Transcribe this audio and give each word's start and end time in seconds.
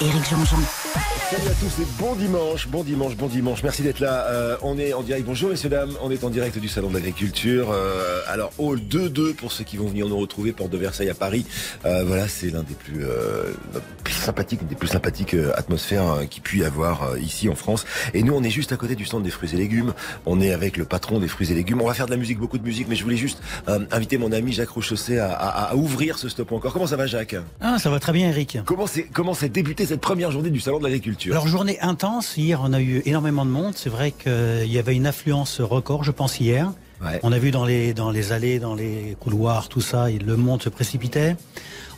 Éric 0.00 0.30
Jean-Jean. 0.30 0.56
Salut 1.30 1.46
à 1.46 1.54
tous 1.60 1.82
et 1.82 1.86
bon 1.98 2.14
dimanche, 2.16 2.66
bon 2.68 2.82
dimanche, 2.82 3.16
bon 3.16 3.26
dimanche. 3.28 3.62
Merci 3.62 3.82
d'être 3.82 4.00
là. 4.00 4.24
Euh, 4.30 4.56
on 4.62 4.78
est 4.78 4.92
en 4.94 5.02
direct. 5.02 5.24
Bonjour 5.26 5.50
messieurs 5.50 5.68
dames. 5.68 5.92
On 6.02 6.10
est 6.10 6.24
en 6.24 6.30
direct 6.30 6.58
du 6.58 6.68
salon 6.68 6.88
de 6.88 6.94
l'agriculture. 6.94 7.70
Euh, 7.70 8.20
alors 8.26 8.50
hall 8.58 8.80
2-2 8.80 9.34
pour 9.34 9.52
ceux 9.52 9.62
qui 9.62 9.76
vont 9.76 9.86
venir 9.86 10.08
nous 10.08 10.16
retrouver 10.18 10.52
porte 10.52 10.70
de 10.70 10.78
Versailles 10.78 11.10
à 11.10 11.14
Paris. 11.14 11.44
Euh, 11.84 12.02
voilà, 12.04 12.26
c'est 12.26 12.50
l'un 12.50 12.62
des 12.64 12.74
plus, 12.74 13.04
euh, 13.04 13.52
plus 14.02 14.14
sympathiques, 14.14 14.66
des 14.66 14.74
plus 14.74 14.88
sympathiques 14.88 15.34
euh, 15.34 15.52
atmosphères 15.54 16.10
euh, 16.10 16.24
qui 16.24 16.40
puisse 16.40 16.62
y 16.62 16.64
avoir 16.64 17.02
euh, 17.10 17.18
ici 17.20 17.48
en 17.48 17.54
France. 17.54 17.84
Et 18.14 18.22
nous, 18.24 18.32
on 18.34 18.42
est 18.42 18.50
juste 18.50 18.72
à 18.72 18.76
côté 18.76 18.96
du 18.96 19.04
stand 19.04 19.22
des 19.22 19.30
fruits 19.30 19.50
et 19.52 19.56
légumes. 19.56 19.92
On 20.26 20.40
est 20.40 20.52
avec 20.52 20.76
le 20.78 20.84
patron 20.86 21.20
des 21.20 21.28
fruits 21.28 21.52
et 21.52 21.54
légumes. 21.54 21.80
On 21.80 21.86
va 21.86 21.94
faire 21.94 22.06
de 22.06 22.10
la 22.10 22.16
musique, 22.16 22.38
beaucoup 22.38 22.58
de 22.58 22.64
musique, 22.64 22.88
mais 22.88 22.96
je 22.96 23.04
voulais 23.04 23.16
juste 23.16 23.40
euh, 23.68 23.78
inviter 23.92 24.18
mon 24.18 24.32
ami 24.32 24.52
Jacques 24.52 24.70
Rochaussé 24.70 25.18
à, 25.18 25.30
à, 25.32 25.70
à 25.70 25.74
ouvrir 25.76 26.18
ce 26.18 26.28
stop 26.28 26.50
encore. 26.52 26.72
Comment 26.72 26.88
ça 26.88 26.96
va, 26.96 27.06
Jacques? 27.06 27.36
Ah, 27.60 27.78
ça 27.78 27.88
va 27.90 28.00
très 28.00 28.12
bien, 28.12 28.30
Eric. 28.30 28.58
Comment 28.64 28.88
c'est 28.88 29.04
comment 29.04 29.34
s'est 29.34 29.48
débuté 29.48 29.86
cette 29.90 30.00
première 30.00 30.30
journée 30.30 30.50
du 30.50 30.60
salon 30.60 30.78
de 30.78 30.84
l'agriculture 30.84 31.32
Alors, 31.32 31.48
journée 31.48 31.80
intense. 31.80 32.36
Hier, 32.36 32.60
on 32.62 32.72
a 32.72 32.80
eu 32.80 33.02
énormément 33.06 33.44
de 33.44 33.50
monde. 33.50 33.72
C'est 33.74 33.88
vrai 33.90 34.12
qu'il 34.12 34.70
y 34.70 34.78
avait 34.78 34.94
une 34.94 35.04
affluence 35.04 35.60
record, 35.60 36.04
je 36.04 36.12
pense, 36.12 36.38
hier. 36.38 36.72
Ouais. 37.02 37.18
On 37.24 37.32
a 37.32 37.38
vu 37.40 37.50
dans 37.50 37.64
les, 37.64 37.92
dans 37.92 38.12
les 38.12 38.30
allées, 38.30 38.60
dans 38.60 38.76
les 38.76 39.16
couloirs, 39.18 39.68
tout 39.68 39.80
ça, 39.80 40.08
et 40.08 40.18
le 40.18 40.36
monde 40.36 40.62
se 40.62 40.68
précipitait. 40.68 41.34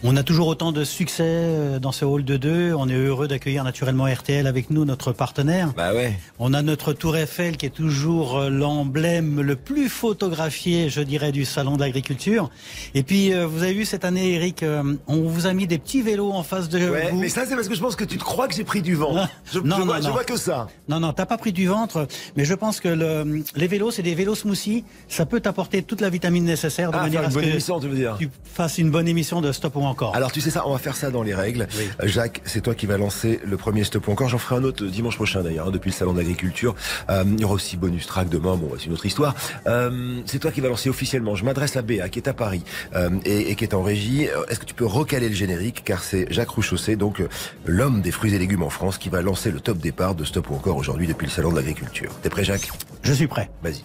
On 0.04 0.16
a 0.16 0.24
toujours 0.24 0.48
autant 0.48 0.72
de 0.72 0.82
succès 0.82 1.22
euh, 1.24 1.78
dans 1.78 1.92
ce 1.92 2.04
hall 2.04 2.24
de 2.24 2.36
deux. 2.36 2.74
On 2.76 2.88
est 2.88 2.94
heureux 2.94 3.28
d'accueillir 3.28 3.62
naturellement 3.62 4.06
RTL 4.06 4.48
avec 4.48 4.68
nous, 4.70 4.84
notre 4.84 5.12
partenaire. 5.12 5.72
Bah 5.76 5.94
ouais. 5.94 6.18
On 6.40 6.54
a 6.54 6.62
notre 6.62 6.92
tour 6.92 7.16
Eiffel 7.16 7.56
qui 7.56 7.66
est 7.66 7.70
toujours 7.70 8.36
euh, 8.36 8.50
l'emblème 8.50 9.40
le 9.40 9.54
plus 9.54 9.88
photographié, 9.88 10.88
je 10.90 11.02
dirais, 11.02 11.30
du 11.30 11.44
salon 11.44 11.76
de 11.76 11.82
l'agriculture. 11.82 12.50
Et 12.94 13.04
puis, 13.04 13.32
euh, 13.32 13.46
vous 13.46 13.62
avez 13.62 13.74
vu 13.74 13.84
cette 13.84 14.04
année, 14.04 14.32
Eric, 14.32 14.64
on 15.06 15.22
vous 15.22 15.46
a 15.46 15.52
mis 15.52 15.68
des 15.68 15.78
petits 15.78 16.02
vélos 16.02 16.32
en 16.32 16.42
face 16.42 16.68
de 16.68 16.80
Ouais, 16.90 17.10
vous. 17.12 17.20
mais 17.20 17.28
ça 17.28 17.42
c'est 17.46 17.54
parce 17.54 17.68
que 17.68 17.76
je 17.76 17.80
pense 17.80 17.94
que 17.94 18.02
tu 18.04 18.18
te 18.18 18.24
crois 18.24 18.48
que 18.48 18.54
j'ai 18.54 18.64
pris 18.64 18.82
du 18.82 18.96
vent. 18.96 19.14
Non. 19.14 19.28
Je, 19.52 19.60
Non, 19.60 19.76
je 19.76 19.80
non, 19.82 19.86
vois, 19.86 20.00
je 20.00 20.06
non. 20.06 20.12
vois 20.14 20.24
que 20.24 20.36
ça. 20.36 20.66
Non, 20.88 20.98
non, 20.98 21.12
t'as 21.12 21.26
pas 21.26 21.38
pris 21.38 21.52
du 21.52 21.68
ventre, 21.68 22.08
mais 22.36 22.44
je 22.44 22.54
pense 22.54 22.80
que 22.80 22.88
le, 22.88 23.44
les 23.54 23.66
vélos, 23.68 23.92
c'est 23.92 24.02
des 24.02 24.16
vélos 24.16 24.34
smoothie. 24.34 24.82
Ça 25.08 25.26
peut 25.26 25.38
t'apporter 25.38 25.82
toute 25.84 26.00
la 26.00 26.10
vitamine 26.10 26.44
nécessaire 26.44 26.90
de 26.90 26.96
Ah, 26.96 27.02
manière 27.02 27.20
à 27.20 27.24
une 27.26 27.30
ce 27.30 27.34
bonne 27.36 27.44
que 27.44 27.50
émission, 27.50 27.78
tu 27.78 27.86
veux 27.86 27.94
dire. 27.96 28.16
tu 28.18 28.28
fasses 28.52 28.78
une 28.78 28.90
bonne 28.90 29.06
émission 29.06 29.40
de 29.40 29.52
Stop 29.52 29.76
ou 29.76 29.91
encore. 29.92 30.16
Alors 30.16 30.32
tu 30.32 30.40
sais 30.40 30.50
ça, 30.50 30.66
on 30.66 30.72
va 30.72 30.78
faire 30.78 30.96
ça 30.96 31.10
dans 31.10 31.22
les 31.22 31.34
règles. 31.34 31.68
Oui. 31.78 31.88
Jacques, 32.08 32.40
c'est 32.44 32.60
toi 32.62 32.74
qui 32.74 32.86
vas 32.86 32.98
lancer 32.98 33.40
le 33.44 33.56
premier 33.56 33.84
stop 33.84 34.08
ou 34.08 34.12
encore. 34.12 34.28
J'en 34.28 34.38
ferai 34.38 34.56
un 34.56 34.64
autre 34.64 34.84
dimanche 34.84 35.16
prochain 35.16 35.42
d'ailleurs, 35.42 35.68
hein, 35.68 35.70
depuis 35.70 35.90
le 35.90 35.94
salon 35.94 36.14
d'agriculture. 36.14 36.74
Euh, 37.10 37.24
il 37.26 37.40
y 37.40 37.44
aura 37.44 37.54
aussi 37.54 37.76
bonus 37.76 38.06
track 38.06 38.28
demain. 38.28 38.56
Bon, 38.56 38.70
c'est 38.78 38.86
une 38.86 38.92
autre 38.92 39.06
histoire. 39.06 39.34
Euh, 39.66 40.20
c'est 40.26 40.38
toi 40.40 40.50
qui 40.50 40.60
vas 40.60 40.68
lancer 40.68 40.88
officiellement. 40.90 41.34
Je 41.36 41.44
m'adresse 41.44 41.76
à 41.76 41.82
Béa, 41.82 42.08
qui 42.08 42.18
est 42.18 42.28
à 42.28 42.34
Paris 42.34 42.64
euh, 42.94 43.10
et, 43.24 43.50
et 43.50 43.54
qui 43.54 43.64
est 43.64 43.74
en 43.74 43.82
régie. 43.82 44.28
Euh, 44.28 44.44
Est-ce 44.48 44.58
que 44.58 44.64
tu 44.64 44.74
peux 44.74 44.86
recaler 44.86 45.28
le 45.28 45.34
générique, 45.34 45.84
car 45.84 46.02
c'est 46.02 46.26
Jacques 46.32 46.50
Rouchaussé, 46.50 46.96
donc 46.96 47.22
l'homme 47.66 48.00
des 48.00 48.10
fruits 48.10 48.34
et 48.34 48.38
légumes 48.38 48.62
en 48.62 48.70
France, 48.70 48.98
qui 48.98 49.08
va 49.08 49.22
lancer 49.22 49.50
le 49.50 49.60
top 49.60 49.78
départ 49.78 50.14
de 50.14 50.24
stop 50.24 50.50
ou 50.50 50.54
encore 50.54 50.76
aujourd'hui 50.76 51.06
depuis 51.06 51.26
le 51.26 51.32
salon 51.32 51.50
de 51.50 51.56
l'agriculture. 51.56 52.10
T'es 52.22 52.28
prêt, 52.30 52.44
Jacques? 52.44 52.68
Je 53.02 53.12
suis 53.12 53.26
prêt. 53.26 53.50
Vas-y. 53.62 53.82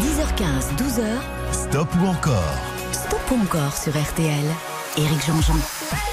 10h15, 0.00 0.76
12h. 0.78 1.02
Stop 1.52 1.88
ou 2.00 2.06
encore 2.06 2.56
Encore 3.32 3.74
sur 3.74 3.92
RTL. 3.92 4.44
Éric 4.98 5.24
Jean-Jean. 5.24 6.11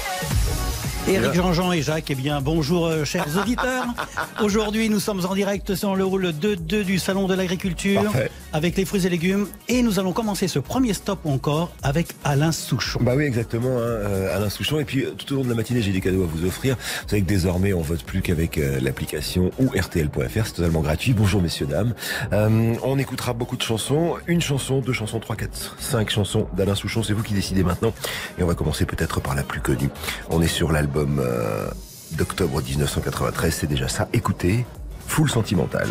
Éric 1.10 1.34
Jean-Jean 1.34 1.72
et 1.72 1.82
Jacques, 1.82 2.10
eh 2.10 2.14
bien, 2.14 2.40
bonjour, 2.40 2.86
euh, 2.86 3.04
chers 3.04 3.36
auditeurs. 3.36 3.84
Aujourd'hui, 4.42 4.88
nous 4.88 5.00
sommes 5.00 5.26
en 5.26 5.34
direct 5.34 5.74
sur 5.74 5.96
le 5.96 6.04
rôle 6.04 6.26
2-2 6.26 6.84
du 6.84 7.00
Salon 7.00 7.26
de 7.26 7.34
l'Agriculture 7.34 8.04
Parfait. 8.04 8.30
avec 8.52 8.76
les 8.76 8.84
fruits 8.84 9.06
et 9.06 9.08
légumes. 9.08 9.48
Et 9.68 9.82
nous 9.82 9.98
allons 9.98 10.12
commencer 10.12 10.46
ce 10.46 10.60
premier 10.60 10.94
stop 10.94 11.26
encore 11.26 11.72
avec 11.82 12.08
Alain 12.22 12.52
Souchon. 12.52 13.00
Bah 13.02 13.14
oui, 13.16 13.24
exactement, 13.24 13.76
hein, 13.76 13.80
euh, 13.80 14.36
Alain 14.36 14.48
Souchon. 14.50 14.78
Et 14.78 14.84
puis, 14.84 15.04
euh, 15.04 15.10
tout 15.10 15.32
au 15.32 15.36
long 15.38 15.42
de 15.44 15.48
la 15.48 15.56
matinée, 15.56 15.82
j'ai 15.82 15.90
des 15.90 16.00
cadeaux 16.00 16.22
à 16.22 16.26
vous 16.26 16.46
offrir. 16.46 16.76
Vous 16.76 17.08
savez 17.08 17.22
que 17.22 17.26
désormais, 17.28 17.72
on 17.72 17.82
vote 17.82 18.04
plus 18.04 18.22
qu'avec 18.22 18.56
euh, 18.58 18.78
l'application 18.80 19.50
ou 19.58 19.66
RTL.fr. 19.76 20.46
C'est 20.46 20.52
totalement 20.52 20.80
gratuit. 20.80 21.12
Bonjour, 21.12 21.42
messieurs, 21.42 21.66
dames. 21.66 21.94
Euh, 22.32 22.74
on 22.84 22.98
écoutera 22.98 23.32
beaucoup 23.32 23.56
de 23.56 23.62
chansons. 23.62 24.14
Une 24.28 24.40
chanson, 24.40 24.78
deux 24.80 24.92
chansons, 24.92 25.18
trois, 25.18 25.34
quatre, 25.34 25.76
cinq 25.80 26.08
chansons 26.10 26.46
d'Alain 26.56 26.76
Souchon. 26.76 27.02
C'est 27.02 27.14
vous 27.14 27.24
qui 27.24 27.34
décidez 27.34 27.64
maintenant. 27.64 27.92
Et 28.38 28.44
on 28.44 28.46
va 28.46 28.54
commencer 28.54 28.86
peut-être 28.86 29.20
par 29.20 29.34
la 29.34 29.42
plus 29.42 29.60
connue. 29.60 29.90
On 30.30 30.40
est 30.40 30.46
sur 30.46 30.70
l'album 30.70 30.99
euh, 31.18 31.68
d'octobre 32.12 32.62
1993. 32.62 33.54
C'est 33.54 33.66
déjà 33.66 33.88
ça. 33.88 34.08
Écoutez, 34.12 34.64
Full 35.06 35.30
Sentimental. 35.30 35.88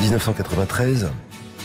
1993. 0.00 1.08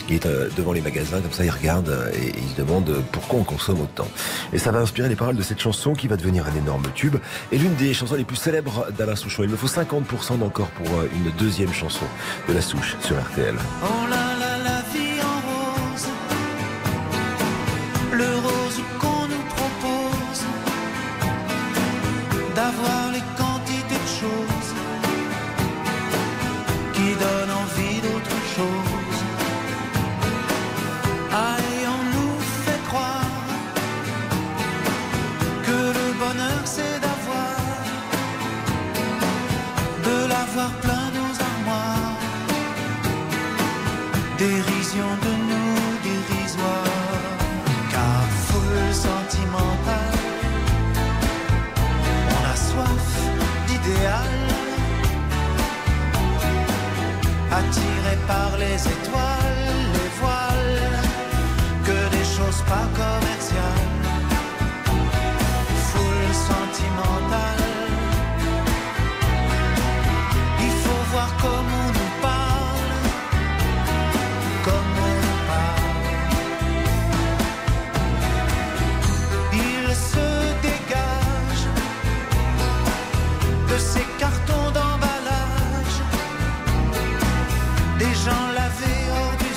Il 0.08 0.14
est 0.14 0.26
euh, 0.26 0.48
devant 0.56 0.72
les 0.72 0.80
magasins, 0.80 1.20
comme 1.20 1.32
ça 1.32 1.44
il 1.44 1.50
regarde 1.50 1.88
euh, 1.88 2.10
et, 2.14 2.32
il 2.36 2.48
se 2.50 2.56
demande 2.56 3.02
pourquoi 3.10 3.40
on 3.40 3.44
consomme 3.44 3.80
autant. 3.80 4.06
Et 4.52 4.58
ça 4.58 4.70
va 4.70 4.78
inspirer 4.78 5.08
les 5.08 5.16
paroles 5.16 5.36
de 5.36 5.42
cette 5.42 5.60
chanson 5.60 5.94
qui 5.94 6.06
va 6.06 6.16
devenir 6.16 6.46
un 6.46 6.54
énorme 6.56 6.84
tube 6.94 7.16
et 7.50 7.58
l'une 7.58 7.74
des 7.74 7.92
chansons 7.92 8.14
les 8.14 8.24
plus 8.24 8.36
célèbres 8.36 8.86
d'Alain 8.96 9.16
Souchon. 9.16 9.42
Il 9.42 9.50
me 9.50 9.56
faut 9.56 9.66
50% 9.66 10.38
d'encore 10.38 10.68
pour 10.68 10.86
une 10.86 11.32
deuxième 11.38 11.72
chanson 11.72 12.06
de 12.48 12.52
La 12.52 12.60
Souche 12.60 12.96
sur 13.00 13.16
RTL. 13.20 13.56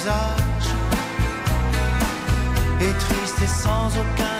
Hors 0.09 0.35
d'usage, 0.35 0.69
et 2.81 2.93
tristes 3.03 3.41
et 3.41 3.47
sans 3.47 3.87
aucun 4.01 4.38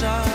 shot 0.00 0.29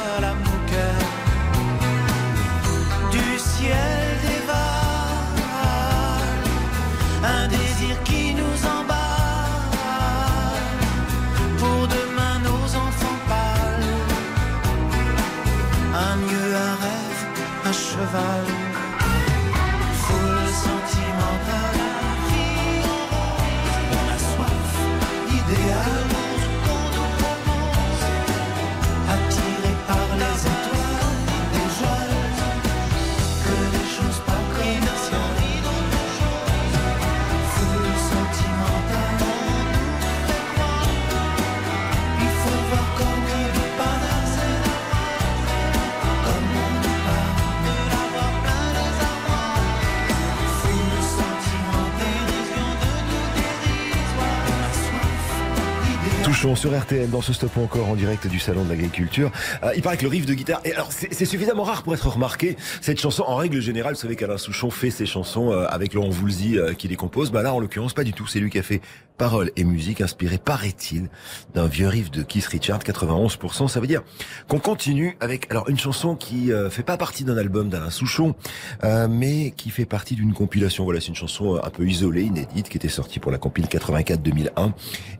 sur 56.66 56.76
RTL 56.76 57.12
dans 57.12 57.22
ce 57.22 57.32
stop 57.32 57.56
encore 57.58 57.90
en 57.90 57.96
direct 57.96 58.26
du 58.26 58.40
salon 58.40 58.64
de 58.64 58.70
l'agriculture. 58.70 59.32
Euh, 59.62 59.74
il 59.76 59.84
paraît 59.84 59.98
que 59.98 60.02
le 60.02 60.10
riff 60.10 60.26
de 60.26 60.34
guitare, 60.34 60.62
et 60.66 60.74
alors 60.74 60.92
c'est 60.92 61.26
suffisamment 61.26 61.62
rare 61.62 61.84
pour 61.84 61.94
être 61.94 62.08
remarqué. 62.08 62.58
Cette 62.82 63.00
chanson, 63.00 63.24
en 63.28 63.36
règle 63.36 63.62
générale, 63.62 63.94
vous 63.94 64.00
savez 64.00 64.16
qu'Alain 64.16 64.40
Souchon 64.40 64.72
fait 64.72 64.90
ses 64.90 65.06
chansons 65.06 65.52
euh, 65.52 65.68
avec 65.70 65.94
Laurent 65.94 66.10
Voulzy 66.10 66.58
euh, 66.58 66.74
qui 66.74 66.88
les 66.88 66.96
compose. 66.96 67.32
Bah 67.32 67.44
là, 67.44 67.54
en 67.54 67.60
l'occurrence, 67.60 67.94
pas 67.94 68.04
du 68.04 68.14
tout. 68.14 68.26
C'est 68.26 68.40
lui 68.40 68.50
qui 68.50 68.58
a 68.58 68.64
fait 68.64 68.82
paroles 69.18 69.52
et 69.56 69.64
musique 69.64 70.02
inspiré, 70.02 70.38
paraît-il, 70.38 71.10
d'un 71.54 71.68
vieux 71.68 71.88
riff 71.88 72.12
de 72.12 72.24
Keith 72.24 72.46
Richards, 72.46 72.80
91%. 72.80 73.68
Ça 73.68 73.80
veut 73.80 73.88
dire 73.88 74.04
qu'on 74.48 74.60
continue 74.60 75.18
avec 75.20 75.50
alors 75.52 75.70
une 75.70 75.80
chanson 75.80 76.16
qui 76.16 76.52
euh, 76.52 76.70
fait 76.70 76.84
pas 76.84 76.98
partie 76.98 77.24
d'un 77.24 77.38
album 77.38 77.70
d'Alain 77.70 77.90
Souchon, 77.90 78.36
euh, 78.84 79.08
mais 79.10 79.52
qui 79.52 79.70
fait 79.70 79.86
partie 79.86 80.16
d'une 80.16 80.34
compilation. 80.34 80.84
Voilà, 80.84 81.00
c'est 81.00 81.08
une 81.08 81.16
chanson 81.16 81.56
euh, 81.56 81.60
un 81.64 81.70
peu 81.70 81.88
isolée, 81.88 82.24
inédite, 82.24 82.70
qui 82.70 82.78
était 82.78 82.90
sortie 82.90 83.20
pour 83.20 83.32
la 83.32 83.38
compile 83.38 83.66
84-2001, 83.66 84.72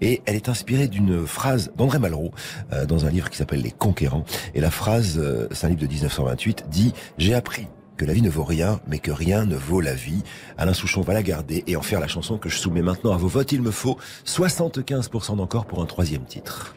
et 0.02 0.22
elle 0.26 0.36
est 0.36 0.50
inspirée 0.50 0.88
d'une 0.88 1.26
phrase 1.36 1.72
d'André 1.76 2.00
Malraux 2.00 2.32
euh, 2.72 2.86
dans 2.86 3.06
un 3.06 3.10
livre 3.10 3.30
qui 3.30 3.38
s'appelle 3.38 3.62
Les 3.62 3.72
Conquérants. 3.72 4.24
Et 4.56 4.62
la 4.62 4.72
phrase, 4.72 5.20
euh, 5.20 5.48
c'est 5.52 5.68
un 5.68 5.70
livre 5.70 5.82
de 5.82 5.88
1928, 5.88 6.66
dit 6.70 6.94
J'ai 7.18 7.34
appris 7.36 7.68
que 7.98 8.06
la 8.06 8.14
vie 8.14 8.22
ne 8.22 8.30
vaut 8.30 8.44
rien, 8.44 8.80
mais 8.88 9.00
que 9.00 9.12
rien 9.12 9.46
ne 9.46 9.56
vaut 9.56 9.82
la 9.82 9.94
vie. 9.94 10.24
Alain 10.58 10.74
Souchon 10.74 11.02
va 11.02 11.14
la 11.14 11.24
garder 11.24 11.64
et 11.68 11.76
en 11.76 11.82
faire 11.82 12.00
la 12.00 12.08
chanson 12.08 12.38
que 12.38 12.50
je 12.50 12.58
soumets 12.58 12.82
maintenant 12.82 13.14
à 13.14 13.18
vos 13.18 13.28
votes. 13.28 13.52
Il 13.52 13.62
me 13.62 13.72
faut 13.72 13.98
75% 14.26 15.38
d'encore 15.38 15.66
pour 15.66 15.82
un 15.82 15.86
troisième 15.86 16.24
titre. 16.24 16.76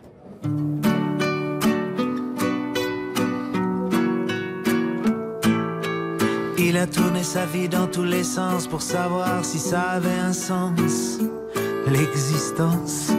Il 6.58 6.76
a 6.76 6.86
tourné 6.86 7.22
sa 7.22 7.46
vie 7.46 7.68
dans 7.68 7.86
tous 7.86 8.04
les 8.04 8.24
sens 8.24 8.66
pour 8.66 8.82
savoir 8.82 9.44
si 9.44 9.58
ça 9.58 9.82
avait 9.82 10.18
un 10.18 10.32
sens, 10.32 11.18
l'existence. 11.86 13.12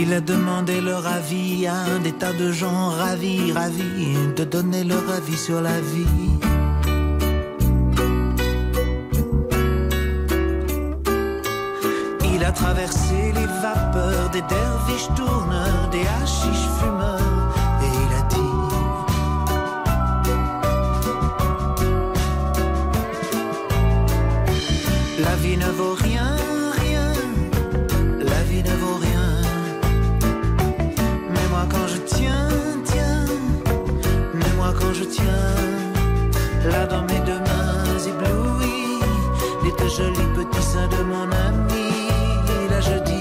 Il 0.00 0.12
a 0.12 0.20
demandé 0.20 0.80
leur 0.80 1.04
avis 1.08 1.66
à 1.66 1.98
des 2.04 2.12
tas 2.12 2.32
de 2.32 2.52
gens 2.52 2.90
ravis, 2.90 3.50
ravis 3.50 4.14
de 4.36 4.44
donner 4.44 4.84
leur 4.84 5.02
avis 5.10 5.36
sur 5.36 5.60
la 5.60 5.80
vie. 5.80 6.06
Il 12.32 12.44
a 12.44 12.52
traversé 12.52 13.32
les 13.34 13.46
vapeurs 13.46 14.30
des 14.30 14.42
derviches 14.42 15.08
tourneurs, 15.16 15.88
des 15.90 16.06
hachiches 16.22 16.68
fumeurs, 16.78 17.48
et 17.82 17.90
il 18.04 18.12
a 18.20 18.22
dit 18.34 18.54
La 25.24 25.34
vie 25.42 25.56
ne 25.56 25.70
vaut 25.72 25.87
tiens, 35.10 36.70
là 36.70 36.86
dans 36.86 37.02
mes 37.02 37.20
deux 37.20 37.38
mains 37.38 37.98
éblouies, 38.06 39.00
les 39.64 39.72
deux 39.72 39.88
jolis 39.88 40.28
petits 40.34 40.62
seins 40.62 40.88
de 40.88 41.02
mon 41.02 41.24
ami, 41.24 42.08
là 42.70 42.80
je 42.80 43.17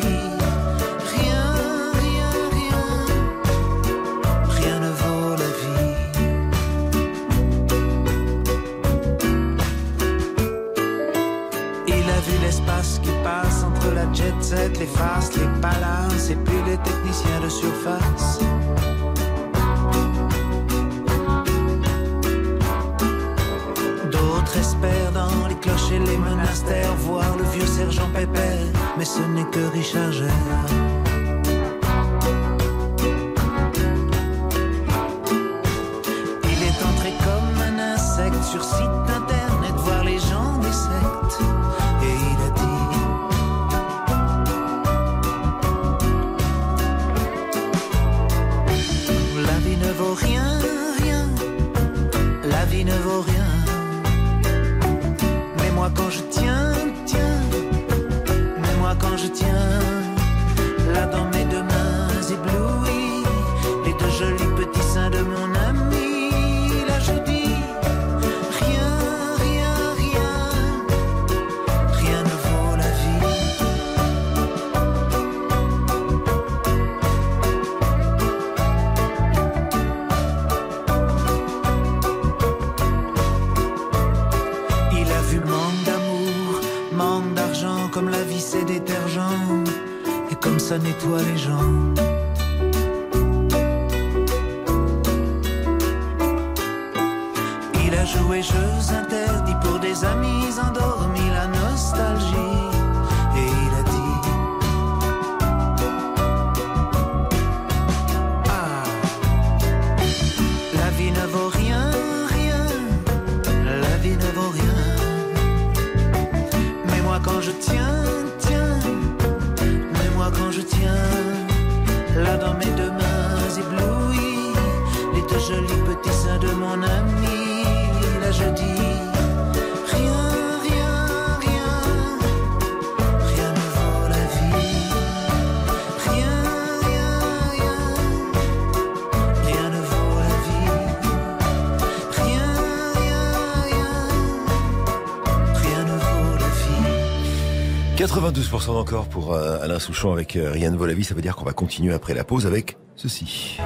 92% 148.32 148.72
encore 148.72 149.08
pour 149.08 149.34
euh, 149.34 149.60
Alain 149.62 149.80
Souchon 149.80 150.12
avec 150.12 150.36
euh, 150.36 150.52
Rianne 150.52 150.76
Volavi. 150.76 151.04
Ça 151.06 151.16
veut 151.16 151.22
dire 151.22 151.36
qu'on 151.36 151.46
va 151.46 151.54
continuer 151.54 151.94
après 151.94 152.14
la 152.14 152.26
pause 152.26 152.46
avec 152.46 152.78
ceci. 152.96 153.58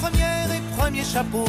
Première 0.00 0.52
et 0.52 0.60
premier 0.78 1.02
chapeau, 1.02 1.44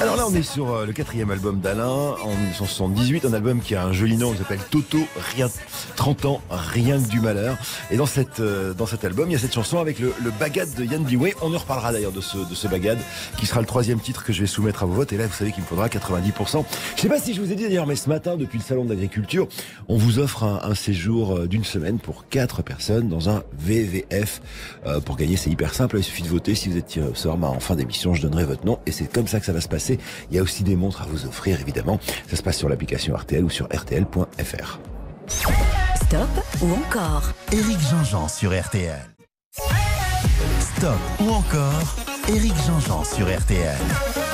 Alors 0.00 0.16
là, 0.16 0.24
on 0.26 0.34
est 0.34 0.42
sur 0.42 0.72
euh, 0.72 0.86
le 0.86 0.92
quatrième 0.92 1.30
album 1.30 1.60
d'Alain 1.60 2.14
en 2.22 2.28
1978, 2.28 3.26
un 3.26 3.34
album 3.34 3.60
qui 3.60 3.74
a 3.74 3.84
un 3.84 3.92
joli 3.92 4.16
nom 4.16 4.32
qui 4.32 4.38
s'appelle 4.38 4.60
Toto, 4.70 4.98
rien, 5.34 5.48
30 5.96 6.24
ans, 6.24 6.40
rien 6.50 6.98
que 6.98 7.08
du 7.08 7.20
malheur. 7.20 7.58
Et 7.90 7.96
dans, 7.96 8.06
cette, 8.06 8.40
euh, 8.40 8.72
dans 8.72 8.86
cet 8.86 9.04
album, 9.04 9.28
il 9.28 9.32
y 9.32 9.36
a 9.36 9.38
cette 9.38 9.52
chanson 9.52 9.78
avec 9.78 9.98
le, 9.98 10.14
le 10.24 10.30
bagad 10.30 10.72
de 10.74 10.84
Yann 10.84 11.04
Biway. 11.04 11.34
On 11.42 11.54
en 11.54 11.58
reparlera 11.58 11.92
d'ailleurs 11.92 12.12
de 12.12 12.22
ce, 12.22 12.38
de 12.38 12.54
ce 12.54 12.66
bagad, 12.66 12.98
qui 13.36 13.44
sera 13.44 13.60
le 13.60 13.66
troisième 13.66 14.00
titre 14.00 14.24
que 14.24 14.32
je 14.32 14.40
vais 14.40 14.46
soumettre 14.46 14.82
à 14.84 14.86
vos 14.86 14.94
votes. 14.94 15.12
Et 15.12 15.18
là, 15.18 15.26
vous 15.26 15.34
savez 15.34 15.52
qu'il 15.52 15.62
me 15.62 15.68
faudra 15.68 15.88
90%. 15.88 16.64
Je 16.96 17.00
sais 17.02 17.08
pas 17.08 17.20
si 17.20 17.34
je 17.34 17.42
vous 17.42 17.52
ai 17.52 17.56
dit 17.56 17.64
d'ailleurs, 17.64 17.86
mais 17.86 17.96
ce 17.96 18.08
matin, 18.08 18.36
depuis 18.36 18.58
le 18.58 18.64
Salon 18.64 18.84
de 18.84 18.90
l'Agriculture, 18.90 19.48
on 19.88 19.98
vous 19.98 20.18
offre 20.18 20.44
un, 20.44 20.60
un 20.62 20.74
séjour 20.74 21.36
euh, 21.36 21.46
d'une 21.46 21.64
semaine 21.64 21.98
pour 21.98 22.26
quatre 22.28 22.62
personnes 22.62 23.08
dans 23.08 23.28
un 23.28 23.42
VVF. 23.58 24.40
Euh, 24.86 25.00
pour 25.00 25.16
gagner, 25.16 25.36
c'est 25.36 25.50
hyper 25.50 25.74
simple. 25.74 25.98
Il 25.98 26.04
suffit 26.04 26.22
de 26.22 26.28
voter. 26.28 26.54
Si 26.54 26.70
vous 26.70 26.78
êtes 26.78 26.86
tiré 26.86 27.06
au 27.06 27.14
sort, 27.14 27.36
bah, 27.36 27.48
en 27.48 27.60
fin 27.60 27.74
d'émission, 27.76 28.14
je 28.14 28.22
donnerai 28.22 28.44
votre 28.44 28.64
nom. 28.64 28.77
Et 28.86 28.92
c'est 28.92 29.12
comme 29.12 29.26
ça 29.26 29.40
que 29.40 29.46
ça 29.46 29.52
va 29.52 29.60
se 29.60 29.68
passer. 29.68 29.98
Il 30.30 30.36
y 30.36 30.38
a 30.38 30.42
aussi 30.42 30.64
des 30.64 30.76
montres 30.76 31.02
à 31.02 31.06
vous 31.06 31.26
offrir, 31.26 31.60
évidemment. 31.60 31.98
Ça 32.28 32.36
se 32.36 32.42
passe 32.42 32.58
sur 32.58 32.68
l'application 32.68 33.14
RTL 33.14 33.44
ou 33.44 33.50
sur 33.50 33.66
rtl.fr. 33.66 34.78
Stop 35.28 36.28
ou 36.62 36.72
encore 36.72 37.32
Éric 37.52 37.78
Jean-Jean 37.90 38.28
sur 38.28 38.58
RTL. 38.58 39.00
Stop 40.76 40.98
ou 41.20 41.30
encore 41.30 41.96
Éric 42.28 42.54
Jean-Jean 42.66 43.04
sur 43.04 43.26
RTL. 43.26 44.27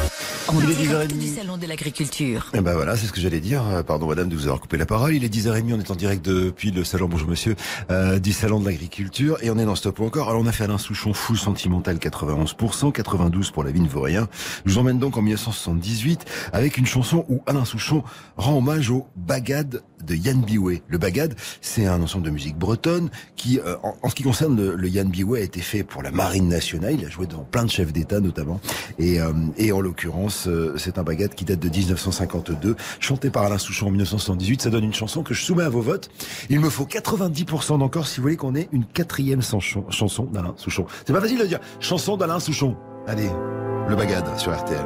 En 0.49 0.61
Il 0.61 0.71
est 0.71 0.75
direct 0.75 1.13
10h30. 1.13 1.19
du 1.19 1.27
Salon 1.29 1.57
de 1.57 1.67
l'Agriculture. 1.67 2.51
Eh 2.55 2.61
ben 2.61 2.75
voilà, 2.75 2.97
c'est 2.97 3.07
ce 3.07 3.13
que 3.13 3.21
j'allais 3.21 3.41
dire. 3.41 3.63
Euh, 3.67 3.83
Pardon 3.83 4.07
madame 4.07 4.29
de 4.29 4.35
vous 4.37 4.45
avoir 4.45 4.61
coupé 4.61 4.77
la 4.77 4.87
parole. 4.87 5.15
Il 5.15 5.25
est 5.25 5.33
10h30, 5.35 5.73
on 5.75 5.81
est 5.81 5.91
en 5.91 5.95
direct 5.95 6.25
depuis 6.25 6.71
le 6.71 6.85
salon, 6.85 7.09
bonjour 7.09 7.29
monsieur, 7.29 7.57
euh, 7.91 8.19
du 8.19 8.33
salon 8.33 8.61
de 8.61 8.67
l'agriculture. 8.67 9.39
Et 9.43 9.51
on 9.51 9.59
est 9.59 9.65
dans 9.65 9.75
Stop 9.75 9.99
ou 10.01 10.05
encore. 10.05 10.29
Alors 10.29 10.43
on 10.43 10.47
a 10.47 10.53
fait 10.53 10.65
Alain 10.65 10.79
Souchon, 10.79 11.15
full 11.15 11.39
sentimental 11.39 11.97
91%, 11.97 12.93
92 12.93 13.51
pour 13.51 13.65
la 13.65 13.71
vigne 13.71 13.87
vaurien. 13.87 14.29
Je 14.65 14.73
vous 14.73 14.79
emmène 14.79 14.99
donc 14.99 15.17
en 15.17 15.23
1978 15.23 16.25
avec 16.53 16.77
une 16.79 16.87
chanson 16.87 17.25
où 17.29 17.41
Alain 17.47 17.65
Souchon 17.65 18.03
rend 18.37 18.59
hommage 18.59 18.91
au 18.91 19.07
bagad 19.17 19.83
de 20.05 20.15
Yann 20.15 20.41
Biway. 20.41 20.83
Le 20.89 20.99
bagad, 20.99 21.35
c'est 21.61 21.87
un 21.87 22.03
ensemble 22.03 22.25
de 22.25 22.31
musique 22.31 22.57
bretonne 22.57 23.11
qui, 23.37 23.59
euh, 23.59 23.77
en, 23.83 24.09
ce 24.09 24.15
qui 24.15 24.23
concerne 24.23 24.57
le, 24.57 24.89
Yann 24.89 25.09
Biway, 25.09 25.41
a 25.41 25.43
été 25.43 25.61
fait 25.61 25.83
pour 25.83 26.03
la 26.03 26.11
marine 26.11 26.49
nationale. 26.49 26.95
Il 26.99 27.05
a 27.05 27.09
joué 27.09 27.27
devant 27.27 27.45
plein 27.45 27.65
de 27.65 27.71
chefs 27.71 27.93
d'État 27.93 28.21
notamment. 28.21 28.61
Et, 28.99 29.21
euh, 29.21 29.33
en 29.73 29.81
l'occurrence, 29.81 30.47
euh, 30.47 30.75
c'est 30.77 30.99
un 30.99 31.03
bagad 31.03 31.35
qui 31.35 31.45
date 31.45 31.59
de 31.59 31.69
1952, 31.69 32.77
chanté 33.01 33.31
par 33.31 33.45
Alain 33.45 33.59
Souchon 33.59 33.89
en 33.89 33.91
1978. 33.91 34.63
Ça 34.63 34.71
donne 34.71 34.85
une 34.85 34.95
chanson 34.95 35.23
que 35.23 35.35
je 35.35 35.43
soumets 35.43 35.65
à 35.65 35.69
vos 35.69 35.81
votes. 35.81 36.11
Il 36.49 36.61
me 36.61 36.71
faut 36.71 36.85
90% 36.85 37.79
d'encore 37.79 38.07
si 38.07 38.19
vous 38.19 38.23
voulez 38.23 38.37
qu'on 38.37 38.55
ait 38.55 38.69
une 38.73 38.85
quatrième 38.85 39.43
chanson, 39.43 39.85
chanson 39.91 40.25
d'Alain 40.25 40.55
Souchon. 40.57 40.87
C'est 41.07 41.13
pas 41.13 41.21
facile 41.21 41.39
de 41.39 41.47
dire 41.47 41.61
chanson 41.81 42.17
d'Alain 42.17 42.41
Souchon. 42.41 42.77
Allez, 43.07 43.29
le 43.89 43.97
bagad 43.97 44.25
sur 44.39 44.57
RTL. 44.57 44.85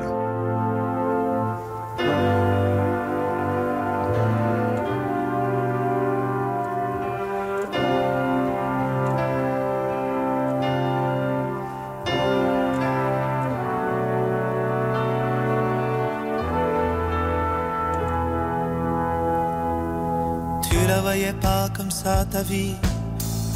La 20.98 21.02
voyais 21.02 21.32
pas 21.34 21.68
comme 21.76 21.92
ça 21.92 22.24
ta 22.24 22.42
vie, 22.42 22.74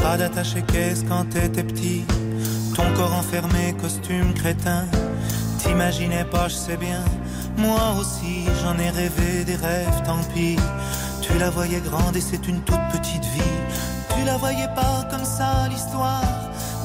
pas 0.01 0.17
d'attaché 0.17 0.63
caisse 0.63 1.03
quand 1.09 1.25
t'étais 1.25 1.65
petit, 1.65 2.05
ton 2.77 2.85
corps 2.95 3.15
enfermé, 3.15 3.75
costume 3.81 4.33
crétin. 4.33 4.85
T'imaginais 5.59 6.25
pas, 6.25 6.47
je 6.47 6.55
sais 6.55 6.77
bien, 6.77 7.03
moi 7.57 7.97
aussi 7.99 8.45
j'en 8.63 8.79
ai 8.79 8.91
rêvé 8.91 9.43
des 9.45 9.57
rêves, 9.57 10.03
tant 10.05 10.23
pis. 10.33 10.57
Tu 11.21 11.37
la 11.37 11.51
voyais 11.51 11.81
grande 11.81 12.15
et 12.15 12.21
c'est 12.21 12.47
une 12.47 12.61
toute 12.61 12.87
petite 12.93 13.25
vie. 13.35 13.59
Tu 14.15 14.25
la 14.25 14.37
voyais 14.37 14.73
pas 14.77 15.05
comme 15.11 15.25
ça 15.25 15.67
l'histoire. 15.69 16.33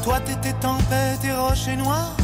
Toi 0.04 0.20
t'étais 0.22 0.54
tempête 0.54 1.24
et 1.24 1.34
rocher 1.34 1.76
noir. 1.76 2.18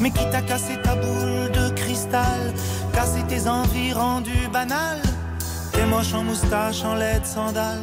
Mais 0.00 0.10
qui 0.10 0.24
t'a 0.30 0.40
cassé 0.40 0.80
ta 0.82 0.94
boule 0.94 1.50
de 1.52 1.68
cristal, 1.74 2.54
cassé 2.94 3.22
tes 3.28 3.46
envies 3.46 3.92
rendues 3.92 4.48
banales. 4.50 5.02
T'es 5.74 5.86
moche 5.86 6.14
en 6.14 6.22
moustache, 6.22 6.84
en 6.84 6.94
laide 6.94 7.26
sandales, 7.26 7.82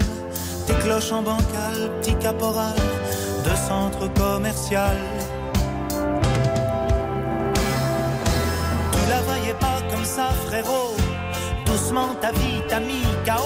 tes 0.65 0.73
cloches 0.75 1.11
en 1.11 1.21
bancal, 1.21 1.91
petit 1.99 2.15
caporal 2.15 2.75
de 3.43 3.55
centre 3.67 4.07
commercial. 4.13 4.97
Tu 8.93 9.09
la 9.09 9.21
voyais 9.21 9.53
pas 9.59 9.79
comme 9.91 10.05
ça, 10.05 10.29
frérot. 10.47 10.95
Doucement 11.65 12.15
ta 12.21 12.31
vie 12.31 12.61
t'a 12.69 12.79
mis 12.79 13.03
KO. 13.25 13.43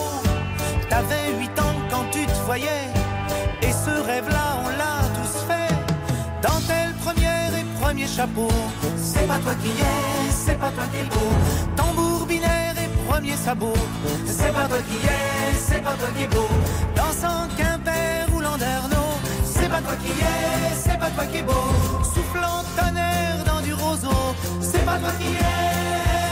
T'avais 0.89 1.33
8 1.39 1.59
ans 1.59 1.75
quand 1.89 2.05
tu 2.11 2.25
te 2.25 2.39
voyais. 2.45 2.85
Et 3.63 3.71
ce 3.71 3.93
rêve-là, 4.05 4.47
on 4.63 4.69
l'a 4.79 4.97
tous 5.15 5.35
fait. 5.47 5.73
Dentelle 6.47 6.93
première 7.03 7.51
et 7.59 7.65
premier 7.81 8.07
chapeau. 8.07 8.49
C'est 8.95 9.27
pas 9.27 9.39
toi 9.39 9.53
qui 9.61 9.69
es, 9.69 10.31
c'est 10.31 10.59
pas 10.59 10.69
toi 10.69 10.83
qui 10.91 10.99
es 10.99 11.03
beau. 11.03 12.14
Premier 13.15 13.37
sabot. 13.37 13.73
C'est 14.25 14.51
pas 14.51 14.67
toi 14.67 14.77
qui 14.89 14.97
es, 15.07 15.55
c'est 15.57 15.81
pas 15.81 15.93
toi 15.93 16.07
qui 16.15 16.23
es 16.23 16.27
beau. 16.27 16.47
Dansant 16.95 17.47
Quimper 17.57 18.27
ou 18.33 18.41
Landerneau. 18.41 19.07
C'est 19.45 19.69
pas 19.69 19.81
toi 19.81 19.95
qui 20.03 20.11
es, 20.11 20.75
c'est 20.75 20.99
pas 20.99 21.09
toi 21.11 21.25
qui 21.25 21.37
es 21.37 21.43
beau. 21.43 21.67
Soufflant 22.03 22.63
tonnerre 22.77 23.43
dans 23.45 23.61
du 23.61 23.73
roseau. 23.73 24.35
C'est 24.59 24.85
pas 24.85 24.97
toi 24.97 25.11
qui 25.19 25.27
es. 25.27 26.24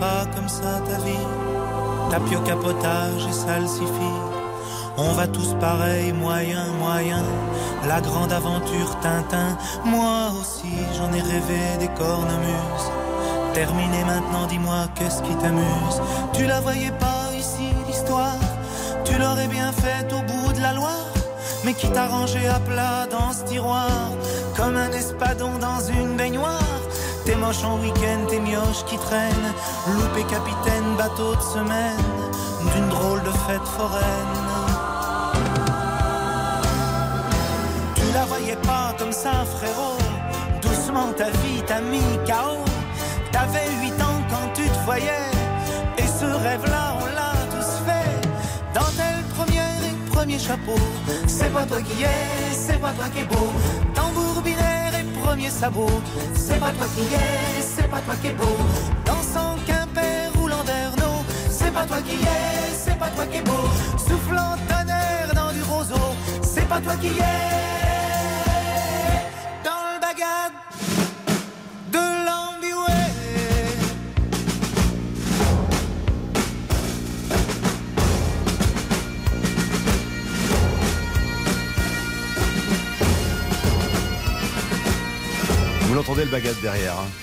Pas 0.00 0.24
comme 0.34 0.48
ça 0.48 0.80
ta 0.88 0.96
vie. 1.04 1.26
Tapio 2.10 2.40
capotage 2.40 3.26
et 3.28 3.32
salsifis. 3.32 4.20
On 4.96 5.12
va 5.12 5.26
tous 5.28 5.54
pareil, 5.60 6.12
moyen, 6.12 6.64
moyen. 6.80 7.22
La 7.86 8.00
grande 8.00 8.32
aventure 8.32 8.98
Tintin. 9.02 9.56
Moi 9.84 10.32
aussi, 10.40 10.74
j'en 10.96 11.12
ai 11.12 11.20
rêvé 11.20 11.62
des 11.78 11.88
cornemuses. 11.88 12.88
Terminé 13.52 14.04
maintenant, 14.04 14.46
dis-moi, 14.48 14.88
qu'est-ce 14.94 15.22
qui 15.22 15.34
t'amuse? 15.36 15.98
Tu 16.32 16.46
la 16.46 16.60
voyais 16.60 16.92
pas 16.92 17.22
ici, 17.38 17.68
l'histoire. 17.86 18.40
Tu 19.04 19.18
l'aurais 19.18 19.48
bien 19.48 19.70
faite 19.72 20.12
au 20.12 20.22
bout 20.30 20.52
de 20.52 20.60
la 20.60 20.72
Loire. 20.72 21.12
Mais 21.64 21.74
qui 21.74 21.88
t'a 21.90 22.06
rangé 22.06 22.46
à 22.48 22.58
plat 22.60 23.06
dans 23.10 23.32
ce 23.32 23.44
tiroir? 23.44 23.90
Comme 24.56 24.76
un 24.76 24.90
espadon 24.92 25.58
dans 25.60 25.80
une 25.80 26.16
baignoire 26.16 26.79
T'es 27.30 27.36
moche 27.36 27.62
en 27.62 27.78
week-end, 27.78 28.26
t'es 28.28 28.40
mioche 28.40 28.84
qui 28.86 28.98
traîne. 28.98 29.54
Loupé 29.86 30.24
capitaine, 30.24 30.96
bateau 30.98 31.36
de 31.36 31.40
semaine 31.40 32.04
D'une 32.74 32.88
drôle 32.88 33.22
de 33.22 33.30
fête 33.46 33.68
foraine. 33.76 34.36
Tu 37.94 38.02
la 38.12 38.24
voyais 38.24 38.56
pas 38.56 38.96
comme 38.98 39.12
ça 39.12 39.30
frérot. 39.44 39.98
Doucement 40.60 41.12
ta 41.16 41.30
vie 41.30 41.62
t'a 41.68 41.80
mis 41.80 42.18
KO 42.26 42.64
T'avais 43.30 43.68
8 43.80 43.92
ans 44.02 44.20
quand 44.28 44.52
tu 44.52 44.68
te 44.68 44.78
voyais. 44.84 45.30
Et 45.98 46.08
ce 46.08 46.24
rêve-là 46.24 46.96
on 47.00 47.06
l'a 47.14 47.32
tous 47.52 47.70
fait. 47.86 48.28
Dentelle 48.74 49.22
première 49.36 49.80
et 49.84 50.10
premier 50.10 50.38
chapeau 50.40 50.80
C'est 51.28 51.52
pas 51.52 51.62
toi 51.62 51.80
qui 51.80 52.02
es, 52.02 52.52
c'est 52.52 52.80
pas 52.80 52.90
toi 52.90 53.04
qui 53.14 53.20
es 53.20 53.24
beau. 53.24 53.52
Tambour 53.94 54.42
C'est 55.48 56.60
pas 56.60 56.70
toi 56.70 56.86
qui 56.94 57.14
es, 57.14 57.62
c'est 57.62 57.88
pas 57.88 58.00
toi 58.00 58.14
qui 58.20 58.28
es 58.28 58.32
beau. 58.32 58.56
Dansant 59.06 59.56
Quimper 59.66 60.30
ou 60.38 60.46
Landerneau 60.46 61.24
C'est 61.48 61.72
pas 61.72 61.84
toi 61.86 61.96
qui 62.06 62.16
es, 62.16 62.74
c'est 62.76 62.98
pas 62.98 63.08
toi 63.08 63.24
qui 63.26 63.38
es 63.38 63.42
beau. 63.42 63.68
Soufflant 63.96 64.56
tonnerre 64.68 65.32
dans 65.34 65.52
du 65.52 65.62
roseau 65.62 66.14
C'est 66.42 66.68
pas 66.68 66.80
toi 66.80 66.94
qui 67.00 67.08
es 67.08 67.79
Vous 86.00 86.06
l'entendez 86.06 86.24
le 86.24 86.30
bagat 86.30 86.54
derrière. 86.62 86.98
Hein 86.98 87.19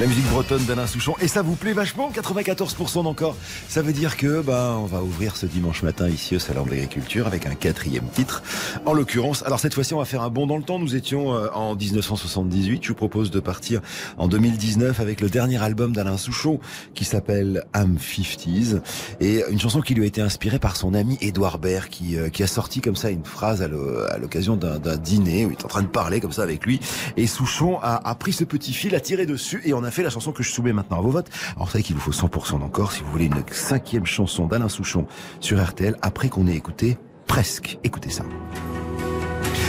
la 0.00 0.06
musique 0.06 0.28
bretonne 0.30 0.64
d'Alain 0.64 0.86
Souchon. 0.86 1.14
Et 1.20 1.28
ça 1.28 1.42
vous 1.42 1.56
plaît 1.56 1.74
vachement 1.74 2.10
94% 2.10 3.04
d'encore. 3.04 3.36
Ça 3.68 3.82
veut 3.82 3.92
dire 3.92 4.16
que 4.16 4.40
bah, 4.40 4.78
on 4.80 4.86
va 4.86 5.02
ouvrir 5.02 5.36
ce 5.36 5.44
dimanche 5.44 5.82
matin 5.82 6.08
ici 6.08 6.34
au 6.34 6.38
Salon 6.38 6.64
de 6.64 6.70
l'Agriculture 6.70 7.26
avec 7.26 7.44
un 7.44 7.54
quatrième 7.54 8.08
titre. 8.08 8.42
En 8.86 8.94
l'occurrence, 8.94 9.42
alors 9.42 9.60
cette 9.60 9.74
fois-ci 9.74 9.92
on 9.92 9.98
va 9.98 10.06
faire 10.06 10.22
un 10.22 10.30
bond 10.30 10.46
dans 10.46 10.56
le 10.56 10.62
temps. 10.62 10.78
Nous 10.78 10.96
étions 10.96 11.34
euh, 11.34 11.48
en 11.52 11.76
1978. 11.76 12.82
Je 12.82 12.88
vous 12.88 12.94
propose 12.94 13.30
de 13.30 13.40
partir 13.40 13.82
en 14.16 14.26
2019 14.26 15.00
avec 15.00 15.20
le 15.20 15.28
dernier 15.28 15.62
album 15.62 15.92
d'Alain 15.92 16.16
Souchon 16.16 16.60
qui 16.94 17.04
s'appelle 17.04 17.64
Am 17.74 17.98
50s. 17.98 18.80
Et 19.20 19.44
une 19.50 19.60
chanson 19.60 19.82
qui 19.82 19.92
lui 19.92 20.04
a 20.04 20.06
été 20.06 20.22
inspirée 20.22 20.58
par 20.58 20.76
son 20.76 20.94
ami 20.94 21.18
Édouard 21.20 21.58
Baird 21.58 21.90
qui, 21.90 22.16
euh, 22.16 22.30
qui 22.30 22.42
a 22.42 22.46
sorti 22.46 22.80
comme 22.80 22.96
ça 22.96 23.10
une 23.10 23.26
phrase 23.26 23.60
à 23.60 23.68
l'occasion 24.16 24.56
d'un 24.56 24.96
dîner 24.96 25.44
où 25.44 25.50
il 25.50 25.58
est 25.58 25.64
en 25.66 25.68
train 25.68 25.82
de 25.82 25.88
parler 25.88 26.20
comme 26.20 26.32
ça 26.32 26.42
avec 26.42 26.64
lui. 26.64 26.80
Et 27.18 27.26
Souchon 27.26 27.78
a, 27.82 28.08
a 28.08 28.14
pris 28.14 28.32
ce 28.32 28.44
petit 28.44 28.72
fil, 28.72 28.94
a 28.94 29.00
tiré 29.00 29.26
dessus 29.26 29.60
et 29.66 29.74
on 29.74 29.84
a 29.84 29.89
fait 29.90 30.02
la 30.02 30.10
chanson 30.10 30.32
que 30.32 30.42
je 30.42 30.50
soumets 30.50 30.72
maintenant 30.72 30.98
à 30.98 31.00
vos 31.00 31.10
votes. 31.10 31.28
Alors 31.54 31.66
vous 31.66 31.72
savez 31.72 31.84
qu'il 31.84 31.96
vous 31.96 32.12
faut 32.12 32.26
100% 32.26 32.60
d'encore 32.60 32.92
si 32.92 33.02
vous 33.02 33.10
voulez 33.10 33.26
une 33.26 33.42
cinquième 33.50 34.06
chanson 34.06 34.46
d'Alain 34.46 34.68
Souchon 34.68 35.06
sur 35.40 35.62
RTL 35.62 35.96
après 36.02 36.28
qu'on 36.28 36.46
ait 36.46 36.56
écouté 36.56 36.98
presque. 37.26 37.78
Écoutez 37.84 38.10
ça. 38.10 38.24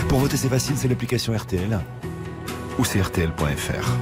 Pour 0.10 0.20
voter 0.20 0.38
c'est 0.38 0.50
facile, 0.50 0.76
c'est 0.78 0.88
l'application 0.88 1.36
RTL 1.36 1.80
ou 2.80 2.86
c'est 2.86 3.02
RTL.fr. 3.02 3.98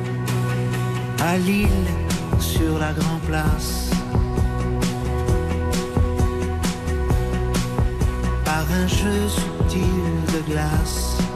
À 1.22 1.38
Lille, 1.38 1.68
sur 2.40 2.80
la 2.80 2.94
Grand 2.94 3.20
Place, 3.28 3.90
par 8.46 8.66
un 8.72 8.88
jeu 8.88 9.28
subtil 9.28 9.82
de 10.34 10.52
glace. 10.52 11.29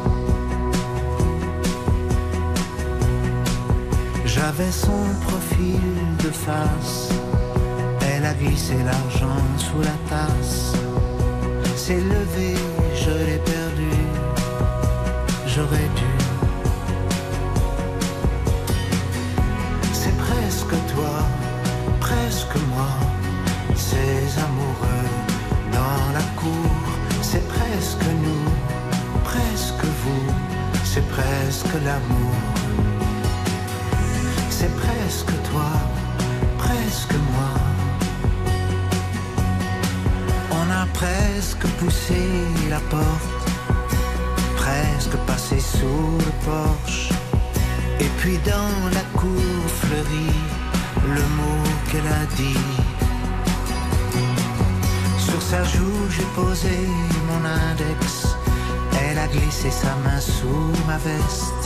J'avais 4.45 4.71
son 4.73 5.05
profil 5.21 5.79
de 6.21 6.29
face. 6.29 7.07
Elle 8.01 8.25
a 8.25 8.33
glissé 8.33 8.75
l'argent 8.83 9.41
sous 9.57 9.79
la 9.79 9.97
tasse. 10.09 10.73
S'est 11.77 12.03
levé, 12.15 12.53
je 12.93 13.11
l'ai 13.25 13.41
perdu. 13.53 13.95
J'aurais 15.47 15.89
dû. 15.99 16.13
C'est 19.93 20.17
presque 20.25 20.75
toi, 20.93 21.15
presque 22.01 22.57
moi. 22.73 22.91
Ces 23.77 24.39
amoureux 24.47 25.07
dans 25.71 26.03
la 26.17 26.25
cour. 26.41 26.75
C'est 27.21 27.47
presque 27.47 28.07
nous, 28.25 28.49
presque 29.23 29.85
vous. 30.01 30.27
C'est 30.83 31.07
presque 31.07 31.75
l'amour 31.85 32.52
c'est 34.63 34.75
presque 34.75 35.33
toi, 35.51 35.71
presque 36.57 37.17
moi. 37.33 37.53
On 40.51 40.65
a 40.81 40.85
presque 40.93 41.67
poussé 41.79 42.23
la 42.69 42.79
porte, 42.95 43.45
presque 44.55 45.17
passé 45.27 45.59
sous 45.59 46.17
le 46.27 46.33
porche. 46.49 47.09
Et 47.99 48.09
puis 48.19 48.37
dans 48.51 48.75
la 48.97 49.05
cour 49.19 49.63
fleurie, 49.81 50.39
le 51.17 51.25
mot 51.39 51.63
qu'elle 51.89 52.11
a 52.21 52.25
dit. 52.41 52.69
Sur 55.17 55.41
sa 55.41 55.63
joue, 55.63 56.03
j'ai 56.15 56.29
posé 56.41 56.77
mon 57.29 57.41
index. 57.69 58.27
Elle 59.01 59.17
a 59.17 59.27
glissé 59.27 59.69
sa 59.71 59.93
main 60.05 60.21
sous 60.21 60.71
ma 60.87 60.97
veste. 61.09 61.63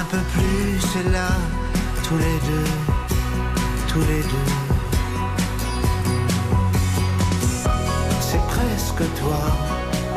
Un 0.00 0.04
peu 0.12 0.22
plus, 0.34 0.80
c'est 0.92 1.08
là 1.10 1.30
tous 2.10 2.18
les 2.18 2.40
deux, 2.50 2.70
tous 3.86 4.00
les 4.00 4.22
deux. 4.32 4.52
C'est 8.20 8.44
presque 8.48 9.04
toi, 9.20 9.40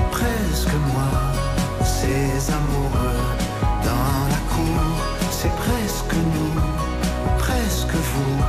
presque 0.09 0.73
moi, 0.91 1.11
ces 1.83 2.51
amoureux 2.51 3.21
dans 3.87 4.11
la 4.33 4.41
cour. 4.53 4.83
C'est 5.29 5.55
presque 5.65 6.15
nous, 6.33 6.61
presque 7.37 7.93
vous, 7.93 8.43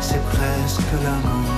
c'est 0.00 0.24
presque 0.30 0.92
l'amour. 1.04 1.55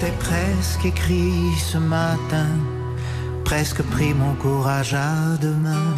T'ai 0.00 0.12
presque 0.20 0.84
écrit 0.84 1.52
ce 1.58 1.78
matin, 1.78 2.52
presque 3.44 3.82
pris 3.82 4.14
mon 4.14 4.34
courage 4.34 4.94
à 4.94 5.36
deux 5.40 5.54
mains. 5.54 5.96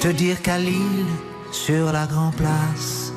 Te 0.00 0.08
dire 0.08 0.40
qu'à 0.42 0.58
Lille, 0.58 1.12
sur 1.52 1.92
la 1.92 2.06
Grand 2.06 2.32
Place, 2.32 3.12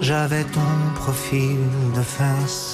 j'avais 0.00 0.44
ton 0.44 0.72
profil 0.94 1.58
de 1.94 2.02
face. 2.02 2.71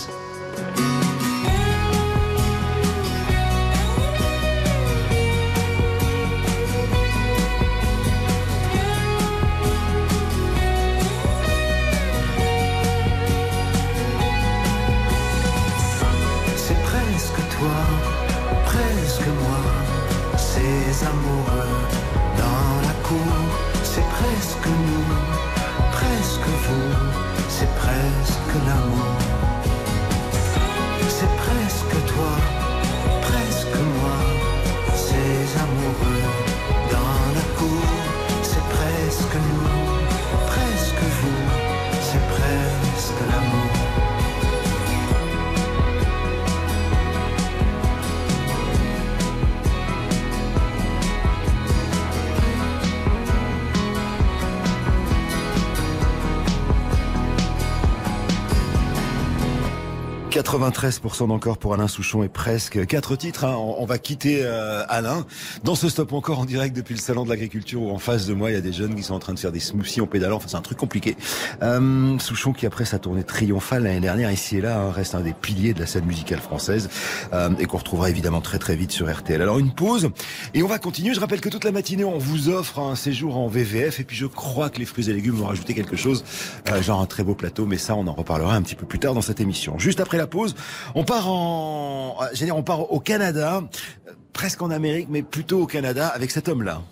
93% 60.70 61.28
d'encore 61.28 61.56
pour 61.56 61.72
Alain 61.72 61.88
Souchon 61.88 62.22
et 62.22 62.28
presque 62.28 62.84
quatre 62.86 63.16
titres. 63.16 63.44
hein. 63.44 63.56
On, 63.56 63.86
va 63.86 63.98
quitter 63.98 64.40
euh, 64.42 64.84
Alain 64.88 65.24
dans 65.64 65.74
ce 65.74 65.88
stop 65.88 66.12
encore 66.12 66.40
en 66.40 66.44
direct 66.44 66.76
depuis 66.76 66.94
le 66.94 67.00
salon 67.00 67.24
de 67.24 67.30
l'agriculture 67.30 67.82
où 67.82 67.90
en 67.90 67.98
face 67.98 68.26
de 68.26 68.34
moi 68.34 68.50
il 68.50 68.54
y 68.54 68.56
a 68.56 68.60
des 68.60 68.72
jeunes 68.72 68.94
qui 68.94 69.02
sont 69.02 69.14
en 69.14 69.18
train 69.18 69.32
de 69.32 69.38
faire 69.38 69.52
des 69.52 69.60
smoothies 69.60 70.00
en 70.00 70.06
pédalant. 70.06 70.36
Enfin 70.36 70.46
c'est 70.48 70.56
un 70.56 70.62
truc 70.62 70.76
compliqué. 70.76 71.16
Euh, 71.62 72.18
Souchon 72.18 72.52
qui 72.52 72.66
après 72.66 72.84
sa 72.84 72.98
tournée 72.98 73.24
triomphale 73.24 73.84
l'année 73.84 74.00
dernière 74.00 74.30
ici 74.30 74.58
et 74.58 74.60
là 74.60 74.78
hein, 74.78 74.90
reste 74.90 75.14
un 75.14 75.20
des 75.20 75.32
piliers 75.32 75.72
de 75.72 75.80
la 75.80 75.86
scène 75.86 76.04
musicale 76.04 76.40
française 76.40 76.90
euh, 77.32 77.50
et 77.58 77.64
qu'on 77.64 77.78
retrouvera 77.78 78.10
évidemment 78.10 78.40
très 78.40 78.58
très 78.58 78.76
vite 78.76 78.92
sur 78.92 79.10
RTL. 79.10 79.40
Alors 79.40 79.58
une 79.58 79.72
pause 79.72 80.10
et 80.52 80.62
on 80.62 80.68
va 80.68 80.78
continuer. 80.78 81.14
Je 81.14 81.20
rappelle 81.20 81.40
que 81.40 81.48
toute 81.48 81.64
la 81.64 81.72
matinée 81.72 82.04
on 82.04 82.18
vous 82.18 82.50
offre 82.50 82.78
un 82.78 82.94
séjour 82.94 83.38
en 83.38 83.48
VVF 83.48 84.00
et 84.00 84.04
puis 84.04 84.16
je 84.16 84.26
crois 84.26 84.68
que 84.68 84.78
les 84.78 84.84
fruits 84.86 85.08
et 85.08 85.14
légumes 85.14 85.36
vont 85.36 85.46
rajouter 85.46 85.72
quelque 85.72 85.96
chose, 85.96 86.24
euh, 86.68 86.82
genre 86.82 87.00
un 87.00 87.06
très 87.06 87.24
beau 87.24 87.34
plateau, 87.34 87.64
mais 87.64 87.78
ça 87.78 87.94
on 87.94 88.06
en 88.06 88.12
reparlera 88.12 88.54
un 88.54 88.62
petit 88.62 88.74
peu 88.74 88.86
plus 88.86 88.98
tard 88.98 89.14
dans 89.14 89.22
cette 89.22 89.40
émission. 89.40 89.78
Juste 89.78 90.00
après 90.00 90.18
la 90.18 90.26
pause, 90.26 90.54
on 90.94 91.04
part 91.04 91.28
en, 91.28 92.16
euh, 92.20 92.26
j'allais 92.32 92.46
dire, 92.46 92.56
on 92.56 92.62
part 92.62 92.92
au 92.92 93.00
Canada, 93.00 93.62
euh, 93.62 94.12
presque 94.32 94.62
en 94.62 94.70
Amérique, 94.70 95.08
mais 95.10 95.22
plutôt 95.22 95.62
au 95.62 95.66
Canada 95.66 96.08
avec 96.08 96.30
cet 96.30 96.48
homme-là. 96.48 96.82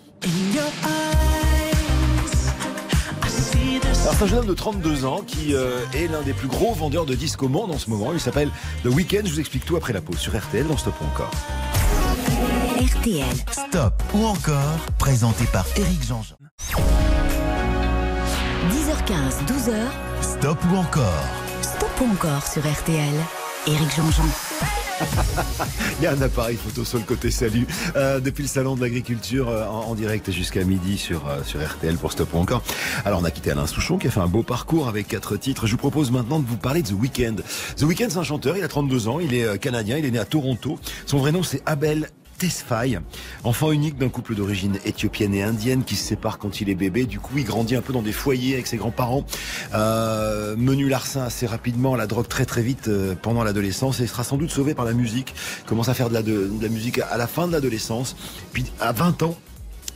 Alors 4.01 4.15
c'est 4.15 4.23
un 4.23 4.27
jeune 4.27 4.39
homme 4.39 4.47
de 4.47 4.53
32 4.53 5.05
ans 5.05 5.21
qui 5.25 5.53
euh, 5.53 5.79
est 5.93 6.07
l'un 6.07 6.21
des 6.21 6.33
plus 6.33 6.47
gros 6.47 6.73
vendeurs 6.73 7.05
de 7.05 7.13
disques 7.13 7.43
au 7.43 7.49
monde 7.49 7.71
en 7.71 7.77
ce 7.77 7.89
moment. 7.89 8.13
Il 8.13 8.19
s'appelle 8.19 8.49
The 8.83 8.87
Weeknd. 8.87 9.23
Je 9.25 9.33
vous 9.33 9.39
explique 9.39 9.65
tout 9.65 9.75
après 9.75 9.93
la 9.93 10.01
pause 10.01 10.17
sur 10.17 10.37
RTL 10.37 10.65
dans 10.65 10.77
Stop 10.77 10.95
ou 11.01 11.05
encore. 11.05 11.31
RTL. 12.79 13.25
Stop 13.51 13.93
ou 14.13 14.25
encore, 14.25 14.77
présenté 14.97 15.45
par 15.51 15.65
Eric 15.75 16.05
Jean-Jean. 16.07 16.35
10h15, 18.69 19.45
12h. 19.45 19.73
Stop 20.21 20.57
ou 20.71 20.75
encore 20.77 21.25
Stop 21.61 21.89
ou 22.01 22.11
encore 22.11 22.47
sur 22.47 22.61
RTL. 22.61 23.13
Éric 23.67 23.95
Jean-Jean. 23.97 24.23
Il 25.99 26.03
y 26.03 26.07
a 26.07 26.13
un 26.13 26.21
appareil 26.21 26.55
photo 26.55 26.85
sur 26.85 26.99
le 26.99 27.03
côté 27.03 27.29
salut 27.31 27.67
euh, 27.97 28.21
depuis 28.21 28.43
le 28.43 28.47
salon 28.47 28.75
de 28.75 28.81
l'agriculture 28.81 29.49
euh, 29.49 29.65
en, 29.65 29.93
direct 29.93 30.31
jusqu'à 30.31 30.63
midi 30.63 30.97
sur 30.97 31.27
euh, 31.27 31.43
sur 31.43 31.59
RTL 31.61 31.97
pour 31.97 32.13
Stop 32.13 32.33
encore. 32.33 32.63
Alors 33.03 33.19
on 33.19 33.25
a 33.25 33.31
quitté 33.31 33.51
Alain 33.51 33.67
Souchon 33.67 33.97
qui 33.97 34.07
a 34.07 34.09
fait 34.09 34.21
un 34.21 34.27
beau 34.27 34.41
parcours 34.41 34.87
avec 34.87 35.09
quatre 35.09 35.35
titres. 35.35 35.67
Je 35.67 35.73
vous 35.73 35.77
propose 35.77 36.11
maintenant 36.11 36.39
de 36.39 36.47
vous 36.47 36.55
parler 36.55 36.81
de 36.81 36.87
The 36.87 36.93
Weeknd. 36.93 37.35
The 37.75 37.83
Weeknd 37.83 38.07
c'est 38.09 38.17
un 38.17 38.23
chanteur, 38.23 38.55
il 38.55 38.63
a 38.63 38.69
32 38.69 39.09
ans, 39.09 39.19
il 39.19 39.33
est 39.33 39.43
euh, 39.43 39.57
canadien, 39.57 39.97
il 39.97 40.05
est 40.05 40.11
né 40.11 40.19
à 40.19 40.25
Toronto. 40.25 40.79
Son 41.05 41.17
vrai 41.17 41.33
nom 41.33 41.43
c'est 41.43 41.61
Abel 41.65 42.09
Tesfaye, 42.37 42.99
enfant 43.43 43.71
unique 43.71 43.97
d'un 43.97 44.09
couple 44.09 44.35
d'origine 44.35 44.77
éthiopienne 44.85 45.33
et 45.33 45.43
indienne 45.43 45.83
qui 45.83 45.95
se 45.95 46.03
sépare 46.03 46.37
quand 46.37 46.61
il 46.61 46.69
est 46.69 46.75
bébé. 46.75 47.05
Du 47.05 47.19
coup, 47.19 47.37
il 47.37 47.43
grandit 47.43 47.75
un 47.75 47.81
peu 47.81 47.93
dans 47.93 48.01
des 48.01 48.11
foyers 48.11 48.53
avec 48.53 48.67
ses 48.67 48.77
grands-parents. 48.77 49.25
Euh, 49.73 50.55
menu 50.55 50.87
larcin 50.87 51.23
assez 51.23 51.47
rapidement, 51.47 51.95
la 51.95 52.07
drogue 52.07 52.27
très 52.27 52.45
très 52.45 52.61
vite 52.61 52.87
euh, 52.87 53.15
pendant 53.19 53.43
l'adolescence 53.43 53.99
et 53.99 54.03
il 54.03 54.09
sera 54.09 54.23
sans 54.23 54.37
doute 54.37 54.51
sauvé 54.51 54.75
par 54.75 54.85
la 54.85 54.93
musique. 54.93 55.33
Commence 55.65 55.89
à 55.89 55.93
faire 55.93 56.09
de 56.09 56.13
la, 56.13 56.21
de, 56.21 56.47
de 56.47 56.63
la 56.63 56.69
musique 56.69 56.99
à 56.99 57.17
la 57.17 57.27
fin 57.27 57.47
de 57.47 57.51
l'adolescence. 57.53 58.15
Puis 58.53 58.65
à 58.79 58.91
20 58.91 59.23
ans, 59.23 59.35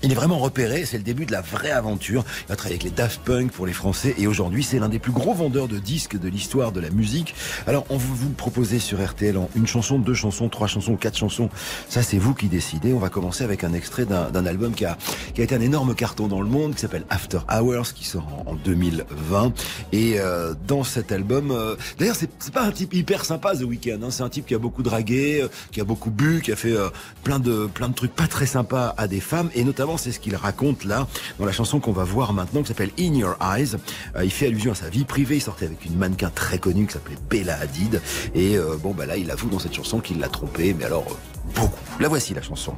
il 0.04 0.12
est 0.12 0.16
vraiment 0.16 0.40
repéré, 0.40 0.86
c'est 0.86 0.98
le 0.98 1.04
début 1.04 1.26
de 1.26 1.32
la 1.32 1.42
vraie 1.42 1.72
aventure. 1.72 2.24
Il 2.50 2.52
a 2.52 2.56
travaillé 2.56 2.76
avec 2.76 2.84
les 2.84 2.90
Daft 2.90 3.22
Punk 3.22 3.52
pour 3.52 3.66
les 3.66 3.74
Français 3.74 4.16
et 4.18 4.28
aujourd'hui 4.28 4.64
c'est 4.64 4.80
l'un 4.80 4.90
des 4.90 5.00
plus 5.00 5.12
gros 5.12 5.34
vendeurs 5.34 5.68
de 5.68 5.78
disques 5.78 6.20
de 6.20 6.28
l'histoire 6.28 6.72
de 6.72 6.80
la 6.80 6.90
musique. 6.90 7.36
Alors 7.68 7.86
on 7.90 7.98
vous, 7.98 8.16
vous 8.16 8.30
proposez 8.30 8.80
sur 8.80 9.04
RTL 9.06 9.38
une 9.56 9.68
chanson, 9.68 10.00
deux 10.00 10.14
chansons, 10.14 10.50
trois 10.50 10.68
chansons, 10.68 10.96
quatre 10.96 11.18
chansons. 11.18 11.50
Ça 11.88 12.02
c'est 12.04 12.18
vous 12.18 12.34
qui 12.34 12.48
décidez. 12.48 12.94
On 12.94 13.00
va 13.00 13.10
commencer 13.10 13.44
avec 13.44 13.64
un 13.64 13.74
extrait 13.74 14.06
d'un 14.06 14.46
album 14.46 14.74
qui 14.74 14.86
a, 14.86 14.98
qui 15.34 15.42
a 15.42 15.44
été 15.44 15.56
un 15.56 15.62
énorme 15.62 15.96
carton 15.96 16.28
dans 16.28 16.42
le 16.42 16.50
monde, 16.50 16.76
qui 16.76 16.82
s'appelle 16.82 17.06
After 17.10 17.40
Hours, 17.52 17.94
qui 17.94 18.06
sort 18.06 18.28
en, 18.46 18.52
en 18.52 18.56
2020. 18.56 19.54
Et 19.92 20.20
euh, 20.20 20.54
dans 20.68 20.84
cet 20.84 21.12
album, 21.12 21.52
euh, 21.52 21.76
d'ailleurs 22.00 22.16
c'est 22.16 22.30
c'est 22.40 22.54
pas 22.54 22.64
un 22.64 22.72
type 22.72 22.94
hyper 22.94 23.24
sympa 23.26 23.56
The 23.56 23.62
Weeknd. 23.64 24.00
Hein. 24.04 24.10
C'est 24.10 24.24
un 24.24 24.30
type 24.30 24.46
qui 24.46 24.56
a 24.56 24.60
beaucoup 24.60 24.84
dragué, 24.84 25.42
euh, 25.44 25.48
qui 25.72 25.80
a 25.80 25.84
beaucoup 25.84 26.10
bu, 26.10 26.42
qui 26.42 26.52
a 26.52 26.56
fait 26.56 26.76
euh, 26.76 26.90
plein 27.24 27.40
de 27.40 27.68
plein 27.68 27.90
de 27.90 27.94
trucs 27.94 28.16
pas 28.16 28.28
très 28.28 28.46
sympas 28.46 28.94
à 28.98 29.08
des 29.08 29.20
femmes 29.20 29.50
et 29.54 29.64
notamment 29.64 29.91
c'est 29.98 30.12
ce 30.12 30.20
qu'il 30.20 30.36
raconte 30.36 30.86
là 30.86 31.08
dans 31.40 31.46
la 31.46 31.52
chanson 31.52 31.80
qu'on 31.80 31.92
va 31.92 32.04
voir 32.04 32.34
maintenant 32.34 32.62
qui 32.62 32.68
s'appelle 32.68 32.92
In 33.00 33.14
Your 33.14 33.36
Eyes. 33.42 33.76
Euh, 34.16 34.24
il 34.24 34.32
fait 34.32 34.48
allusion 34.48 34.72
à 34.72 34.76
sa 34.76 34.90
vie 34.90 35.04
privée. 35.04 35.38
Il 35.38 35.42
sortait 35.42 35.66
avec 35.66 35.86
une 35.86 35.96
mannequin 35.96 36.32
très 36.34 36.58
connue 36.58 36.86
qui 36.86 36.94
s'appelait 36.94 37.18
Bella 37.30 37.58
Hadid 37.60 38.02
et 38.34 38.58
euh, 38.58 38.78
bon 38.78 38.92
bah 38.92 39.06
là 39.06 39.18
il 39.18 39.30
avoue 39.32 39.50
dans 39.50 39.60
cette 39.60 39.74
chanson 39.74 40.00
qu'il 40.00 40.20
l'a 40.20 40.30
trompée, 40.30 40.74
mais 40.78 40.86
alors 40.86 41.06
euh, 41.10 41.60
beaucoup. 41.60 41.80
La 42.00 42.08
voici 42.08 42.34
la 42.34 42.42
chanson. 42.42 42.76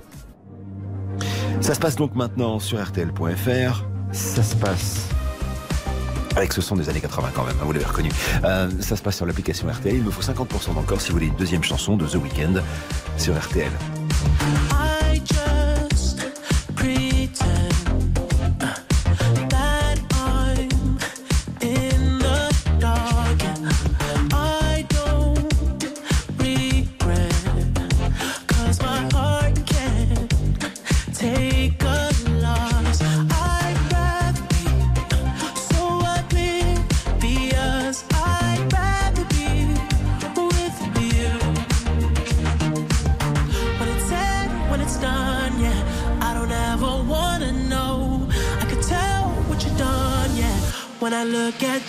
Ça 1.62 1.74
se 1.74 1.80
passe 1.80 1.96
donc 1.96 2.16
maintenant 2.16 2.60
sur 2.60 2.84
RTL.fr. 2.84 3.86
Ça 4.12 4.44
se 4.44 4.56
passe 4.56 5.08
avec 6.36 6.52
ce 6.52 6.62
son 6.62 6.76
des 6.76 6.90
années 6.90 7.00
80 7.00 7.30
quand 7.36 7.44
même, 7.44 7.56
hein, 7.62 7.64
vous 7.66 7.74
l'avez 7.74 7.86
reconnu. 7.86 8.10
Ça 8.42 8.96
se 8.96 9.02
passe 9.02 9.18
sur 9.18 9.26
l'application 9.26 9.68
RTL. 9.70 9.96
Il 9.96 10.04
me 10.04 10.12
faut 10.12 10.24
50% 10.24 10.74
d'encore 10.74 11.00
si 11.00 11.10
vous 11.10 11.14
voulez 11.14 11.28
une 11.28 11.36
deuxième 11.36 11.64
chanson 11.64 11.96
de 11.96 12.08
The 12.08 12.16
Weeknd 12.16 12.62
sur 13.18 13.40
RTL. 13.40 13.72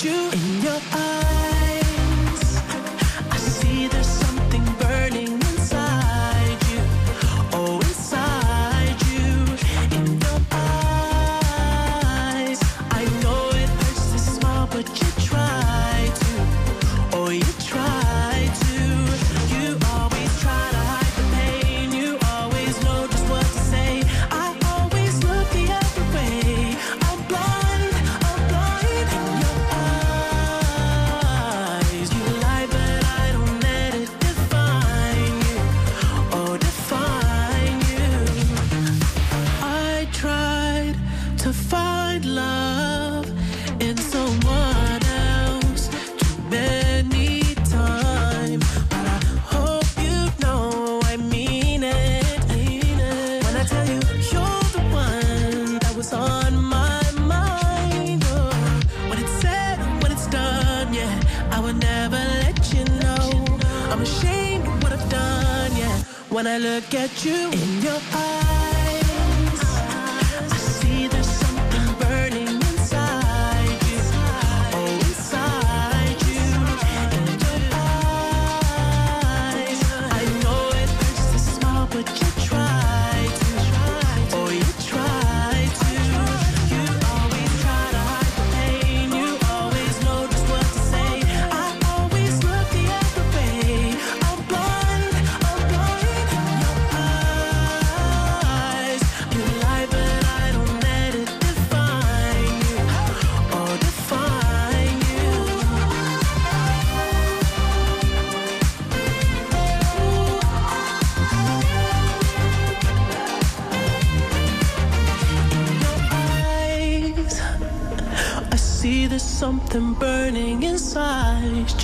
You 0.05 0.34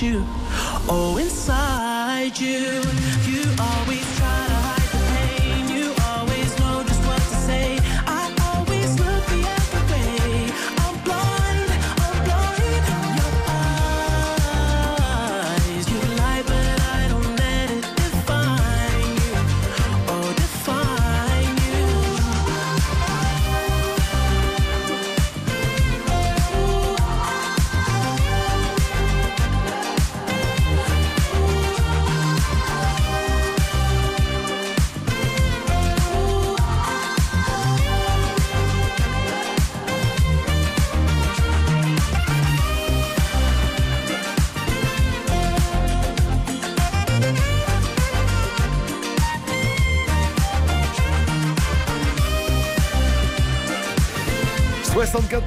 you. 0.02 0.39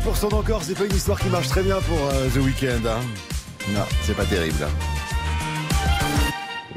64% 0.01 0.29
d'encore, 0.29 0.63
c'est 0.63 0.77
pas 0.77 0.85
une 0.85 0.95
histoire 0.95 1.19
qui 1.19 1.27
marche 1.27 1.47
très 1.47 1.63
bien 1.63 1.79
pour 1.81 1.97
euh, 2.11 2.27
The 2.29 2.37
Weeknd. 2.37 2.85
hein. 2.87 2.99
Non, 3.73 3.85
c'est 4.03 4.15
pas 4.15 4.25
terrible. 4.25 4.65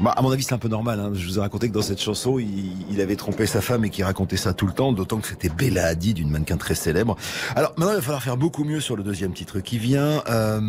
Bah, 0.07 0.13
à 0.15 0.21
mon 0.21 0.31
avis, 0.31 0.43
c'est 0.43 0.53
un 0.53 0.57
peu 0.57 0.69
normal. 0.69 1.01
hein. 1.01 1.11
Je 1.13 1.27
vous 1.27 1.37
ai 1.37 1.41
raconté 1.41 1.67
que 1.67 1.73
dans 1.73 1.81
cette 1.81 1.99
chanson, 1.99 2.39
il, 2.39 2.47
il 2.89 3.01
avait 3.01 3.17
trompé 3.17 3.45
sa 3.45 3.59
femme 3.59 3.83
et 3.83 3.89
qu'il 3.89 4.05
racontait 4.05 4.37
ça 4.37 4.53
tout 4.53 4.65
le 4.65 4.71
temps, 4.71 4.93
d'autant 4.93 5.17
que 5.17 5.27
c'était 5.27 5.49
Bella 5.49 5.85
Hadid, 5.85 6.17
une 6.17 6.29
mannequin 6.29 6.55
très 6.55 6.75
célèbre. 6.75 7.17
Alors 7.57 7.73
maintenant, 7.75 7.91
il 7.91 7.97
va 7.97 8.01
falloir 8.01 8.23
faire 8.23 8.37
beaucoup 8.37 8.63
mieux 8.63 8.79
sur 8.79 8.95
le 8.95 9.03
deuxième 9.03 9.33
titre 9.33 9.59
qui 9.59 9.77
vient. 9.77 10.23
Euh, 10.29 10.61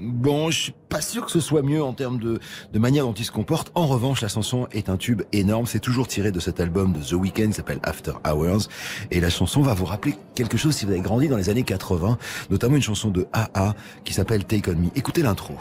bon, 0.00 0.50
je 0.50 0.58
suis 0.60 0.74
pas 0.88 1.00
sûr 1.00 1.24
que 1.24 1.30
ce 1.30 1.38
soit 1.38 1.62
mieux 1.62 1.84
en 1.84 1.92
termes 1.92 2.18
de, 2.18 2.40
de 2.72 2.78
manière 2.80 3.04
dont 3.04 3.12
il 3.12 3.24
se 3.24 3.30
comporte. 3.30 3.70
En 3.76 3.86
revanche, 3.86 4.22
la 4.22 4.28
chanson 4.28 4.66
est 4.72 4.88
un 4.88 4.96
tube 4.96 5.22
énorme. 5.30 5.66
C'est 5.66 5.78
toujours 5.78 6.08
tiré 6.08 6.32
de 6.32 6.40
cet 6.40 6.58
album 6.58 6.94
de 6.94 6.98
The 6.98 7.12
Weeknd, 7.12 7.50
qui 7.50 7.52
s'appelle 7.52 7.78
After 7.84 8.14
Hours. 8.28 8.66
Et 9.12 9.20
la 9.20 9.30
chanson 9.30 9.62
va 9.62 9.74
vous 9.74 9.84
rappeler 9.84 10.16
quelque 10.34 10.56
chose 10.56 10.74
si 10.74 10.84
vous 10.84 10.90
avez 10.90 11.00
grandi 11.00 11.28
dans 11.28 11.36
les 11.36 11.48
années 11.48 11.62
80, 11.62 12.18
notamment 12.50 12.74
une 12.74 12.82
chanson 12.82 13.10
de 13.10 13.28
AA 13.32 13.76
qui 14.02 14.14
s'appelle 14.14 14.44
Take 14.44 14.68
On 14.68 14.74
Me. 14.74 14.88
Écoutez 14.96 15.22
l'intro. 15.22 15.54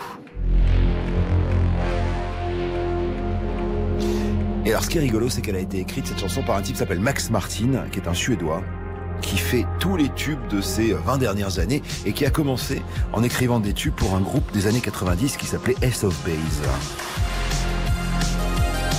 Et 4.65 4.69
alors, 4.69 4.84
ce 4.84 4.89
qui 4.89 4.97
est 4.97 5.02
rigolo, 5.02 5.30
c'est 5.30 5.41
qu'elle 5.41 5.58
a 5.58 5.60
été 5.60 5.80
écrite, 5.80 6.08
cette 6.08 6.19
chanson, 6.19 6.41
par 6.41 6.56
un 6.56 6.62
type 6.62 6.76
qui 6.76 6.80
s'appelle 6.80 7.02
Max 7.02 7.30
Martin, 7.30 7.84
qui 7.91 7.99
est 7.99 8.08
un 8.08 8.13
Suédois, 8.13 8.63
qui 9.21 9.38
fait 9.38 9.65
tous 9.80 9.97
les 9.97 10.08
tubes 10.10 10.47
de 10.49 10.62
ces 10.62 10.93
20 10.93 11.17
dernières 11.17 11.60
années 11.60 11.84
et 12.06 12.13
qui 12.13 12.26
a 12.26 12.30
commencé 12.30 12.82
en 13.12 13.23
écrivant 13.23 13.60
des 13.60 13.73
tubes 13.73 13.93
pour 13.93 14.15
un 14.15 14.21
groupe 14.21 14.49
des 14.54 14.67
années 14.67 14.80
90 14.80 15.36
qui 15.36 15.47
s'appelait 15.47 15.76
S 15.82 16.06
of 16.06 16.17
Base. 16.23 16.62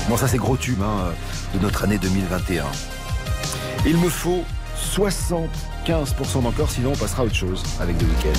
Bon, 0.09 0.19
ça, 0.19 0.29
c'est 0.29 0.37
gros 0.37 0.59
tube 0.59 0.83
hein, 0.83 1.13
de 1.55 1.59
notre 1.61 1.85
année 1.85 1.97
2021. 1.97 2.65
Il 3.87 3.97
me 3.97 4.11
faut 4.11 4.45
75% 4.77 5.49
d'encore, 6.43 6.71
sinon 6.71 6.93
on 6.93 6.97
passera 6.97 7.23
à 7.23 7.27
autre 7.27 7.35
chose 7.35 7.63
avec 7.81 7.97
The 7.97 8.03
Weeknd. 8.03 8.39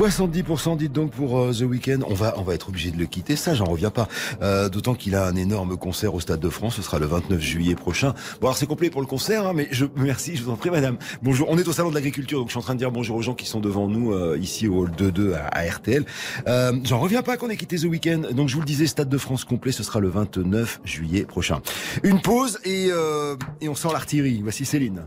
70% 0.00 0.78
dites 0.78 0.92
donc 0.92 1.10
pour 1.10 1.38
euh, 1.38 1.52
The 1.52 1.60
Weeknd. 1.60 1.98
On 2.08 2.14
va, 2.14 2.32
on 2.38 2.42
va 2.42 2.54
être 2.54 2.70
obligé 2.70 2.90
de 2.90 2.96
le 2.96 3.04
quitter. 3.04 3.36
Ça, 3.36 3.54
j'en 3.54 3.66
reviens 3.66 3.90
pas. 3.90 4.08
Euh, 4.40 4.70
D'autant 4.70 4.94
qu'il 4.94 5.14
a 5.14 5.26
un 5.26 5.36
énorme 5.36 5.76
concert 5.76 6.14
au 6.14 6.20
Stade 6.20 6.40
de 6.40 6.48
France. 6.48 6.76
Ce 6.76 6.82
sera 6.82 6.98
le 6.98 7.04
29 7.04 7.38
juillet 7.38 7.74
prochain. 7.74 8.14
Bon, 8.40 8.46
alors 8.46 8.56
c'est 8.56 8.64
complet 8.66 8.88
pour 8.88 9.02
le 9.02 9.06
concert, 9.06 9.46
hein, 9.46 9.52
mais 9.54 9.68
je 9.72 9.84
merci, 9.96 10.36
je 10.36 10.42
vous 10.42 10.52
en 10.52 10.56
prie, 10.56 10.70
madame. 10.70 10.96
Bonjour. 11.22 11.48
On 11.50 11.58
est 11.58 11.68
au 11.68 11.72
salon 11.72 11.90
de 11.90 11.94
l'agriculture, 11.94 12.38
donc 12.38 12.48
je 12.48 12.52
suis 12.52 12.58
en 12.58 12.62
train 12.62 12.72
de 12.74 12.78
dire 12.78 12.90
bonjour 12.90 13.16
aux 13.16 13.22
gens 13.22 13.34
qui 13.34 13.44
sont 13.44 13.60
devant 13.60 13.88
nous 13.88 14.12
euh, 14.12 14.38
ici 14.40 14.68
au 14.68 14.78
hall 14.80 14.90
2-2 14.90 15.34
à, 15.34 15.48
à 15.48 15.64
RTL. 15.68 16.06
Euh, 16.46 16.72
j'en 16.84 16.98
reviens 16.98 17.22
pas 17.22 17.36
qu'on 17.36 17.50
ait 17.50 17.56
quitté 17.58 17.76
The 17.76 17.84
Weeknd. 17.84 18.32
Donc 18.32 18.48
je 18.48 18.54
vous 18.54 18.60
le 18.60 18.66
disais, 18.66 18.86
Stade 18.86 19.10
de 19.10 19.18
France 19.18 19.44
complet, 19.44 19.72
ce 19.72 19.82
sera 19.82 20.00
le 20.00 20.08
29 20.08 20.80
juillet 20.82 21.24
prochain. 21.24 21.60
Une 22.04 22.22
pause 22.22 22.58
et, 22.64 22.88
euh, 22.90 23.36
et 23.60 23.68
on 23.68 23.74
sent 23.74 23.88
l'artillerie. 23.92 24.40
Voici 24.42 24.64
Céline. 24.64 25.02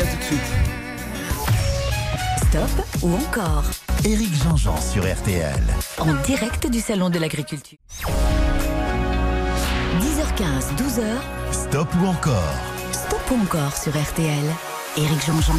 Allez, 0.00 0.08
à 0.08 0.12
tout 0.12 0.18
de 0.18 0.22
suite. 0.22 0.40
Stop 2.48 2.86
ou 3.02 3.14
encore? 3.14 3.64
Éric 4.04 4.34
Jean-Jean 4.42 4.80
sur 4.80 5.02
RTL. 5.02 5.62
En 5.98 6.14
direct 6.22 6.66
du 6.68 6.80
Salon 6.80 7.10
de 7.10 7.18
l'Agriculture. 7.18 7.78
10h15, 10.00 10.76
12h, 10.76 11.04
Stop 11.52 11.88
ou 12.00 12.06
encore? 12.06 12.54
Stop 12.92 13.30
ou 13.30 13.42
encore 13.42 13.76
sur 13.76 13.92
RTL. 13.92 14.44
Éric 14.96 15.26
Jean-Jean. 15.26 15.58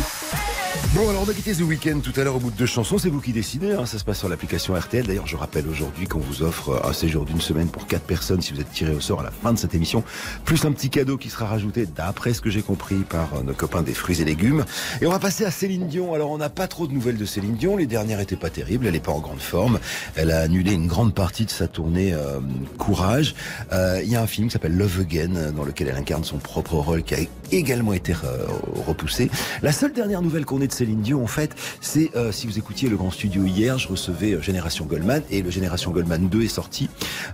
Bon, 0.93 1.09
alors 1.09 1.23
on 1.25 1.29
a 1.29 1.33
quitté 1.33 1.53
The 1.53 1.61
Weekend 1.61 2.01
tout 2.01 2.17
à 2.19 2.23
l'heure 2.23 2.35
au 2.35 2.39
bout 2.39 2.51
de 2.51 2.57
deux 2.57 2.65
chansons. 2.65 2.97
C'est 2.97 3.09
vous 3.09 3.21
qui 3.21 3.31
décidez. 3.31 3.71
hein. 3.71 3.85
Ça 3.85 3.97
se 3.97 4.03
passe 4.03 4.19
sur 4.19 4.27
l'application 4.27 4.73
RTL. 4.73 5.05
D'ailleurs, 5.07 5.25
je 5.27 5.37
rappelle 5.37 5.67
aujourd'hui 5.69 6.05
qu'on 6.05 6.19
vous 6.19 6.43
offre 6.43 6.81
un 6.85 6.91
séjour 6.91 7.23
d'une 7.25 7.39
semaine 7.39 7.67
pour 7.69 7.87
quatre 7.87 8.03
personnes 8.03 8.41
si 8.41 8.53
vous 8.53 8.59
êtes 8.59 8.71
tiré 8.71 8.93
au 8.93 8.99
sort 8.99 9.21
à 9.21 9.23
la 9.23 9.31
fin 9.31 9.53
de 9.53 9.57
cette 9.57 9.73
émission. 9.73 10.03
Plus 10.43 10.65
un 10.65 10.71
petit 10.73 10.89
cadeau 10.89 11.17
qui 11.17 11.29
sera 11.29 11.45
rajouté, 11.45 11.85
d'après 11.85 12.33
ce 12.33 12.41
que 12.41 12.49
j'ai 12.49 12.61
compris, 12.61 12.95
par 12.97 13.29
euh, 13.35 13.41
nos 13.43 13.53
copains 13.53 13.83
des 13.83 13.93
fruits 13.93 14.21
et 14.21 14.25
légumes. 14.25 14.65
Et 15.01 15.05
on 15.07 15.11
va 15.11 15.19
passer 15.19 15.45
à 15.45 15.51
Céline 15.51 15.87
Dion. 15.87 16.13
Alors, 16.13 16.29
on 16.31 16.37
n'a 16.37 16.49
pas 16.49 16.67
trop 16.67 16.87
de 16.87 16.93
nouvelles 16.93 17.17
de 17.17 17.25
Céline 17.25 17.55
Dion. 17.55 17.77
Les 17.77 17.87
dernières 17.87 18.19
étaient 18.19 18.35
pas 18.35 18.49
terribles. 18.49 18.85
Elle 18.85 18.93
n'est 18.93 18.99
pas 18.99 19.13
en 19.13 19.19
grande 19.19 19.39
forme. 19.41 19.79
Elle 20.15 20.31
a 20.31 20.41
annulé 20.41 20.73
une 20.73 20.87
grande 20.87 21.13
partie 21.13 21.45
de 21.45 21.51
sa 21.51 21.67
tournée 21.69 22.13
euh, 22.13 22.39
Courage. 22.77 23.33
Euh, 23.71 24.01
Il 24.03 24.09
y 24.11 24.17
a 24.17 24.21
un 24.21 24.27
film 24.27 24.47
qui 24.47 24.53
s'appelle 24.53 24.75
Love 24.75 24.99
Again, 25.01 25.51
dans 25.55 25.63
lequel 25.63 25.87
elle 25.87 25.97
incarne 25.97 26.25
son 26.25 26.37
propre 26.37 26.75
rôle 26.75 27.03
qui 27.03 27.15
a 27.15 27.19
également 27.51 27.93
été 27.93 28.13
euh, 28.13 28.45
repoussé. 28.85 29.29
La 29.61 29.71
seule 29.71 29.93
dernière 29.93 30.21
nouvelle 30.21 30.45
qu'on 30.45 30.61
ait 30.61 30.67
de 30.67 30.71
Céline 30.71 31.01
Dion, 31.01 31.23
en 31.23 31.27
fait, 31.27 31.55
c'est 31.81 32.11
euh, 32.15 32.31
si 32.31 32.47
vous 32.47 32.57
écoutiez 32.57 32.89
le 32.89 32.97
Grand 32.97 33.11
Studio 33.11 33.43
hier, 33.45 33.77
je 33.77 33.87
recevais 33.87 34.33
euh, 34.33 34.41
Génération 34.41 34.85
Goldman 34.85 35.21
et 35.29 35.41
le 35.41 35.49
Génération 35.49 35.91
Goldman 35.91 36.29
2 36.29 36.43
est 36.43 36.47
sorti 36.47 36.89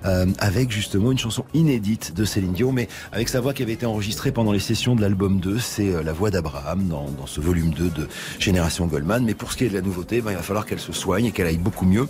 euh, 0.06 0.26
avec 0.40 0.72
justement 0.72 1.12
une 1.12 1.18
chanson 1.18 1.46
inédite 1.54 2.14
de 2.16 2.26
Céline 2.26 2.54
Dion, 2.54 2.72
mais 2.72 2.88
avec 3.12 3.30
sa 3.30 3.42
voix 3.42 3.54
qui 3.54 3.64
avait 3.64 3.74
été 3.74 3.86
enregistrée 3.86 4.32
pendant 4.32 4.52
les 4.52 4.60
sessions 4.60 4.96
de 4.96 5.02
l'album 5.02 5.40
2. 5.40 5.60
C'est 5.60 5.94
euh, 5.94 6.04
la 6.04 6.14
voix 6.14 6.32
d'Abraham 6.32 6.88
dans, 6.88 7.10
dans 7.12 7.28
ce 7.28 7.42
volume 7.42 7.72
2 7.72 7.90
de 7.90 8.08
Génération 8.40 8.88
Goldman. 8.88 9.24
Mais 9.24 9.34
pour 9.34 9.52
ce 9.52 9.58
qui 9.58 9.66
est 9.66 9.70
de 9.70 9.76
la 9.76 9.82
nouveauté, 9.82 10.22
ben, 10.22 10.32
il 10.32 10.38
va 10.38 10.44
falloir 10.44 10.66
qu'elle 10.66 10.80
se 10.80 10.94
soigne 10.94 11.26
et 11.26 11.32
qu'elle 11.32 11.48
aille 11.48 11.58
beaucoup 11.58 11.86
mieux. 11.86 12.08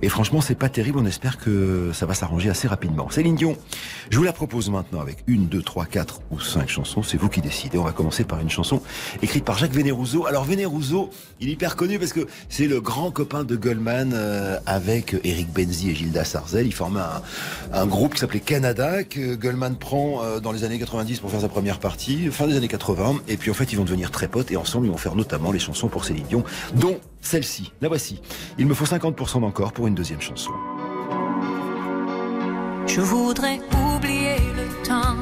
Et 0.00 0.08
franchement, 0.08 0.40
c'est 0.40 0.54
pas 0.54 0.68
terrible. 0.68 0.98
On 0.98 1.06
espère 1.06 1.38
que 1.38 1.90
ça 1.92 2.06
va 2.06 2.14
s'arranger 2.14 2.50
assez 2.50 2.68
rapidement. 2.68 3.10
Céline 3.10 3.36
Dion, 3.36 3.56
je 4.10 4.18
vous 4.18 4.24
la 4.24 4.32
propose 4.32 4.70
maintenant 4.70 5.00
avec 5.00 5.18
une, 5.26 5.46
deux, 5.46 5.62
trois, 5.62 5.86
quatre 5.86 6.20
ou 6.30 6.40
cinq 6.40 6.68
chansons. 6.68 7.02
C'est 7.02 7.18
vous 7.18 7.28
qui 7.28 7.41
On 7.74 7.82
va 7.82 7.92
commencer 7.92 8.24
par 8.24 8.40
une 8.40 8.50
chanson 8.50 8.82
écrite 9.22 9.44
par 9.44 9.58
Jacques 9.58 9.72
Vénérouzeau. 9.72 10.26
Alors 10.26 10.44
Vénérouzeau, 10.44 11.10
il 11.40 11.48
est 11.48 11.52
hyper 11.52 11.76
connu 11.76 11.98
parce 11.98 12.12
que 12.12 12.26
c'est 12.48 12.66
le 12.66 12.80
grand 12.80 13.10
copain 13.10 13.44
de 13.44 13.56
Goldman 13.56 14.12
euh, 14.14 14.58
avec 14.66 15.16
Eric 15.24 15.52
Benzi 15.52 15.90
et 15.90 15.94
Gilda 15.94 16.24
Sarzel. 16.24 16.66
Ils 16.66 16.74
formaient 16.74 17.00
un, 17.72 17.86
groupe 17.86 18.14
qui 18.14 18.20
s'appelait 18.20 18.40
Canada 18.40 19.04
que 19.04 19.34
Goldman 19.34 19.76
prend 19.76 20.22
euh, 20.22 20.40
dans 20.40 20.52
les 20.52 20.64
années 20.64 20.78
90 20.78 21.20
pour 21.20 21.30
faire 21.30 21.40
sa 21.40 21.48
première 21.48 21.78
partie, 21.78 22.30
fin 22.30 22.46
des 22.46 22.56
années 22.56 22.68
80. 22.68 23.22
Et 23.28 23.36
puis 23.36 23.50
en 23.50 23.54
fait, 23.54 23.72
ils 23.72 23.76
vont 23.76 23.84
devenir 23.84 24.10
très 24.10 24.28
potes 24.28 24.50
et 24.50 24.56
ensemble, 24.56 24.86
ils 24.86 24.92
vont 24.92 24.98
faire 24.98 25.16
notamment 25.16 25.52
les 25.52 25.58
chansons 25.58 25.88
pour 25.88 26.04
Céline 26.04 26.26
Dion, 26.28 26.44
dont 26.74 26.98
celle-ci. 27.20 27.72
La 27.80 27.88
voici. 27.88 28.20
Il 28.58 28.66
me 28.66 28.74
faut 28.74 28.84
50% 28.84 29.40
d'encore 29.40 29.72
pour 29.72 29.86
une 29.86 29.94
deuxième 29.94 30.20
chanson. 30.20 30.52
Je 32.86 33.00
voudrais 33.00 33.60
oublier 33.72 34.36
le 34.56 34.86
temps 34.86 35.21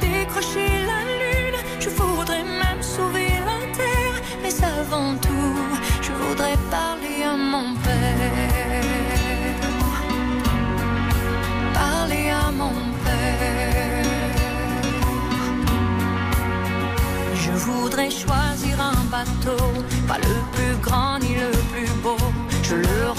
la 0.39 1.01
lune, 1.19 1.59
je 1.79 1.89
voudrais 1.89 2.43
même 2.43 2.81
sauver 2.81 3.29
la 3.45 3.59
terre, 3.75 4.21
mais 4.41 4.53
avant 4.63 5.15
tout, 5.15 5.57
je 6.01 6.11
voudrais 6.11 6.57
parler 6.69 7.23
à 7.23 7.35
mon 7.35 7.75
père. 7.75 8.83
Parler 11.73 12.29
à 12.29 12.51
mon 12.51 12.73
père. 13.03 14.05
Je 17.35 17.51
voudrais 17.51 18.09
choisir 18.09 18.79
un 18.79 19.03
bateau, 19.11 19.63
pas 20.07 20.17
le 20.17 20.35
plus 20.53 20.75
grand 20.81 21.19
ni 21.19 21.35
le 21.35 21.51
plus 21.71 21.91
beau. 22.03 22.17
Je 22.63 22.75
le 22.75 23.11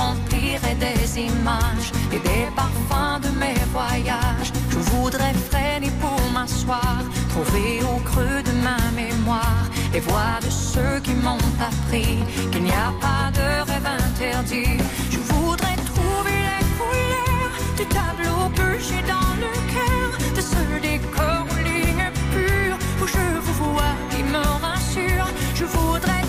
des 0.79 1.21
images 1.21 1.93
et 2.13 2.19
des 2.19 2.47
parfums 2.55 3.21
de 3.23 3.29
mes 3.39 3.59
voyages. 3.73 4.53
Je 4.71 4.79
voudrais 4.91 5.35
freiner 5.51 5.93
pour 6.01 6.21
m'asseoir, 6.33 6.99
trouver 7.31 7.81
au 7.83 7.99
creux 8.01 8.43
de 8.43 8.53
ma 8.63 8.79
mémoire 8.95 9.67
les 9.93 10.01
voix 10.01 10.39
de 10.43 10.51
ceux 10.51 11.01
qui 11.03 11.13
m'ont 11.13 11.47
appris 11.61 12.19
qu'il 12.51 12.63
n'y 12.65 12.71
a 12.71 12.93
pas 13.01 13.31
de 13.39 13.71
rêve 13.71 13.89
interdit. 14.09 14.79
Je 15.11 15.19
voudrais 15.19 15.77
trouver 15.91 16.39
les 16.51 16.65
couleurs 16.79 17.53
du 17.77 17.85
tableau 17.87 18.49
que 18.57 18.63
dans 19.15 19.33
le 19.45 19.53
cœur, 19.75 20.09
de 20.37 20.41
ce 20.41 20.81
décor 20.81 21.47
lignes 21.65 22.11
pures 22.33 22.79
où 23.03 23.07
je 23.07 23.41
vous 23.41 23.73
vois 23.73 23.95
qui 24.11 24.23
me 24.23 24.45
rassure. 24.65 25.29
Je 25.55 25.65
voudrais 25.65 26.22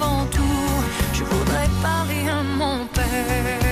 avant 0.00 0.26
tout, 0.26 0.42
je 1.12 1.24
voudrais 1.24 1.68
parler 1.82 2.28
à 2.28 2.42
mon 2.42 2.86
père. 2.86 3.65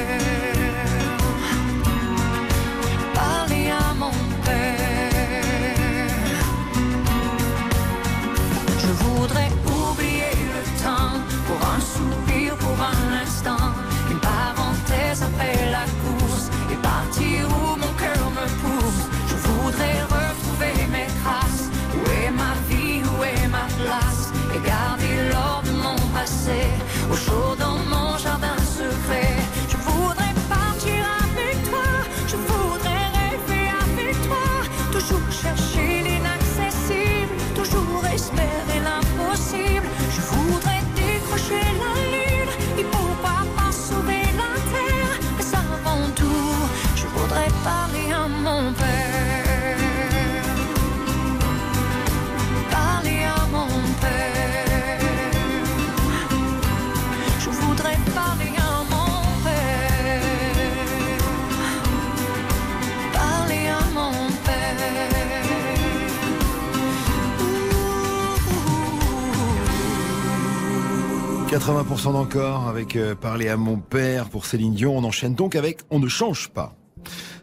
80% 71.55 72.14
d'encore 72.14 72.66
avec 72.66 72.96
euh, 72.96 73.14
Parler 73.14 73.48
à 73.48 73.57
mon 73.57 73.76
père 73.76 74.28
pour 74.28 74.44
Céline 74.44 74.74
Dion. 74.74 74.98
On 74.98 75.05
enchaîne 75.05 75.36
donc 75.36 75.55
avec 75.55 75.82
On 75.88 76.00
ne 76.00 76.09
change 76.09 76.48
pas. 76.48 76.74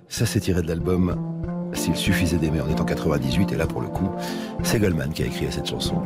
Ça, 0.09 0.25
c'est 0.25 0.41
tiré 0.41 0.61
de 0.61 0.67
l'album 0.67 1.15
S'il 1.71 1.95
suffisait 1.95 2.35
d'aimer. 2.35 2.59
On 2.59 2.69
est 2.69 2.81
en 2.81 2.83
98 2.83 3.53
et 3.53 3.55
là, 3.55 3.67
pour 3.67 3.79
le 3.79 3.87
coup, 3.87 4.09
c'est 4.63 4.79
Goldman 4.79 5.13
qui 5.13 5.23
a 5.23 5.27
écrit 5.27 5.47
cette 5.49 5.67
chanson. 5.67 6.01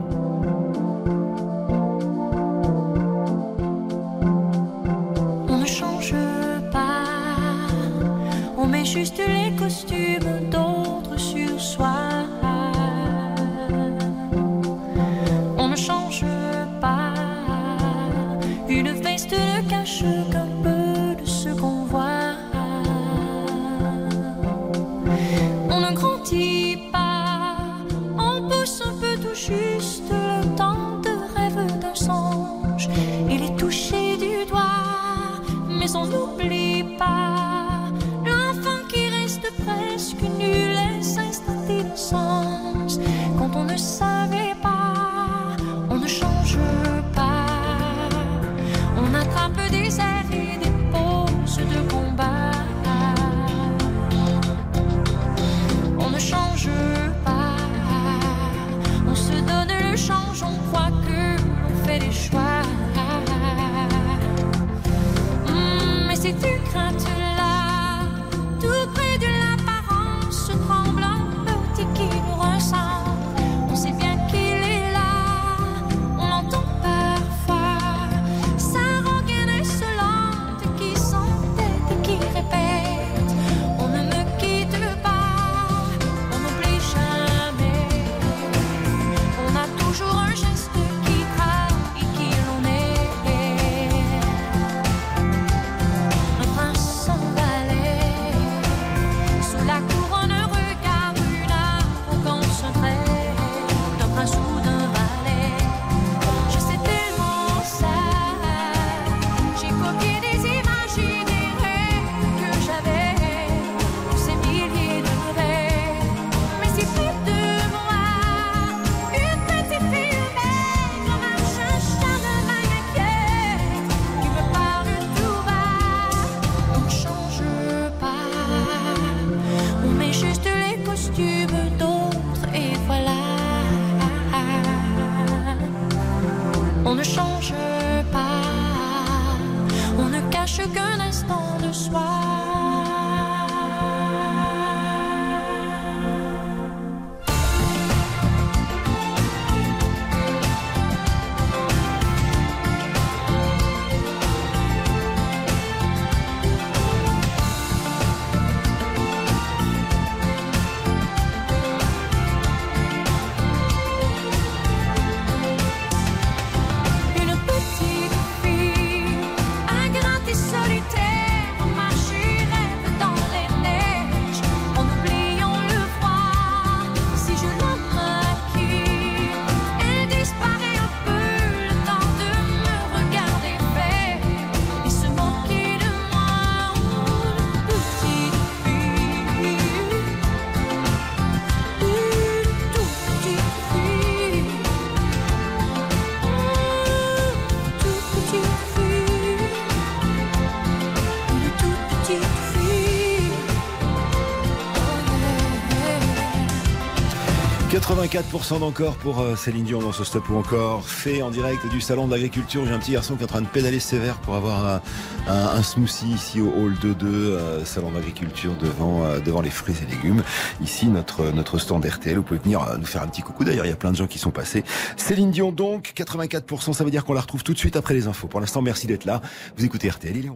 84% 208.15 208.59
d'encore 208.61 208.95
pour 208.95 209.19
euh, 209.19 209.35
Céline 209.35 209.65
Dion 209.65 209.81
dans 209.81 209.91
ce 209.91 210.05
stop 210.05 210.29
ou 210.29 210.37
encore. 210.37 210.87
Fait 210.87 211.21
en 211.21 211.31
direct 211.31 211.67
du 211.67 211.81
salon 211.81 212.07
de 212.07 212.11
l'agriculture. 212.11 212.65
J'ai 212.65 212.71
un 212.71 212.79
petit 212.79 212.93
garçon 212.93 213.15
qui 213.15 213.21
est 213.21 213.25
en 213.25 213.27
train 213.27 213.41
de 213.41 213.47
pédaler 213.47 213.81
sévère 213.81 214.15
pour 214.19 214.35
avoir 214.35 214.81
un, 215.27 215.61
smoothie 215.61 216.13
ici 216.13 216.39
au 216.39 216.47
hall 216.47 216.75
2-2, 216.75 217.03
euh, 217.03 217.65
salon 217.65 217.91
d'agriculture 217.91 218.55
devant, 218.55 219.03
euh, 219.03 219.19
devant 219.19 219.41
les 219.41 219.49
fruits 219.49 219.75
et 219.81 219.91
légumes. 219.93 220.23
Ici, 220.61 220.87
notre, 220.87 221.31
notre 221.31 221.57
stand 221.57 221.85
RTL. 221.85 222.15
Vous 222.15 222.23
pouvez 222.23 222.39
venir 222.39 222.65
nous 222.79 222.85
faire 222.85 223.01
un 223.01 223.07
petit 223.07 223.21
coucou. 223.21 223.43
D'ailleurs, 223.43 223.65
il 223.65 223.69
y 223.69 223.73
a 223.73 223.75
plein 223.75 223.91
de 223.91 223.97
gens 223.97 224.07
qui 224.07 224.17
sont 224.17 224.31
passés. 224.31 224.63
Céline 224.95 225.31
Dion 225.31 225.51
donc, 225.51 225.91
84%. 225.93 226.71
Ça 226.71 226.85
veut 226.85 226.91
dire 226.91 227.03
qu'on 227.03 227.13
la 227.13 227.21
retrouve 227.21 227.43
tout 227.43 227.53
de 227.53 227.59
suite 227.59 227.75
après 227.75 227.95
les 227.95 228.07
infos. 228.07 228.27
Pour 228.27 228.39
l'instant, 228.39 228.61
merci 228.61 228.87
d'être 228.87 229.03
là. 229.03 229.21
Vous 229.57 229.65
écoutez 229.65 229.89
RTL. 229.89 230.15
Il 230.15 230.25
est 230.27 230.31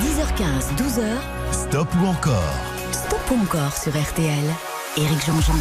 10h15, 0.00 0.76
12h. 0.76 1.02
Stop 1.52 1.88
ou 2.02 2.06
encore? 2.08 2.54
Stop 2.92 3.20
ou 3.30 3.42
encore 3.42 3.74
sur 3.74 3.92
RTL. 3.92 4.73
Éric 4.96 5.24
Jean-Jean. 5.26 5.58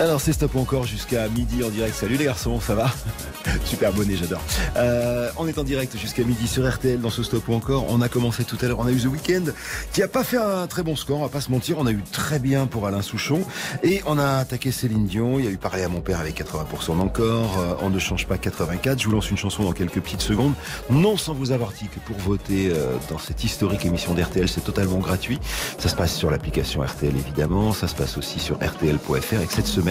Alors 0.00 0.20
c'est 0.20 0.32
stop 0.32 0.56
encore 0.56 0.84
jusqu'à 0.86 1.28
midi 1.28 1.62
en 1.62 1.68
direct. 1.68 1.94
Salut 1.94 2.16
les 2.16 2.24
garçons, 2.24 2.60
ça 2.60 2.74
va 2.74 2.90
Super 3.64 3.90
abonné, 3.90 4.16
j'adore. 4.16 4.40
Euh, 4.76 5.30
on 5.36 5.46
est 5.46 5.56
en 5.56 5.62
direct 5.62 5.96
jusqu'à 5.96 6.24
midi 6.24 6.48
sur 6.48 6.68
RTL 6.68 7.00
dans 7.00 7.10
ce 7.10 7.22
stop 7.22 7.46
ou 7.48 7.54
encore. 7.54 7.86
On 7.88 8.00
a 8.02 8.08
commencé 8.08 8.42
tout 8.42 8.58
à 8.60 8.66
l'heure, 8.66 8.80
on 8.80 8.86
a 8.86 8.90
eu 8.90 8.96
The 8.96 9.06
Weeknd 9.06 9.52
qui 9.92 10.02
a 10.02 10.08
pas 10.08 10.24
fait 10.24 10.36
un 10.36 10.66
très 10.66 10.82
bon 10.82 10.96
score, 10.96 11.20
on 11.20 11.22
va 11.22 11.28
pas 11.28 11.40
se 11.40 11.52
mentir. 11.52 11.78
On 11.78 11.86
a 11.86 11.92
eu 11.92 12.02
très 12.10 12.40
bien 12.40 12.66
pour 12.66 12.88
Alain 12.88 13.02
Souchon 13.02 13.42
et 13.84 14.02
on 14.06 14.18
a 14.18 14.38
attaqué 14.38 14.72
Céline 14.72 15.06
Dion. 15.06 15.38
Il 15.38 15.44
y 15.44 15.48
a 15.48 15.52
eu 15.52 15.58
parlé 15.58 15.84
à 15.84 15.88
mon 15.88 16.00
père 16.00 16.18
avec 16.18 16.40
80% 16.40 16.98
d'encore. 16.98 17.56
Euh, 17.60 17.74
on 17.80 17.90
ne 17.90 17.98
change 18.00 18.26
pas 18.26 18.36
84. 18.36 19.00
Je 19.00 19.06
vous 19.06 19.12
lance 19.12 19.30
une 19.30 19.38
chanson 19.38 19.62
dans 19.62 19.72
quelques 19.72 20.00
petites 20.00 20.22
secondes. 20.22 20.54
Non 20.90 21.16
sans 21.16 21.34
vous 21.34 21.52
avoir 21.52 21.70
dit 21.70 21.86
que 21.86 22.00
pour 22.00 22.16
voter 22.16 22.72
euh, 22.72 22.96
dans 23.10 23.18
cette 23.18 23.44
historique 23.44 23.86
émission 23.86 24.12
d'RTL, 24.12 24.48
c'est 24.48 24.64
totalement 24.64 24.98
gratuit. 24.98 25.38
Ça 25.78 25.88
se 25.88 25.94
passe 25.94 26.16
sur 26.16 26.32
l'application 26.32 26.82
RTL 26.82 27.14
évidemment. 27.16 27.72
Ça 27.72 27.86
se 27.86 27.94
passe 27.94 28.18
aussi 28.18 28.40
sur 28.40 28.56
RTL.fr. 28.56 29.40
Et 29.40 29.46
cette 29.48 29.68
semaine, 29.68 29.83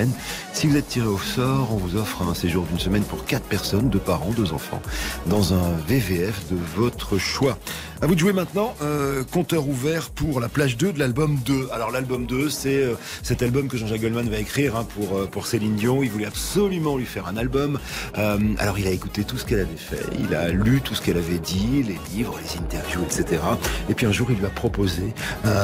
si 0.54 0.68
vous 0.68 0.78
êtes 0.78 0.88
tiré 0.88 1.08
au 1.08 1.18
sort, 1.18 1.70
on 1.72 1.78
vous 1.78 1.96
offre 1.96 2.22
un 2.22 2.34
séjour 2.34 2.66
d'une 2.66 2.80
semaine 2.80 3.04
pour 3.04 3.26
4 3.26 3.44
personnes, 3.44 3.90
deux 3.90 4.00
parents, 4.00 4.32
deux 4.32 4.54
enfants, 4.54 4.82
dans 5.28 5.54
un 5.54 5.72
VVF 5.88 6.50
de 6.52 6.58
votre 6.76 7.18
choix. 7.18 7.58
À 8.04 8.06
vous 8.06 8.16
de 8.16 8.20
jouer 8.20 8.34
maintenant. 8.34 8.76
Euh, 8.82 9.24
compteur 9.24 9.66
ouvert 9.66 10.10
pour 10.10 10.42
la 10.42 10.50
plage 10.50 10.76
2 10.76 10.92
de 10.92 11.00
l'album 11.00 11.40
2. 11.46 11.70
Alors 11.72 11.90
l'album 11.90 12.26
2, 12.26 12.50
c'est 12.50 12.84
euh, 12.84 12.96
cet 13.22 13.42
album 13.42 13.70
que 13.70 13.78
Jean-Jacques 13.78 14.02
Goldman 14.02 14.30
va 14.30 14.40
écrire 14.40 14.76
hein, 14.76 14.86
pour, 14.94 15.18
euh, 15.18 15.26
pour 15.26 15.48
Céline 15.48 15.78
Dion. 15.78 16.04
Il 16.04 16.12
voulait 16.12 16.26
absolument 16.26 16.98
lui 16.98 17.06
faire 17.06 17.28
un 17.28 17.38
album. 17.38 17.80
Euh, 18.18 18.40
alors 18.58 18.78
il 18.78 18.88
a 18.88 18.90
écouté 18.90 19.24
tout 19.24 19.38
ce 19.38 19.46
qu'elle 19.46 19.62
avait 19.62 19.78
fait. 19.78 20.04
Il 20.20 20.36
a 20.36 20.50
lu 20.50 20.82
tout 20.82 20.96
ce 20.96 21.02
qu'elle 21.02 21.16
avait 21.16 21.40
dit, 21.40 21.82
les 21.82 21.98
livres, 22.14 22.38
les 22.44 22.60
interviews, 22.60 23.04
etc. 23.04 23.42
Et 23.88 23.94
puis 23.94 24.06
un 24.06 24.12
jour, 24.12 24.28
il 24.32 24.38
lui 24.38 24.48
a 24.48 24.50
proposé. 24.50 25.14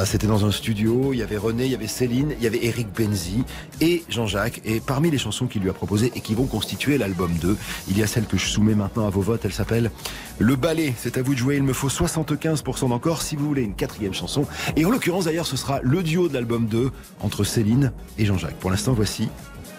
C'était 0.06 0.26
dans 0.26 0.46
un 0.46 0.50
studio. 0.50 1.12
Il 1.12 1.18
y 1.18 1.22
avait 1.22 1.36
René, 1.36 1.66
il 1.66 1.72
y 1.72 1.74
avait 1.74 1.88
Céline, 1.88 2.32
il 2.38 2.42
y 2.42 2.46
avait 2.46 2.64
Eric 2.64 2.88
Benzi 2.96 3.44
et 3.82 4.02
Jean-Jacques. 4.08 4.62
Et 4.64 4.80
parmi 4.80 5.10
les 5.10 5.18
chansons 5.18 5.46
qu'il 5.46 5.60
lui 5.60 5.68
a 5.68 5.74
proposées 5.74 6.10
et 6.14 6.22
qui 6.22 6.34
vont 6.34 6.46
constituer 6.46 6.96
l'album 6.96 7.32
2, 7.42 7.54
il 7.90 7.98
y 7.98 8.02
a 8.02 8.06
celle 8.06 8.24
que 8.24 8.38
je 8.38 8.46
soumets 8.46 8.74
maintenant 8.74 9.06
à 9.06 9.10
vos 9.10 9.20
votes. 9.20 9.42
Elle 9.44 9.52
s'appelle 9.52 9.90
Le 10.38 10.56
Ballet. 10.56 10.94
C'est 10.96 11.18
à 11.18 11.22
vous 11.22 11.34
de 11.34 11.38
jouer. 11.38 11.56
Il 11.56 11.64
me 11.64 11.74
faut 11.74 11.90
75% 12.34 12.88
d'encore 12.88 13.22
si 13.22 13.36
vous 13.36 13.46
voulez 13.46 13.62
une 13.62 13.74
quatrième 13.74 14.14
chanson. 14.14 14.46
Et 14.76 14.84
en 14.84 14.90
l'occurrence, 14.90 15.24
d'ailleurs, 15.24 15.46
ce 15.46 15.56
sera 15.56 15.80
le 15.82 16.02
duo 16.02 16.28
de 16.28 16.34
l'album 16.34 16.66
2 16.66 16.90
entre 17.20 17.44
Céline 17.44 17.92
et 18.18 18.24
Jean-Jacques. 18.24 18.56
Pour 18.56 18.70
l'instant, 18.70 18.92
voici 18.92 19.28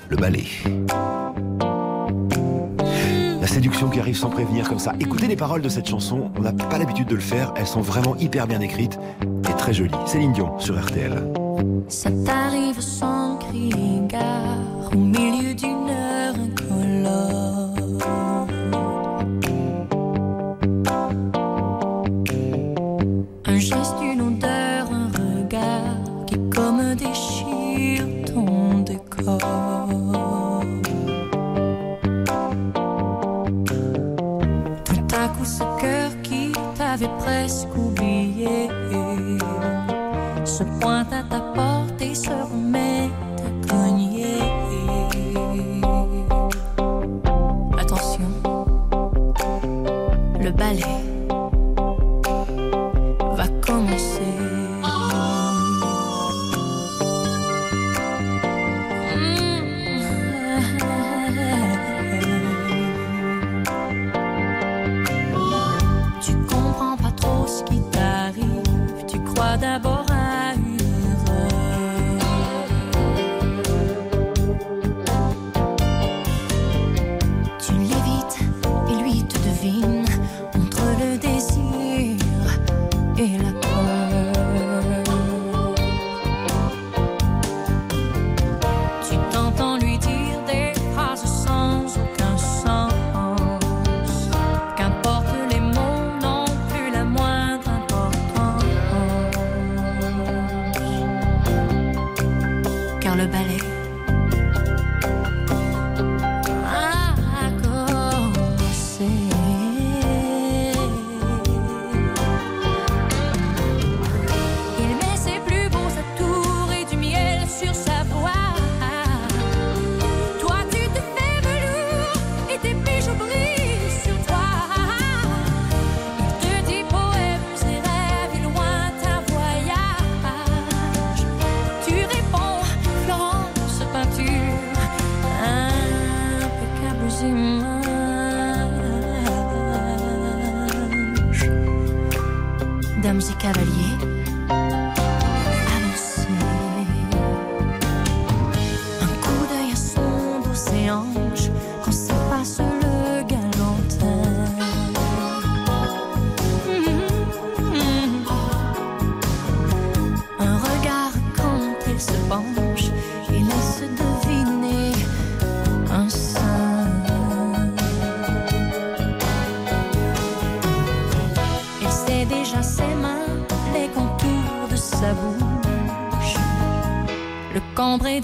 Le 0.10 0.18
Ballet. 0.18 0.46
La 3.40 3.48
séduction 3.48 3.90
qui 3.90 4.00
arrive 4.00 4.16
sans 4.16 4.30
prévenir 4.30 4.70
comme 4.70 4.80
ça. 4.80 4.94
Écoutez 5.00 5.28
les 5.28 5.36
paroles 5.36 5.62
de 5.62 5.70
cette 5.70 5.88
chanson, 5.88 6.32
on 6.38 6.42
n'a 6.42 6.54
pas 6.54 6.78
l'habitude 6.78 7.08
de 7.08 7.16
le 7.16 7.22
faire, 7.22 7.54
elles 7.58 7.68
sont 7.68 7.82
vraiment 7.82 8.16
hyper 8.18 8.46
bien 8.48 8.62
écrites 8.62 9.00
et 9.50 9.58
très 9.58 9.74
jolies. 9.74 9.92
Céline 10.06 10.32
Dion 10.32 10.60
sur 10.60 10.80
RTL. 10.80 11.24
Presque 37.42 37.76
oublié 37.76 38.70
se 40.46 40.64
pointe 40.80 41.12
à 41.12 41.24
ta 41.24 41.40
porte 41.56 42.00
et 42.00 42.14
se 42.14 42.30
remet 42.30 43.10
à 43.48 43.68
cogner. 43.68 44.38
Attention, 47.80 48.30
le 50.40 50.52
balai. 50.52 51.01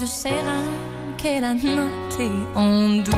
Cambré 0.08 0.14
de 0.14 0.14
ses 0.14 0.28
reins 0.30 1.16
qu'elle 1.16 1.44
a 1.44 1.54
noté 1.54 2.30
en 2.54 3.02
douce. 3.02 3.14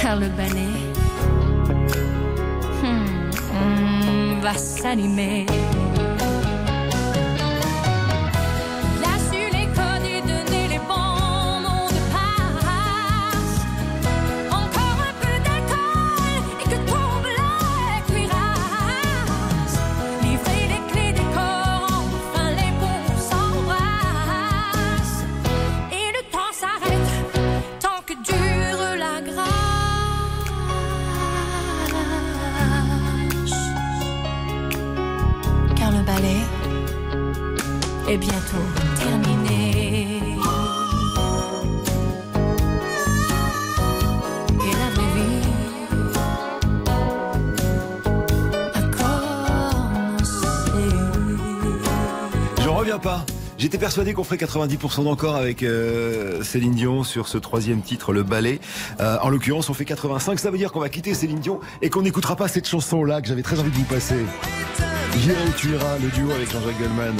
Car 0.00 0.16
le 0.16 0.28
ballet 0.28 0.92
hmm, 2.82 3.30
hmm, 3.52 4.40
va 4.40 4.54
s'animer. 4.54 5.46
Persuadé 53.86 54.14
qu'on 54.14 54.24
ferait 54.24 54.36
90% 54.36 55.04
d'encore 55.04 55.36
avec 55.36 55.62
euh, 55.62 56.42
Céline 56.42 56.74
Dion 56.74 57.04
sur 57.04 57.28
ce 57.28 57.38
troisième 57.38 57.82
titre, 57.82 58.12
Le 58.12 58.24
Ballet. 58.24 58.58
Euh, 58.98 59.16
en 59.22 59.28
l'occurrence, 59.28 59.70
on 59.70 59.74
fait 59.74 59.84
85. 59.84 60.40
Ça 60.40 60.50
veut 60.50 60.58
dire 60.58 60.72
qu'on 60.72 60.80
va 60.80 60.88
quitter 60.88 61.14
Céline 61.14 61.38
Dion 61.38 61.60
et 61.82 61.88
qu'on 61.88 62.02
n'écoutera 62.02 62.34
pas 62.34 62.48
cette 62.48 62.66
chanson-là 62.66 63.22
que 63.22 63.28
j'avais 63.28 63.44
très 63.44 63.60
envie 63.60 63.70
de 63.70 63.76
vous 63.76 63.84
passer. 63.84 64.16
Iras, 65.24 65.98
le 66.02 66.08
duo 66.08 66.32
avec 66.32 66.50
Jean-Jacques 66.50 66.80
Goldman. 66.80 67.14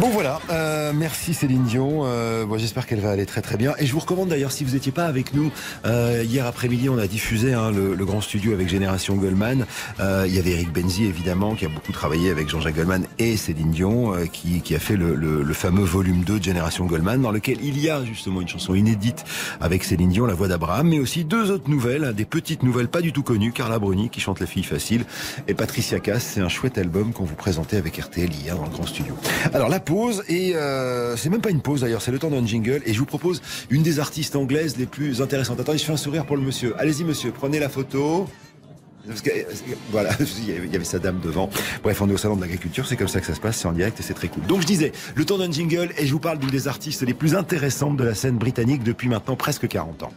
Bon 0.00 0.08
voilà, 0.08 0.40
euh, 0.50 0.92
merci 0.92 1.34
Céline 1.34 1.62
Dion. 1.64 2.00
Euh, 2.04 2.44
bon, 2.44 2.58
J'espère 2.58 2.84
qu'elle 2.86 2.98
va 2.98 3.10
aller 3.10 3.26
très 3.26 3.42
très 3.42 3.56
bien. 3.56 3.74
Et 3.78 3.86
je 3.86 3.92
vous 3.92 4.00
recommande 4.00 4.28
d'ailleurs, 4.28 4.50
si 4.50 4.64
vous 4.64 4.72
n'étiez 4.72 4.90
pas 4.90 5.04
avec 5.06 5.32
nous 5.34 5.52
euh, 5.86 6.24
hier 6.26 6.46
après-midi, 6.46 6.88
on 6.88 6.98
a 6.98 7.06
diffusé 7.06 7.54
hein, 7.54 7.70
le, 7.70 7.94
le 7.94 8.04
grand 8.04 8.20
studio 8.20 8.52
avec 8.52 8.68
Génération 8.68 9.14
Goldman. 9.14 9.66
Euh, 10.00 10.24
il 10.26 10.34
y 10.34 10.40
avait 10.40 10.50
Eric 10.50 10.72
Benzi 10.72 11.04
évidemment, 11.04 11.54
qui 11.54 11.64
a 11.64 11.68
beaucoup 11.68 11.92
travaillé 11.92 12.30
avec 12.30 12.48
Jean-Jacques 12.48 12.74
Goldman 12.74 13.06
et 13.20 13.36
Céline 13.36 13.70
Dion, 13.70 14.14
euh, 14.14 14.26
qui, 14.26 14.62
qui 14.62 14.74
a 14.74 14.80
fait 14.80 14.96
le, 14.96 15.14
le, 15.14 15.42
le 15.44 15.54
fameux 15.54 15.84
volume 15.84 16.24
2 16.24 16.40
de 16.40 16.44
Génération 16.44 16.86
Goldman, 16.86 17.22
dans 17.22 17.30
lequel 17.30 17.58
il 17.62 17.78
y 17.80 17.88
a 17.88 18.04
justement 18.04 18.40
une 18.40 18.48
chanson 18.48 18.74
inédite 18.74 19.24
avec 19.60 19.84
Céline 19.84 20.10
Dion, 20.10 20.26
La 20.26 20.34
Voix 20.34 20.48
d'Abraham, 20.48 20.88
mais 20.88 20.98
aussi 20.98 21.24
deux 21.24 21.52
autres 21.52 21.70
nouvelles, 21.70 22.12
des 22.14 22.24
petites 22.24 22.64
nouvelles 22.64 22.88
pas 22.88 23.00
du 23.00 23.12
tout 23.12 23.22
connues. 23.22 23.52
Carla 23.52 23.78
Bruni 23.78 24.10
qui 24.10 24.20
chante 24.20 24.40
La 24.40 24.46
Fille 24.46 24.64
Facile 24.64 25.04
et 25.46 25.54
Patricia 25.54 26.00
Cass. 26.00 26.32
C'est 26.34 26.40
un 26.40 26.48
chouette 26.48 26.78
album 26.78 27.12
qu'on 27.12 27.24
vous 27.24 27.36
présentait 27.36 27.76
avec 27.76 27.96
RTL 27.96 28.32
hier 28.32 28.56
dans 28.56 28.64
le 28.64 28.70
grand 28.70 28.86
studio. 28.86 29.14
Alors 29.52 29.68
pause 29.84 30.22
et 30.28 30.54
euh, 30.56 31.16
c'est 31.16 31.28
même 31.30 31.40
pas 31.40 31.50
une 31.50 31.60
pause 31.60 31.82
d'ailleurs, 31.82 32.02
c'est 32.02 32.10
le 32.12 32.18
temps 32.18 32.30
d'un 32.30 32.44
jingle 32.44 32.82
et 32.86 32.92
je 32.92 32.98
vous 32.98 33.04
propose 33.06 33.40
une 33.70 33.82
des 33.82 34.00
artistes 34.00 34.34
anglaises 34.36 34.76
les 34.76 34.86
plus 34.86 35.22
intéressantes. 35.22 35.60
Attendez, 35.60 35.78
je 35.78 35.84
fais 35.84 35.92
un 35.92 35.96
sourire 35.96 36.26
pour 36.26 36.36
le 36.36 36.42
monsieur. 36.42 36.74
Allez-y 36.78 37.04
monsieur, 37.04 37.30
prenez 37.32 37.58
la 37.58 37.68
photo. 37.68 38.26
Parce 39.06 39.20
que, 39.20 39.28
euh, 39.30 39.42
voilà, 39.90 40.10
il 40.38 40.48
y 40.48 40.52
avait- 40.56 40.66
il 40.66 40.72
y 40.72 40.76
avait 40.76 40.84
sa 40.84 40.98
dame 40.98 41.20
devant. 41.22 41.50
Bref, 41.82 42.00
on 42.00 42.08
est 42.08 42.12
au 42.14 42.16
salon 42.16 42.36
de 42.36 42.40
l'agriculture, 42.40 42.86
c'est 42.88 42.96
comme 42.96 43.06
ça 43.08 43.20
que 43.20 43.26
ça 43.26 43.34
se 43.34 43.40
passe, 43.40 43.58
c'est 43.58 43.68
en 43.68 43.72
direct 43.72 44.00
et 44.00 44.02
c'est 44.02 44.14
très 44.14 44.28
cool. 44.28 44.44
Donc 44.46 44.62
je 44.62 44.66
disais, 44.66 44.92
le 45.14 45.24
temps 45.26 45.36
d'un 45.36 45.50
jingle 45.52 45.90
et 45.98 46.06
je 46.06 46.12
vous 46.12 46.20
parle 46.20 46.38
d'une 46.38 46.48
des 46.50 46.68
artistes 46.68 47.02
les 47.02 47.12
plus 47.14 47.34
intéressantes 47.34 47.98
de 47.98 48.04
la 48.04 48.14
scène 48.14 48.38
britannique 48.38 48.82
depuis 48.82 49.08
maintenant 49.08 49.36
presque 49.36 49.68
40 49.68 50.04
ans. 50.04 50.12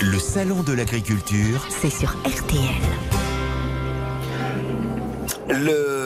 Le 0.00 0.18
salon 0.18 0.62
de 0.62 0.72
l'agriculture, 0.72 1.66
C'est 1.82 1.90
sur 1.90 2.10
RTL. 2.24 2.62
Le 5.50 5.97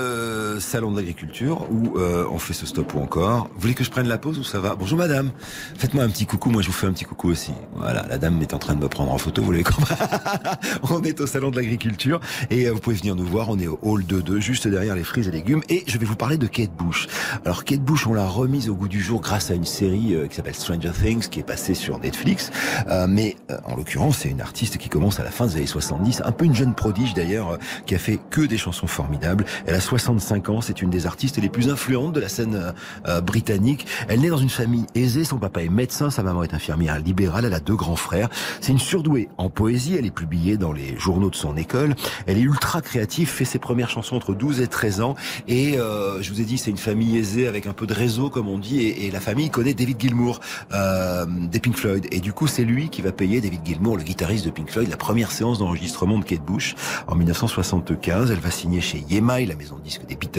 salon 0.60 0.90
de 0.90 0.96
l'agriculture 0.96 1.66
où 1.70 1.98
euh, 1.98 2.26
on 2.30 2.38
fait 2.38 2.52
ce 2.52 2.66
stop 2.66 2.94
ou 2.94 3.00
encore. 3.00 3.48
Vous 3.54 3.60
voulez 3.60 3.74
que 3.74 3.84
je 3.84 3.90
prenne 3.90 4.08
la 4.08 4.18
pause 4.18 4.38
ou 4.38 4.44
ça 4.44 4.60
va? 4.60 4.74
Bonjour 4.74 4.98
madame. 4.98 5.30
Faites-moi 5.76 6.04
un 6.04 6.08
petit 6.08 6.26
coucou, 6.26 6.50
moi 6.50 6.62
je 6.62 6.68
vous 6.68 6.72
fais 6.72 6.86
un 6.86 6.92
petit 6.92 7.04
coucou 7.04 7.28
aussi. 7.28 7.52
Voilà, 7.74 8.06
la 8.08 8.18
dame 8.18 8.40
est 8.42 8.54
en 8.54 8.58
train 8.58 8.74
de 8.74 8.80
me 8.80 8.88
prendre 8.88 9.12
en 9.12 9.18
photo, 9.18 9.42
vous 9.42 9.52
l'avez 9.52 9.64
compris. 9.64 9.94
on 10.90 11.02
est 11.02 11.20
au 11.20 11.26
salon 11.26 11.50
de 11.50 11.56
l'agriculture 11.56 12.20
et 12.50 12.66
euh, 12.66 12.72
vous 12.72 12.80
pouvez 12.80 12.96
venir 12.96 13.14
nous 13.14 13.26
voir, 13.26 13.48
on 13.48 13.58
est 13.58 13.66
au 13.66 13.78
hall 13.82 14.02
2-2, 14.02 14.38
juste 14.38 14.68
derrière 14.68 14.94
les 14.94 15.04
fruits 15.04 15.28
et 15.28 15.30
légumes 15.30 15.62
et 15.68 15.84
je 15.86 15.98
vais 15.98 16.06
vous 16.06 16.16
parler 16.16 16.38
de 16.38 16.46
Kate 16.46 16.74
Bush. 16.76 17.08
Alors 17.44 17.64
Kate 17.64 17.82
Bush, 17.82 18.06
on 18.06 18.14
l'a 18.14 18.26
remise 18.26 18.68
au 18.68 18.74
goût 18.74 18.88
du 18.88 19.00
jour 19.00 19.20
grâce 19.20 19.50
à 19.50 19.54
une 19.54 19.64
série 19.64 20.14
euh, 20.14 20.26
qui 20.26 20.36
s'appelle 20.36 20.54
Stranger 20.54 20.92
Things 20.92 21.28
qui 21.28 21.40
est 21.40 21.44
passée 21.44 21.74
sur 21.74 21.98
Netflix. 21.98 22.50
Euh, 22.88 23.06
mais 23.08 23.36
euh, 23.50 23.56
en 23.64 23.76
l'occurrence, 23.76 24.18
c'est 24.18 24.28
une 24.28 24.40
artiste 24.40 24.78
qui 24.78 24.88
commence 24.88 25.20
à 25.20 25.24
la 25.24 25.30
fin 25.30 25.46
des 25.46 25.56
années 25.56 25.66
70, 25.66 26.22
un 26.24 26.32
peu 26.32 26.44
une 26.44 26.54
jeune 26.54 26.74
prodige 26.74 27.14
d'ailleurs, 27.14 27.52
euh, 27.52 27.56
qui 27.86 27.94
a 27.94 27.98
fait 27.98 28.18
que 28.30 28.42
des 28.42 28.58
chansons 28.58 28.86
formidables. 28.86 29.44
Elle 29.66 29.74
a 29.74 29.80
65 29.80 30.41
ans, 30.50 30.60
c'est 30.60 30.82
une 30.82 30.90
des 30.90 31.06
artistes 31.06 31.38
les 31.38 31.48
plus 31.48 31.68
influentes 31.68 32.12
de 32.12 32.20
la 32.20 32.28
scène 32.28 32.54
euh, 32.54 32.72
euh, 33.06 33.20
britannique. 33.20 33.86
Elle 34.08 34.20
naît 34.20 34.30
dans 34.30 34.36
une 34.36 34.50
famille 34.50 34.86
aisée, 34.94 35.24
son 35.24 35.38
papa 35.38 35.62
est 35.62 35.68
médecin, 35.68 36.10
sa 36.10 36.22
maman 36.22 36.42
est 36.42 36.54
infirmière 36.54 36.98
libérale, 36.98 37.44
elle 37.44 37.54
a 37.54 37.60
deux 37.60 37.76
grands 37.76 37.96
frères. 37.96 38.28
C'est 38.60 38.72
une 38.72 38.78
surdouée 38.78 39.28
en 39.38 39.50
poésie, 39.50 39.96
elle 39.96 40.06
est 40.06 40.10
publiée 40.10 40.56
dans 40.56 40.72
les 40.72 40.96
journaux 40.98 41.30
de 41.30 41.36
son 41.36 41.56
école. 41.56 41.94
Elle 42.26 42.38
est 42.38 42.42
ultra 42.42 42.80
créative, 42.82 43.28
fait 43.28 43.44
ses 43.44 43.58
premières 43.58 43.90
chansons 43.90 44.16
entre 44.16 44.34
12 44.34 44.60
et 44.60 44.66
13 44.66 45.00
ans. 45.00 45.14
Et 45.48 45.78
euh, 45.78 46.22
je 46.22 46.32
vous 46.32 46.40
ai 46.40 46.44
dit, 46.44 46.58
c'est 46.58 46.70
une 46.70 46.76
famille 46.76 47.16
aisée 47.16 47.46
avec 47.46 47.66
un 47.66 47.72
peu 47.72 47.86
de 47.86 47.94
réseau, 47.94 48.30
comme 48.30 48.48
on 48.48 48.58
dit. 48.58 48.80
Et, 48.80 49.06
et 49.06 49.10
la 49.10 49.20
famille 49.20 49.50
connaît 49.50 49.74
David 49.74 50.00
Gilmour 50.00 50.40
euh, 50.72 51.26
des 51.26 51.60
Pink 51.60 51.76
Floyd. 51.76 52.06
Et 52.10 52.20
du 52.20 52.32
coup, 52.32 52.46
c'est 52.46 52.64
lui 52.64 52.88
qui 52.88 53.02
va 53.02 53.12
payer 53.12 53.40
David 53.40 53.60
Gilmour, 53.64 53.96
le 53.96 54.02
guitariste 54.02 54.44
de 54.44 54.50
Pink 54.50 54.70
Floyd, 54.70 54.88
la 54.88 54.96
première 54.96 55.30
séance 55.30 55.58
d'enregistrement 55.58 56.18
de 56.18 56.24
Kate 56.24 56.44
Bush 56.44 56.74
en 57.06 57.14
1975. 57.14 58.30
Elle 58.30 58.38
va 58.38 58.50
signer 58.50 58.80
chez 58.80 59.04
EMI, 59.10 59.46
la 59.46 59.54
maison 59.54 59.76
de 59.76 59.82
disques 59.82 60.06
des 60.06 60.16
Beatles. 60.16 60.31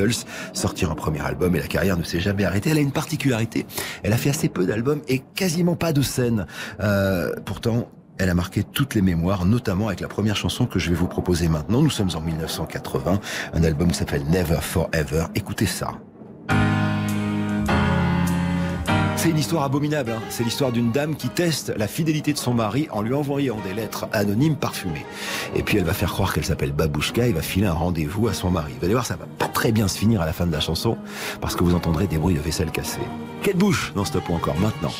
Sortir 0.53 0.91
un 0.91 0.95
premier 0.95 1.21
album 1.21 1.55
et 1.55 1.59
la 1.59 1.67
carrière 1.67 1.97
ne 1.97 2.03
s'est 2.03 2.19
jamais 2.19 2.45
arrêtée. 2.45 2.69
Elle 2.69 2.77
a 2.77 2.81
une 2.81 2.91
particularité, 2.91 3.65
elle 4.03 4.13
a 4.13 4.17
fait 4.17 4.29
assez 4.29 4.49
peu 4.49 4.65
d'albums 4.65 5.01
et 5.07 5.19
quasiment 5.35 5.75
pas 5.75 5.93
de 5.93 6.01
scènes. 6.01 6.45
Euh, 6.79 7.33
pourtant, 7.45 7.89
elle 8.17 8.29
a 8.29 8.35
marqué 8.35 8.63
toutes 8.63 8.95
les 8.95 9.01
mémoires, 9.01 9.45
notamment 9.45 9.87
avec 9.87 9.99
la 9.99 10.07
première 10.07 10.35
chanson 10.35 10.65
que 10.65 10.79
je 10.79 10.89
vais 10.89 10.95
vous 10.95 11.07
proposer 11.07 11.47
maintenant. 11.47 11.81
Nous 11.81 11.89
sommes 11.89 12.11
en 12.15 12.21
1980, 12.21 13.19
un 13.53 13.63
album 13.63 13.89
qui 13.89 13.95
s'appelle 13.95 14.23
Never 14.29 14.59
Forever. 14.61 15.25
Écoutez 15.35 15.65
ça. 15.65 15.91
C'est 19.23 19.29
une 19.29 19.39
histoire 19.39 19.63
abominable. 19.63 20.11
Hein. 20.11 20.21
C'est 20.27 20.43
l'histoire 20.43 20.73
d'une 20.73 20.91
dame 20.91 21.15
qui 21.15 21.29
teste 21.29 21.73
la 21.77 21.87
fidélité 21.87 22.33
de 22.33 22.37
son 22.37 22.53
mari 22.53 22.89
en 22.91 23.01
lui 23.01 23.13
envoyant 23.13 23.57
des 23.65 23.73
lettres 23.73 24.05
anonymes 24.11 24.57
parfumées. 24.57 25.05
Et 25.55 25.63
puis 25.63 25.77
elle 25.77 25.85
va 25.85 25.93
faire 25.93 26.11
croire 26.11 26.33
qu'elle 26.33 26.43
s'appelle 26.43 26.73
Babouchka 26.73 27.25
et 27.25 27.31
va 27.31 27.41
filer 27.41 27.67
un 27.67 27.71
rendez-vous 27.71 28.27
à 28.27 28.33
son 28.33 28.51
mari. 28.51 28.73
Vous 28.77 28.83
allez 28.83 28.95
voir, 28.95 29.05
ça 29.05 29.15
va 29.15 29.25
pas 29.39 29.47
très 29.47 29.71
bien 29.71 29.87
se 29.87 29.97
finir 29.97 30.19
à 30.19 30.25
la 30.25 30.33
fin 30.33 30.45
de 30.45 30.51
la 30.51 30.59
chanson 30.59 30.97
parce 31.39 31.55
que 31.55 31.63
vous 31.63 31.73
entendrez 31.73 32.05
des 32.05 32.17
bruits 32.17 32.35
de 32.35 32.41
vaisselle 32.41 32.69
cassée. 32.69 32.99
Quelle 33.41 33.55
bouche? 33.55 33.93
Non, 33.95 34.03
stop 34.03 34.29
encore 34.29 34.59
maintenant. 34.59 34.91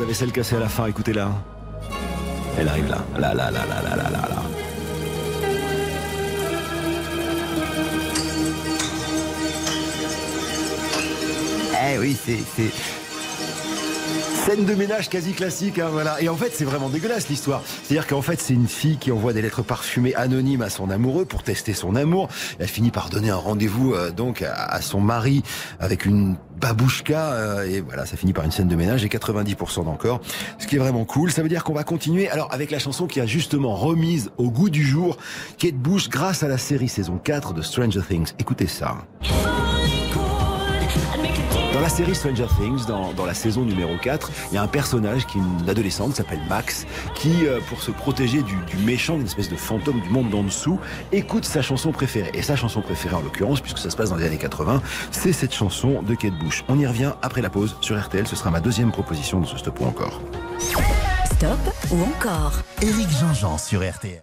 De 0.00 0.04
vaisselle 0.04 0.32
cassée 0.32 0.56
à 0.56 0.60
la 0.60 0.68
fin, 0.68 0.86
écoutez-la. 0.86 1.30
Elle 2.58 2.68
arrive 2.68 2.88
là. 2.88 2.98
Là, 3.18 3.34
là, 3.34 3.50
là, 3.50 3.60
là, 3.66 3.82
là, 3.82 3.96
là, 3.96 4.10
là, 4.10 4.28
là. 4.28 4.42
Eh 11.94 11.98
oui, 11.98 12.16
c'est- 12.24 12.38
Scène 14.46 14.64
de 14.64 14.74
ménage 14.74 15.08
quasi 15.10 15.32
classique, 15.32 15.78
hein, 15.78 15.88
voilà. 15.92 16.20
Et 16.22 16.28
en 16.28 16.34
fait, 16.36 16.50
c'est 16.54 16.64
vraiment 16.64 16.88
dégueulasse 16.88 17.28
l'histoire. 17.28 17.62
C'est-à-dire 17.84 18.06
qu'en 18.06 18.22
fait, 18.22 18.40
c'est 18.40 18.54
une 18.54 18.68
fille 18.68 18.96
qui 18.96 19.12
envoie 19.12 19.32
des 19.34 19.42
lettres 19.42 19.62
parfumées 19.62 20.14
anonymes 20.14 20.62
à 20.62 20.70
son 20.70 20.88
amoureux 20.90 21.26
pour 21.26 21.42
tester 21.42 21.74
son 21.74 21.94
amour. 21.94 22.28
Elle 22.58 22.66
finit 22.68 22.90
par 22.90 23.10
donner 23.10 23.28
un 23.30 23.36
rendez-vous 23.36 23.92
euh, 23.92 24.10
donc 24.10 24.40
à, 24.42 24.54
à 24.54 24.80
son 24.80 25.00
mari 25.00 25.42
avec 25.78 26.06
une 26.06 26.36
babouchka 26.60 27.32
euh, 27.32 27.64
et 27.64 27.80
voilà, 27.80 28.06
ça 28.06 28.16
finit 28.16 28.32
par 28.32 28.44
une 28.44 28.50
scène 28.50 28.68
de 28.68 28.76
ménage 28.76 29.04
et 29.04 29.08
90% 29.08 29.84
d'encore. 29.84 30.20
Ce 30.58 30.66
qui 30.66 30.76
est 30.76 30.78
vraiment 30.78 31.04
cool. 31.04 31.32
Ça 31.32 31.42
veut 31.42 31.48
dire 31.48 31.64
qu'on 31.64 31.72
va 31.72 31.84
continuer 31.84 32.28
alors 32.28 32.52
avec 32.52 32.70
la 32.70 32.78
chanson 32.78 33.06
qui 33.06 33.20
a 33.20 33.26
justement 33.26 33.74
remise 33.74 34.30
au 34.38 34.50
goût 34.50 34.70
du 34.70 34.84
jour 34.84 35.16
Kate 35.58 35.74
Bush 35.74 36.08
grâce 36.08 36.42
à 36.42 36.48
la 36.48 36.58
série 36.58 36.88
saison 36.88 37.18
4 37.22 37.54
de 37.54 37.62
Stranger 37.62 38.02
Things. 38.06 38.32
Écoutez 38.38 38.66
ça. 38.66 38.96
Dans 41.72 41.80
la 41.80 41.88
série 41.88 42.16
Stranger 42.16 42.46
Things, 42.58 42.84
dans, 42.86 43.12
dans 43.12 43.24
la 43.24 43.34
saison 43.34 43.64
numéro 43.64 43.96
4, 43.96 44.30
il 44.50 44.54
y 44.56 44.58
a 44.58 44.62
un 44.62 44.66
personnage 44.66 45.24
qui 45.26 45.38
est 45.38 45.40
une 45.40 45.68
adolescente 45.68 46.10
qui 46.10 46.16
s'appelle 46.16 46.40
Max, 46.48 46.84
qui, 47.14 47.46
euh, 47.46 47.60
pour 47.68 47.80
se 47.80 47.92
protéger 47.92 48.42
du, 48.42 48.56
du 48.66 48.76
méchant, 48.78 49.16
d'une 49.16 49.26
espèce 49.26 49.48
de 49.48 49.54
fantôme 49.54 50.00
du 50.00 50.08
monde 50.08 50.30
d'en 50.30 50.42
dessous, 50.42 50.80
écoute 51.12 51.44
sa 51.44 51.62
chanson 51.62 51.92
préférée. 51.92 52.32
Et 52.34 52.42
sa 52.42 52.56
chanson 52.56 52.82
préférée, 52.82 53.14
en 53.14 53.20
l'occurrence, 53.20 53.60
puisque 53.60 53.78
ça 53.78 53.88
se 53.88 53.96
passe 53.96 54.10
dans 54.10 54.16
les 54.16 54.26
années 54.26 54.36
80, 54.38 54.82
c'est 55.12 55.32
cette 55.32 55.54
chanson 55.54 56.02
de 56.02 56.14
Kate 56.16 56.36
Bush. 56.40 56.64
On 56.68 56.78
y 56.78 56.86
revient 56.86 57.12
après 57.22 57.40
la 57.40 57.50
pause 57.50 57.76
sur 57.80 58.00
RTL. 58.00 58.26
Ce 58.26 58.34
sera 58.34 58.50
ma 58.50 58.60
deuxième 58.60 58.90
proposition 58.90 59.40
de 59.40 59.46
ce 59.46 59.56
stop 59.56 59.80
ou 59.80 59.84
encore. 59.84 60.20
Stop 61.24 61.58
ou 61.92 62.02
encore 62.02 62.52
Éric 62.82 63.08
Jean-Jean 63.20 63.58
sur 63.58 63.88
RTL. 63.88 64.20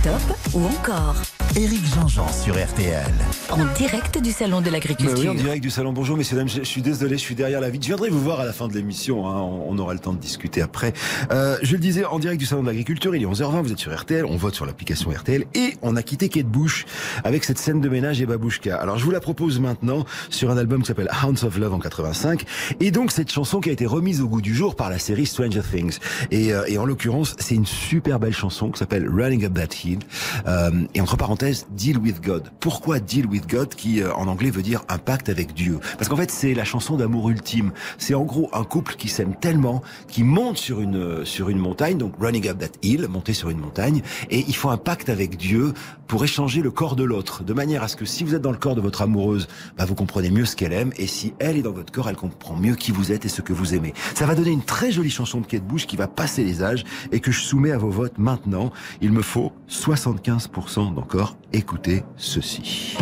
Stop 0.00 0.38
ou 0.54 0.64
encore 0.64 1.16
Éric 1.56 1.84
Jean-Jean 1.94 2.28
sur 2.28 2.54
RTL. 2.54 3.04
En 3.50 3.64
direct 3.76 4.18
du 4.22 4.30
Salon 4.30 4.60
de 4.60 4.66
Bah 4.66 4.70
l'Agriculture. 4.72 5.18
oui, 5.18 5.28
en 5.28 5.34
direct 5.34 5.62
du 5.62 5.70
salon. 5.70 5.92
Bonjour, 5.92 6.16
messieurs, 6.16 6.36
dames. 6.36 6.48
Je, 6.48 6.58
je 6.58 6.62
suis 6.64 6.82
désolé, 6.82 7.16
je 7.16 7.22
suis 7.22 7.34
derrière 7.34 7.60
la 7.60 7.68
vitre. 7.70 7.84
Je 7.84 7.88
viendrai 7.88 8.10
vous 8.10 8.20
voir 8.20 8.38
à 8.40 8.44
la 8.44 8.52
fin 8.52 8.68
de 8.68 8.74
l'émission. 8.74 9.26
hein. 9.26 9.40
On, 9.40 9.64
on 9.74 9.78
aura 9.78 9.92
le 9.94 9.98
temps 9.98 10.12
de 10.12 10.18
discuter 10.20 10.62
après. 10.62 10.92
Euh, 11.32 11.56
je 11.62 11.72
le 11.72 11.78
disais, 11.78 12.04
en 12.04 12.18
direct 12.20 12.38
du 12.38 12.46
salon 12.46 12.62
de 12.62 12.68
l'agriculture, 12.68 13.14
il 13.16 13.22
est 13.22 13.26
11h20. 13.26 13.62
Vous 13.62 13.72
êtes 13.72 13.78
sur 13.78 13.92
RTL. 13.96 14.24
On 14.24 14.36
vote 14.36 14.54
sur 14.54 14.66
l'application 14.66 15.10
RTL 15.10 15.46
et 15.54 15.74
on 15.82 15.96
a 15.96 16.02
quitté 16.02 16.28
Kate 16.28 16.46
Bush 16.46 16.84
avec 17.24 17.42
cette 17.44 17.58
scène 17.58 17.80
de 17.80 17.88
ménage 17.88 18.20
et 18.20 18.26
babouchka. 18.26 18.76
Alors, 18.76 18.98
je 18.98 19.04
vous 19.04 19.10
la 19.10 19.20
propose 19.20 19.58
maintenant 19.58 20.04
sur 20.30 20.50
un 20.50 20.56
album 20.58 20.82
qui 20.82 20.88
s'appelle 20.88 21.10
Hounds 21.24 21.44
of 21.44 21.58
Love 21.58 21.74
en 21.74 21.80
85. 21.80 22.44
Et 22.80 22.90
donc, 22.92 23.10
cette 23.10 23.32
chanson 23.32 23.60
qui 23.60 23.70
a 23.70 23.72
été 23.72 23.86
remise 23.86 24.20
au 24.20 24.28
goût 24.28 24.42
du 24.42 24.54
jour 24.54 24.76
par 24.76 24.90
la 24.90 24.98
série 25.00 25.26
Stranger 25.26 25.62
Things. 25.62 25.98
Et, 26.30 26.52
euh, 26.52 26.64
et 26.68 26.78
en 26.78 26.84
l'occurrence, 26.84 27.34
c'est 27.40 27.54
une 27.56 27.66
super 27.66 28.20
belle 28.20 28.34
chanson 28.34 28.70
qui 28.70 28.78
s'appelle 28.78 29.08
Running 29.08 29.44
Up 29.46 29.54
That 29.54 29.74
Hill. 29.84 29.98
Euh, 30.46 30.70
et 30.94 31.00
entre 31.00 31.16
parenthèses, 31.16 31.37
13, 31.38 31.68
Deal 31.70 31.98
with 31.98 32.20
God. 32.20 32.50
Pourquoi 32.60 33.00
Deal 33.00 33.26
with 33.26 33.48
God 33.48 33.74
qui 33.74 34.02
euh, 34.02 34.12
en 34.14 34.26
anglais 34.26 34.50
veut 34.50 34.62
dire 34.62 34.82
un 34.88 34.98
pacte 34.98 35.28
avec 35.28 35.54
Dieu? 35.54 35.78
Parce 35.96 36.08
qu'en 36.08 36.16
fait 36.16 36.30
c'est 36.30 36.52
la 36.52 36.64
chanson 36.64 36.96
d'amour 36.96 37.30
ultime. 37.30 37.72
C'est 37.96 38.14
en 38.14 38.24
gros 38.24 38.50
un 38.52 38.64
couple 38.64 38.94
qui 38.96 39.08
s'aime 39.08 39.34
tellement, 39.36 39.82
qui 40.08 40.24
monte 40.24 40.58
sur 40.58 40.80
une 40.80 40.96
euh, 40.96 41.24
sur 41.24 41.48
une 41.48 41.58
montagne, 41.58 41.96
donc 41.96 42.14
running 42.20 42.48
up 42.48 42.58
that 42.58 42.78
hill, 42.82 43.06
monter 43.08 43.32
sur 43.32 43.50
une 43.50 43.60
montagne, 43.60 44.02
et 44.30 44.44
ils 44.48 44.56
font 44.56 44.70
un 44.70 44.76
pacte 44.76 45.08
avec 45.08 45.36
Dieu 45.36 45.72
pour 46.08 46.24
échanger 46.24 46.62
le 46.62 46.70
corps 46.70 46.96
de 46.96 47.04
l'autre, 47.04 47.44
de 47.44 47.52
manière 47.52 47.82
à 47.82 47.88
ce 47.88 47.94
que 47.94 48.06
si 48.06 48.24
vous 48.24 48.34
êtes 48.34 48.42
dans 48.42 48.50
le 48.50 48.56
corps 48.56 48.74
de 48.74 48.80
votre 48.80 49.02
amoureuse, 49.02 49.46
bah, 49.76 49.84
vous 49.84 49.94
comprenez 49.94 50.30
mieux 50.30 50.46
ce 50.46 50.56
qu'elle 50.56 50.72
aime, 50.72 50.90
et 50.96 51.06
si 51.06 51.34
elle 51.38 51.56
est 51.56 51.62
dans 51.62 51.72
votre 51.72 51.92
corps, 51.92 52.08
elle 52.08 52.16
comprend 52.16 52.56
mieux 52.56 52.74
qui 52.74 52.92
vous 52.92 53.12
êtes 53.12 53.26
et 53.26 53.28
ce 53.28 53.42
que 53.42 53.52
vous 53.52 53.74
aimez. 53.74 53.92
Ça 54.14 54.26
va 54.26 54.34
donner 54.34 54.50
une 54.50 54.64
très 54.64 54.90
jolie 54.90 55.10
chanson 55.10 55.40
de 55.40 55.46
Kate 55.46 55.64
Bush 55.64 55.86
qui 55.86 55.96
va 55.96 56.08
passer 56.08 56.44
les 56.44 56.62
âges 56.62 56.84
et 57.12 57.20
que 57.20 57.30
je 57.30 57.40
soumets 57.40 57.72
à 57.72 57.78
vos 57.78 57.90
votes 57.90 58.16
maintenant. 58.16 58.72
Il 59.02 59.12
me 59.12 59.22
faut 59.22 59.52
75% 59.68 60.94
d'encore. 60.94 61.27
Écoutez 61.52 62.04
ceci. 62.16 62.96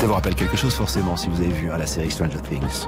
Ça 0.00 0.06
vous 0.06 0.14
rappelle 0.14 0.34
quelque 0.34 0.56
chose 0.56 0.72
forcément 0.72 1.16
si 1.16 1.28
vous 1.28 1.42
avez 1.42 1.52
vu 1.52 1.70
hein, 1.70 1.76
la 1.76 1.86
série 1.86 2.10
Stranger 2.10 2.40
Things. 2.48 2.86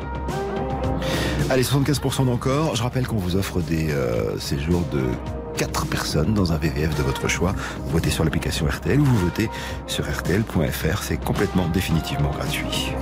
Allez, 1.51 1.63
75% 1.63 2.25
d'encore. 2.25 2.75
Je 2.75 2.83
rappelle 2.83 3.07
qu'on 3.07 3.17
vous 3.17 3.37
offre 3.37 3.61
des 3.61 3.91
euh, 3.91 4.39
séjours 4.39 4.83
de 4.93 5.03
4 5.59 5.87
personnes 5.87 6.33
dans 6.33 6.53
un 6.53 6.57
VVF 6.57 6.97
de 6.97 7.03
votre 7.03 7.29
choix. 7.29 7.55
Vous 7.85 7.91
votez 7.91 8.09
sur 8.09 8.25
l'application 8.25 8.67
RTL 8.67 8.99
ou 8.99 9.05
vous 9.05 9.19
votez 9.19 9.51
sur 9.87 10.11
RTL.fr. 10.11 11.03
C'est 11.03 11.23
complètement 11.23 11.69
définitivement 11.69 12.31
gratuit. 12.31 12.95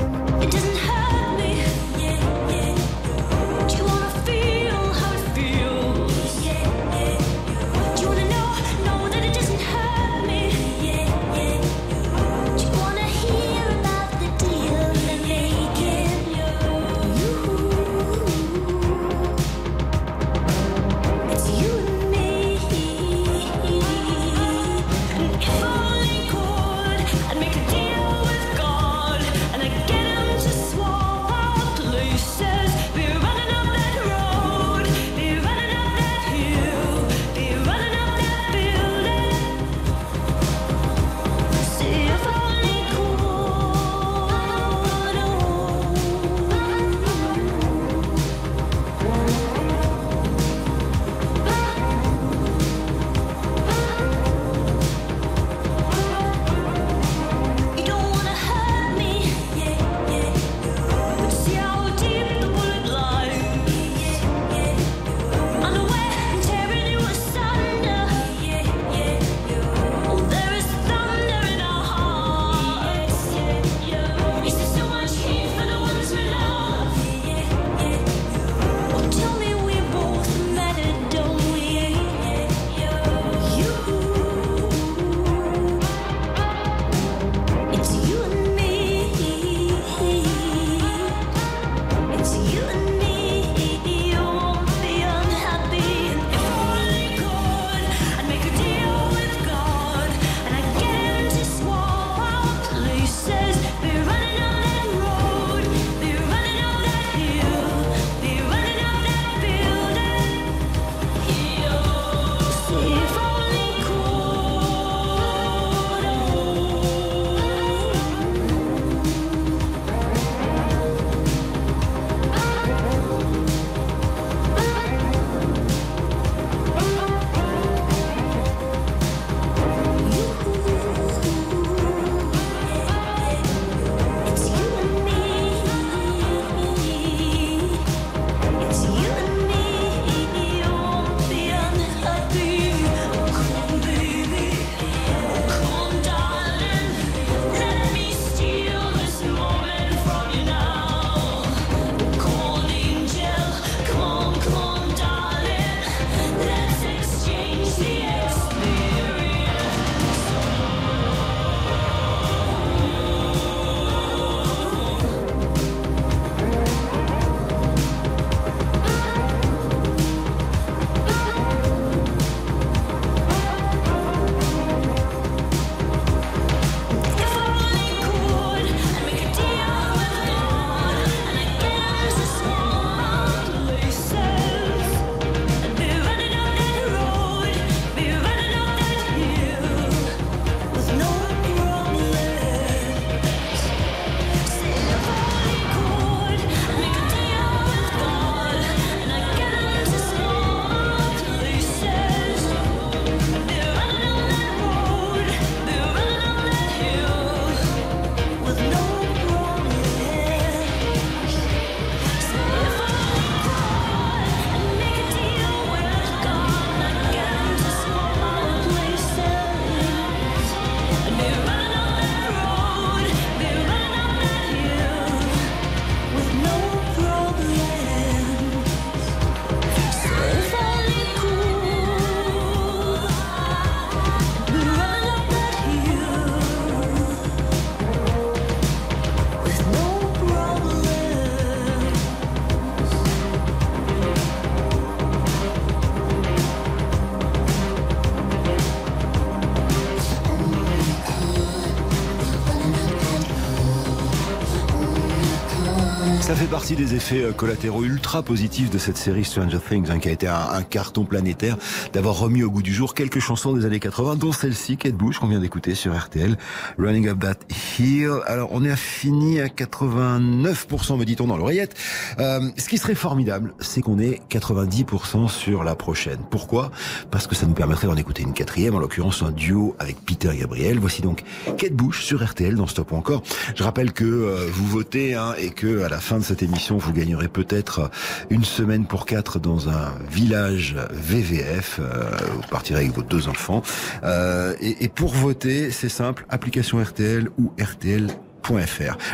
Des 256.91 256.97
effets 256.97 257.23
euh, 257.23 257.33
collatéraux 257.33 257.85
ultra 257.85 258.23
positifs 258.23 258.71
de 258.71 258.79
cette 258.79 258.97
série 258.97 259.25
Stranger 259.25 259.59
Things, 259.59 259.91
hein, 259.91 259.99
qui 259.99 260.09
a 260.09 260.13
été 260.13 260.27
un, 260.27 260.49
un 260.53 260.63
carton 260.63 261.05
planétaire, 261.05 261.57
d'avoir 261.93 262.19
remis 262.19 262.43
au 262.43 262.51
goût 262.51 262.63
du 262.63 262.73
jour 262.73 262.95
quelques 262.95 263.21
chansons 263.21 263.53
des 263.53 263.65
années 263.65 263.79
80, 263.79 264.17
dont 264.17 264.33
celle-ci, 264.33 264.77
Kate 264.77 264.95
Bush, 264.95 265.19
qu'on 265.19 265.29
vient 265.29 265.39
d'écouter 265.39 265.75
sur 265.75 265.97
RTL, 265.97 266.37
Running 266.79 267.09
Up 267.09 267.21
That 267.21 267.37
Hill. 267.79 268.11
Alors, 268.27 268.49
on 268.53 268.65
est 268.65 268.75
fini 268.77 269.41
à 269.41 269.47
89%, 269.47 270.99
me 270.99 271.05
dit-on 271.05 271.27
dans 271.27 271.37
l'oreillette. 271.37 271.77
Euh, 272.19 272.41
ce 272.57 272.69
qui 272.69 272.79
serait 272.79 272.95
formidable, 272.95 273.55
c'est 273.61 273.83
qu'on 273.83 273.99
est 273.99 274.21
90% 274.29 275.29
sur 275.29 275.63
la 275.63 275.77
prochaine. 275.77 276.19
Pourquoi? 276.29 276.73
Parce 277.11 277.27
que 277.27 277.37
ça 277.37 277.47
nous 277.47 277.55
permettrait 277.55 277.87
d'en 277.87 277.97
écouter 277.97 278.23
une 278.23 278.33
quatrième, 278.33 278.75
en 278.75 278.81
l'occurrence 278.81 279.23
un 279.23 279.31
duo 279.31 279.77
avec 279.79 279.97
Peter 280.05 280.31
Gabriel. 280.37 280.79
Voici 280.81 281.03
donc 281.03 281.23
Kate 281.57 281.73
Bush 281.73 282.03
sur 282.03 282.25
RTL 282.25 282.57
dans 282.57 282.67
Stop 282.67 282.91
ou 282.91 282.97
encore. 282.97 283.23
Je 283.55 283.63
rappelle 283.63 283.93
que 283.93 284.05
euh, 284.05 284.49
vous 284.53 284.67
votez 284.67 285.15
hein, 285.15 285.35
et 285.39 285.51
que 285.51 285.83
à 285.85 285.89
la 285.89 286.01
fin 286.01 286.19
de 286.19 286.25
cette 286.25 286.43
émission, 286.43 286.80
vous 286.81 286.93
gagnerez 286.93 287.29
peut-être 287.29 287.91
une 288.31 288.45
semaine 288.45 288.87
pour 288.87 289.07
quatre 289.07 289.39
dans 289.39 289.69
un 289.69 289.93
village 290.11 290.77
VVF. 290.91 291.81
Euh, 291.81 292.11
vous 292.35 292.49
partirez 292.51 292.81
avec 292.81 292.93
vos 292.93 293.03
deux 293.03 293.29
enfants. 293.29 293.63
Euh, 294.03 294.55
et, 294.61 294.89
pour 294.89 295.13
voter, 295.13 295.71
c'est 295.71 295.89
simple, 295.89 296.27
application 296.29 296.83
RTL 296.83 297.29
ou 297.39 297.53
RTL. 297.61 298.09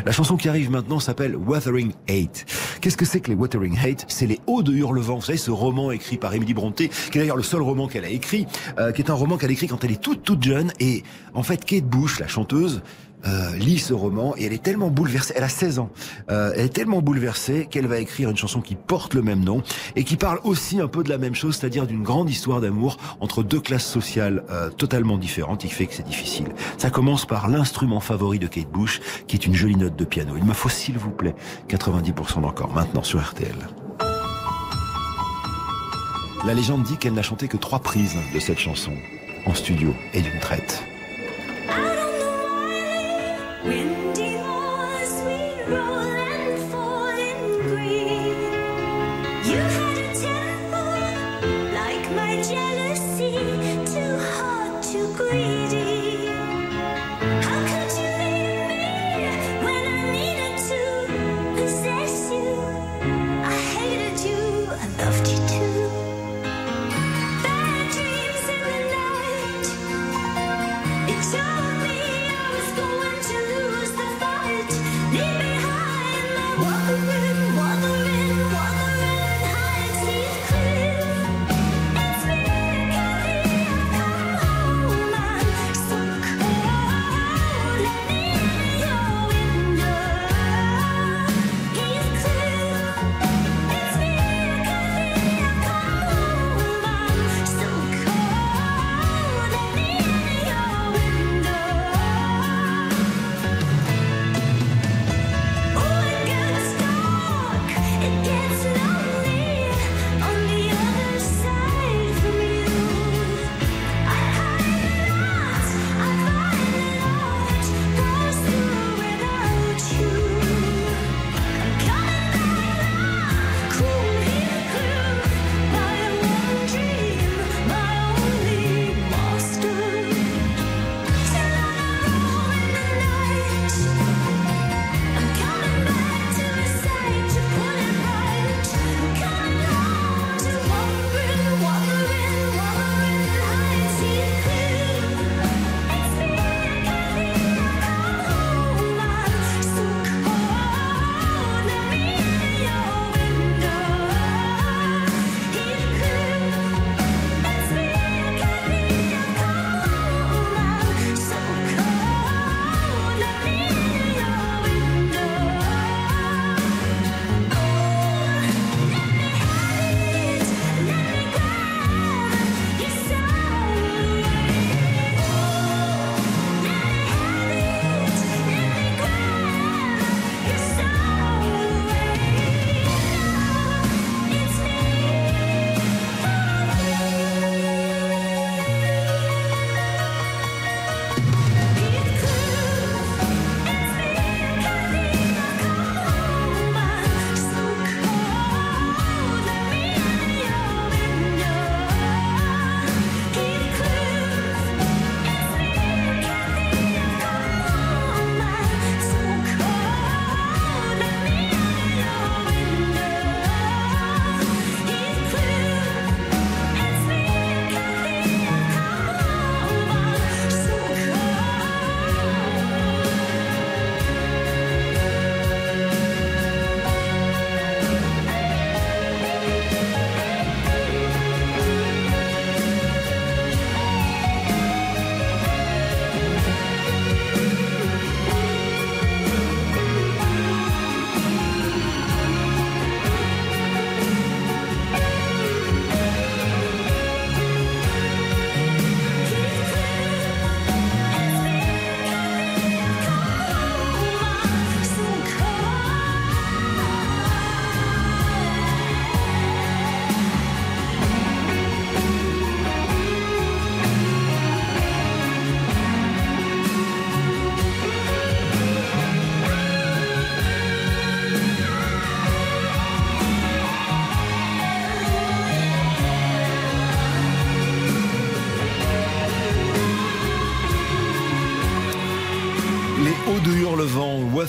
La 0.06 0.12
chanson 0.12 0.36
qui 0.36 0.48
arrive 0.48 0.70
maintenant 0.70 0.98
s'appelle 0.98 1.36
Wuthering 1.36 1.92
Hate. 2.08 2.46
Qu'est-ce 2.80 2.96
que 2.96 3.04
c'est 3.04 3.20
que 3.20 3.30
les 3.30 3.36
Wuthering 3.36 3.76
Hate? 3.78 4.06
C'est 4.08 4.26
les 4.26 4.40
Hauts 4.46 4.62
de 4.62 4.72
Hurlevent. 4.72 5.16
Vous 5.16 5.22
savez, 5.22 5.36
ce 5.36 5.50
roman 5.50 5.90
écrit 5.90 6.16
par 6.16 6.34
Emily 6.34 6.54
Brontë, 6.54 6.88
qui 6.88 7.18
est 7.18 7.20
d'ailleurs 7.20 7.36
le 7.36 7.42
seul 7.42 7.60
roman 7.60 7.86
qu'elle 7.86 8.04
a 8.04 8.08
écrit, 8.08 8.46
euh, 8.78 8.92
qui 8.92 9.02
est 9.02 9.10
un 9.10 9.14
roman 9.14 9.36
qu'elle 9.36 9.50
a 9.50 9.52
écrit 9.52 9.66
quand 9.66 9.84
elle 9.84 9.92
est 9.92 10.00
toute 10.00 10.22
toute 10.22 10.42
jeune. 10.42 10.72
Et 10.80 11.02
en 11.34 11.42
fait, 11.42 11.64
Kate 11.64 11.84
Bush, 11.84 12.18
la 12.18 12.28
chanteuse, 12.28 12.82
euh, 13.26 13.56
lit 13.56 13.78
ce 13.78 13.92
roman 13.92 14.34
et 14.36 14.44
elle 14.44 14.52
est 14.52 14.62
tellement 14.62 14.88
bouleversée, 14.88 15.34
elle 15.36 15.44
a 15.44 15.48
16 15.48 15.78
ans, 15.78 15.90
euh, 16.30 16.52
elle 16.54 16.66
est 16.66 16.72
tellement 16.72 17.02
bouleversée 17.02 17.66
qu'elle 17.70 17.86
va 17.86 17.98
écrire 17.98 18.30
une 18.30 18.36
chanson 18.36 18.60
qui 18.60 18.74
porte 18.74 19.14
le 19.14 19.22
même 19.22 19.44
nom 19.44 19.62
et 19.96 20.04
qui 20.04 20.16
parle 20.16 20.40
aussi 20.44 20.80
un 20.80 20.88
peu 20.88 21.02
de 21.02 21.08
la 21.08 21.18
même 21.18 21.34
chose, 21.34 21.56
c'est-à-dire 21.56 21.86
d'une 21.86 22.02
grande 22.02 22.30
histoire 22.30 22.60
d'amour 22.60 22.98
entre 23.20 23.42
deux 23.42 23.60
classes 23.60 23.86
sociales 23.86 24.44
euh, 24.50 24.70
totalement 24.70 25.18
différentes 25.18 25.60
qui 25.60 25.68
fait 25.68 25.86
que 25.86 25.94
c'est 25.94 26.06
difficile. 26.06 26.48
Ça 26.78 26.90
commence 26.90 27.26
par 27.26 27.48
l'instrument 27.48 28.00
favori 28.00 28.38
de 28.38 28.46
Kate 28.46 28.70
Bush, 28.70 29.00
qui 29.26 29.36
est 29.36 29.46
une 29.46 29.54
jolie 29.54 29.76
note 29.76 29.96
de 29.96 30.04
piano. 30.04 30.34
Il 30.36 30.44
me 30.44 30.52
faut 30.52 30.68
s'il 30.68 30.98
vous 30.98 31.10
plaît 31.10 31.34
90% 31.68 32.42
d'encore 32.42 32.72
maintenant 32.72 33.02
sur 33.02 33.20
RTL. 33.20 33.56
La 36.44 36.54
légende 36.54 36.84
dit 36.84 36.96
qu'elle 36.96 37.14
n'a 37.14 37.22
chanté 37.22 37.48
que 37.48 37.56
trois 37.56 37.80
prises 37.80 38.16
de 38.32 38.38
cette 38.38 38.58
chanson 38.58 38.92
en 39.46 39.54
studio 39.54 39.94
et 40.14 40.22
d'une 40.22 40.38
traite. 40.38 40.84
Windy 43.66 44.25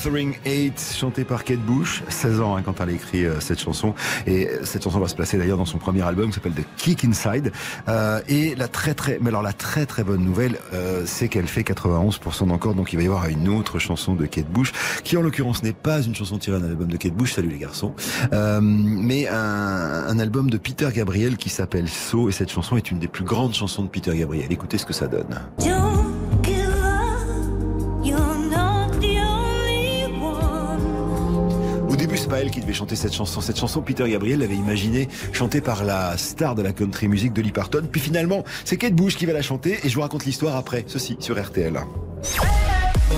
Wuthering 0.07 0.37
Eight, 0.45 0.95
chanté 0.97 1.25
par 1.25 1.43
Kate 1.43 1.59
Bush, 1.59 2.01
16 2.07 2.39
ans 2.39 2.55
hein, 2.55 2.61
quand 2.63 2.79
elle 2.79 2.89
a 2.89 2.91
écrit 2.93 3.25
euh, 3.25 3.41
cette 3.41 3.59
chanson. 3.59 3.93
Et 4.25 4.47
cette 4.63 4.83
chanson 4.83 5.01
va 5.01 5.09
se 5.09 5.15
placer 5.15 5.37
d'ailleurs 5.37 5.57
dans 5.57 5.65
son 5.65 5.79
premier 5.79 6.01
album 6.01 6.29
qui 6.29 6.35
s'appelle 6.35 6.53
The 6.53 6.65
Kick 6.77 7.03
Inside. 7.03 7.51
Euh, 7.89 8.21
et 8.29 8.55
la 8.55 8.69
très 8.69 8.93
très, 8.93 9.17
mais 9.19 9.27
alors 9.27 9.41
la 9.41 9.51
très 9.51 9.85
très 9.85 10.05
bonne 10.05 10.23
nouvelle, 10.23 10.59
euh, 10.73 11.03
c'est 11.05 11.27
qu'elle 11.27 11.47
fait 11.47 11.61
91% 11.61 12.47
d'encore, 12.47 12.73
donc 12.73 12.93
il 12.93 12.95
va 12.95 13.03
y 13.03 13.05
avoir 13.05 13.27
une 13.27 13.49
autre 13.49 13.79
chanson 13.79 14.15
de 14.15 14.25
Kate 14.25 14.49
Bush, 14.49 14.71
qui 15.03 15.17
en 15.17 15.21
l'occurrence 15.21 15.61
n'est 15.61 15.73
pas 15.73 16.01
une 16.01 16.15
chanson 16.15 16.37
tirée 16.37 16.61
d'un 16.61 16.69
album 16.69 16.87
de 16.87 16.95
Kate 16.95 17.13
Bush, 17.13 17.33
salut 17.33 17.49
les 17.49 17.59
garçons, 17.59 17.93
euh, 18.31 18.61
mais 18.61 19.27
un, 19.27 19.35
un 19.35 20.19
album 20.19 20.49
de 20.49 20.57
Peter 20.57 20.87
Gabriel 20.93 21.35
qui 21.35 21.49
s'appelle 21.49 21.89
So, 21.89 22.29
et 22.29 22.31
cette 22.31 22.51
chanson 22.51 22.77
est 22.77 22.91
une 22.91 22.99
des 22.99 23.09
plus 23.09 23.25
grandes 23.25 23.55
chansons 23.55 23.83
de 23.83 23.89
Peter 23.89 24.15
Gabriel. 24.15 24.47
Écoutez 24.51 24.77
ce 24.77 24.85
que 24.85 24.93
ça 24.93 25.07
donne. 25.07 25.41
C'est 32.27 32.31
pas 32.31 32.41
elle 32.41 32.51
qui 32.51 32.59
devait 32.59 32.73
chanter 32.73 32.97
cette 32.97 33.13
chanson. 33.13 33.39
Cette 33.39 33.57
chanson, 33.57 33.81
Peter 33.81 34.09
Gabriel 34.09 34.39
l'avait 34.39 34.55
imaginée 34.55 35.07
chantée 35.31 35.61
par 35.61 35.85
la 35.85 36.17
star 36.17 36.55
de 36.55 36.61
la 36.61 36.73
country 36.73 37.07
music, 37.07 37.31
Dolly 37.31 37.53
Parton. 37.53 37.83
Puis 37.89 38.01
finalement, 38.01 38.43
c'est 38.65 38.75
Kate 38.75 38.93
Bush 38.93 39.15
qui 39.15 39.25
va 39.25 39.31
la 39.31 39.41
chanter 39.41 39.79
et 39.83 39.89
je 39.89 39.95
vous 39.95 40.01
raconte 40.01 40.25
l'histoire 40.25 40.57
après. 40.57 40.83
Ceci 40.87 41.15
sur 41.21 41.41
RTL. 41.41 41.79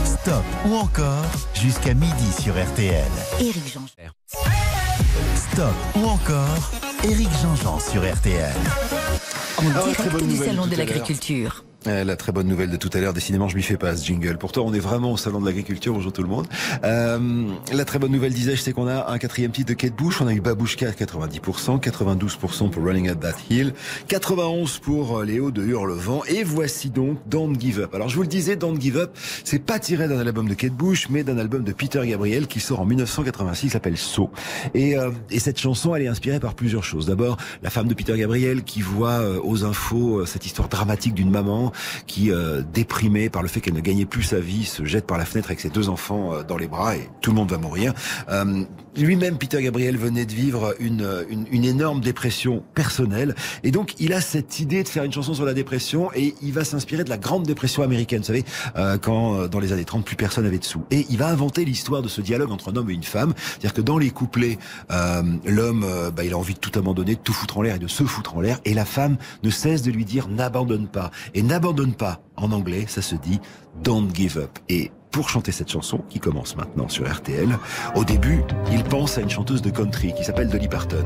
Stop 0.06 0.44
ou 0.68 0.76
encore 0.76 1.26
jusqu'à 1.56 1.96
midi 1.96 2.32
sur 2.40 2.54
RTL. 2.54 3.04
Éric 3.40 3.74
Jean-Jean. 3.74 4.12
Stop 5.36 5.74
ou 5.96 6.06
encore 6.06 6.72
Éric 7.04 7.30
Jean-Jean 7.42 7.80
sur 7.80 8.02
RTL. 8.02 8.54
En 9.58 9.64
Ah 9.76 9.86
ouais, 9.86 9.94
très 9.94 10.04
direct 10.04 10.12
bonne 10.12 10.28
du 10.28 10.38
Salon 10.38 10.68
de 10.68 10.76
l'Agriculture. 10.76 11.64
Euh, 11.88 12.04
La 12.04 12.18
très 12.18 12.34
bonne 12.34 12.48
nouvelle 12.48 12.70
de 12.70 12.76
tout 12.76 12.90
à 12.94 13.00
l'heure, 13.00 13.14
décidément 13.14 13.48
je 13.48 13.56
m'y 13.56 13.64
fais 13.64 13.78
pas 13.78 13.96
ce 13.96 14.06
jingle. 14.06 14.38
Pourtant 14.38 14.66
on 14.66 14.74
est 14.74 14.80
vraiment 14.80 15.14
au 15.14 15.18
salon 15.18 15.40
de 15.40 15.46
l'agriculture, 15.46 15.94
bonjour 15.94 16.12
tout 16.12 16.22
le 16.22 16.28
monde. 16.28 16.46
Euh, 16.84 17.48
la 17.72 17.86
très 17.86 18.00
bonne 18.00 18.12
nouvelle 18.12 18.34
disais-je 18.34 18.62
c'est 18.62 18.74
qu'on 18.74 18.88
a 18.88 19.10
un 19.10 19.18
quatrième 19.18 19.52
titre 19.52 19.70
de 19.70 19.74
Kate 19.76 19.96
Bush, 19.96 20.22
on 20.22 20.28
a 20.28 20.34
eu 20.34 20.42
Babushka 20.42 20.90
à 20.90 20.92
90%, 20.92 21.80
92% 21.80 22.70
pour 22.70 22.84
Running 22.84 23.10
Up 23.10 23.22
That 23.22 23.36
Hill, 23.50 23.74
91% 24.10 24.80
pour 24.82 25.20
euh, 25.20 25.26
Léo 25.26 25.52
de 25.52 25.64
Hurlevent 25.64 26.24
et 26.28 26.44
voici 26.44 26.90
donc 26.90 27.18
Don't 27.28 27.58
Give 27.58 27.80
Up. 27.80 27.96
Alors 27.96 28.10
je 28.10 28.16
vous 28.18 28.24
le 28.24 28.28
disais, 28.28 28.58
Don't 28.58 28.80
Give 28.80 28.98
Up, 28.98 29.12
c'est 29.46 29.60
pas 29.64 29.80
tiré 29.80 30.10
d'un 30.10 30.20
album 30.20 30.50
de 30.50 30.56
Kate 30.56 30.74
Bush 30.74 31.08
mais 31.10 31.24
d'un 31.24 31.38
album 31.38 31.64
de 31.64 31.72
Peter 31.72 32.06
Gabriel 32.06 32.48
qui 32.48 32.60
sort 32.60 32.82
en 32.82 32.86
1986, 32.86 33.68
qui 33.68 33.70
s'appelle 33.70 33.98
So. 33.98 34.32
Et, 34.74 34.98
euh, 34.98 35.12
et 35.32 35.40
cette 35.40 35.60
chanson 35.60 35.96
elle 35.96 36.04
est 36.04 36.08
inspirée 36.08 36.42
par 36.42 36.56
plusieurs 36.56 36.84
choses. 36.84 37.06
D'abord 37.06 37.38
la 37.64 37.70
femme 37.70 37.88
de 37.88 37.94
Peter 37.94 38.18
Gabriel 38.18 38.64
qui 38.64 38.82
voit 38.82 39.20
euh, 39.22 39.40
aux 39.42 39.64
infos 39.64 40.26
cette 40.26 40.46
histoire 40.46 40.68
dramatique 40.68 41.14
d'une 41.14 41.32
maman 41.32 41.69
qui, 42.08 42.32
euh, 42.32 42.62
déprimée 42.74 43.30
par 43.30 43.42
le 43.42 43.48
fait 43.48 43.62
qu'elle 43.62 43.74
ne 43.74 43.82
gagnait 43.82 44.06
plus 44.06 44.24
sa 44.24 44.40
vie, 44.40 44.66
se 44.66 44.86
jette 44.86 45.06
par 45.06 45.18
la 45.18 45.26
fenêtre 45.26 45.50
avec 45.50 45.60
ses 45.60 45.70
deux 45.70 45.90
enfants 45.90 46.34
euh, 46.34 46.44
dans 46.44 46.58
les 46.58 46.68
bras 46.68 46.96
et 46.96 47.10
tout 47.22 47.32
le 47.32 47.36
monde 47.36 47.52
va 47.52 47.58
mourir. 47.58 47.94
Euh, 48.30 48.64
Lui-même, 48.98 49.38
Peter 49.38 49.62
Gabriel, 49.62 49.98
venait 49.98 50.26
de 50.26 50.34
vivre 50.34 50.76
une, 50.80 51.08
une, 51.30 51.46
une 51.52 51.66
énorme 51.66 52.02
dépression 52.02 52.64
personnelle 52.74 53.36
et 53.64 53.72
donc 53.72 53.96
il 54.00 54.14
a 54.14 54.22
cette 54.22 54.60
idée 54.60 54.84
de 54.84 54.88
faire 54.88 55.04
une 55.04 55.14
chanson 55.14 55.34
sur 55.34 55.46
la 55.46 55.54
dépression 55.54 56.10
et 56.16 56.36
il 56.42 56.54
va 56.54 56.64
s'inspirer 56.64 57.04
de 57.04 57.10
la 57.10 57.18
grande 57.18 57.44
dépression 57.44 57.84
américaine, 57.84 58.20
vous 58.20 58.26
savez, 58.26 58.46
euh, 58.76 58.98
quand 58.98 59.36
euh, 59.36 59.48
dans 59.48 59.60
les 59.60 59.74
années 59.74 59.86
30 59.86 60.06
plus 60.06 60.16
personne 60.16 60.44
n'avait 60.44 60.60
de 60.60 60.64
sous. 60.64 60.84
Et 60.92 61.06
il 61.10 61.18
va 61.18 61.28
inventer 61.28 61.66
l'histoire 61.66 62.02
de 62.02 62.08
ce 62.08 62.22
dialogue 62.22 62.52
entre 62.52 62.72
un 62.72 62.76
homme 62.76 62.90
et 62.90 62.94
une 62.94 63.04
femme, 63.04 63.34
c'est-à-dire 63.38 63.74
que 63.74 63.82
dans 63.82 63.98
les 63.98 64.10
couplets, 64.10 64.58
euh, 64.92 65.22
l'homme, 65.46 65.86
bah, 66.16 66.24
il 66.24 66.34
a 66.34 66.38
envie 66.38 66.54
de 66.54 66.60
tout 66.60 66.78
abandonner, 66.78 67.16
de 67.16 67.20
tout 67.20 67.34
foutre 67.34 67.58
en 67.58 67.62
l'air 67.62 67.76
et 67.76 67.80
de 67.80 67.88
se 67.88 68.04
foutre 68.04 68.36
en 68.36 68.42
l'air, 68.42 68.60
et 68.66 68.74
la 68.74 68.86
femme 68.86 69.18
ne 69.44 69.50
cesse 69.50 69.82
de 69.82 69.92
lui 69.92 70.06
dire 70.06 70.28
n'abandonne 70.28 70.88
pas. 70.88 71.12
Et 71.34 71.44
pas, 71.98 72.22
en 72.38 72.52
anglais, 72.52 72.86
ça 72.88 73.02
se 73.02 73.16
dit 73.16 73.40
don't 73.84 74.10
give 74.14 74.38
up. 74.38 74.58
Et 74.70 74.92
pour 75.12 75.30
chanter 75.30 75.52
cette 75.52 75.72
chanson, 75.72 76.02
qui 76.10 76.20
commence 76.20 76.56
maintenant 76.56 76.88
sur 76.88 77.12
RTL, 77.12 77.58
au 77.96 78.06
début, 78.06 78.44
il 78.72 78.84
pense 78.84 79.18
à 79.18 79.22
une 79.22 79.30
chanteuse 79.30 79.62
de 79.64 79.72
country 79.72 80.14
qui 80.14 80.24
s'appelle 80.24 80.50
Dolly 80.50 80.68
Parton. 80.68 81.04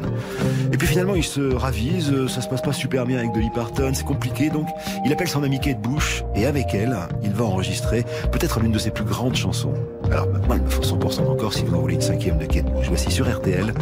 Et 0.73 0.77
puis 0.77 0.87
finalement, 0.87 1.15
il 1.15 1.23
se 1.23 1.53
ravise, 1.53 2.11
euh, 2.11 2.27
ça 2.27 2.41
se 2.41 2.49
passe 2.49 2.61
pas 2.61 2.73
super 2.73 3.05
bien 3.05 3.19
avec 3.19 3.31
Dolly 3.31 3.49
Parton, 3.55 3.91
c'est 3.93 4.05
compliqué, 4.05 4.49
donc 4.49 4.67
il 5.05 5.13
appelle 5.13 5.29
son 5.29 5.41
ami 5.43 5.59
Kate 5.59 5.81
Bush, 5.81 6.25
et 6.35 6.45
avec 6.45 6.73
elle, 6.73 6.97
il 7.23 7.31
va 7.31 7.45
enregistrer 7.45 8.03
peut-être 8.31 8.59
l'une 8.59 8.73
de 8.73 8.79
ses 8.79 8.91
plus 8.91 9.05
grandes 9.05 9.35
chansons. 9.35 9.73
Alors 10.11 10.27
maintenant, 10.27 10.55
il 10.55 10.63
me 10.63 10.69
faut 10.69 10.83
100% 10.83 11.25
encore 11.25 11.53
si 11.53 11.63
vous 11.63 11.73
en 11.73 11.79
voulez 11.79 11.95
une 11.95 12.01
cinquième 12.01 12.37
de 12.37 12.45
Kate 12.45 12.71
Bush. 12.73 12.87
Voici 12.89 13.09
sur 13.09 13.33
RTL, 13.33 13.73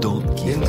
Don't 0.00 0.22
Give 0.36 0.62
Up. 0.62 0.68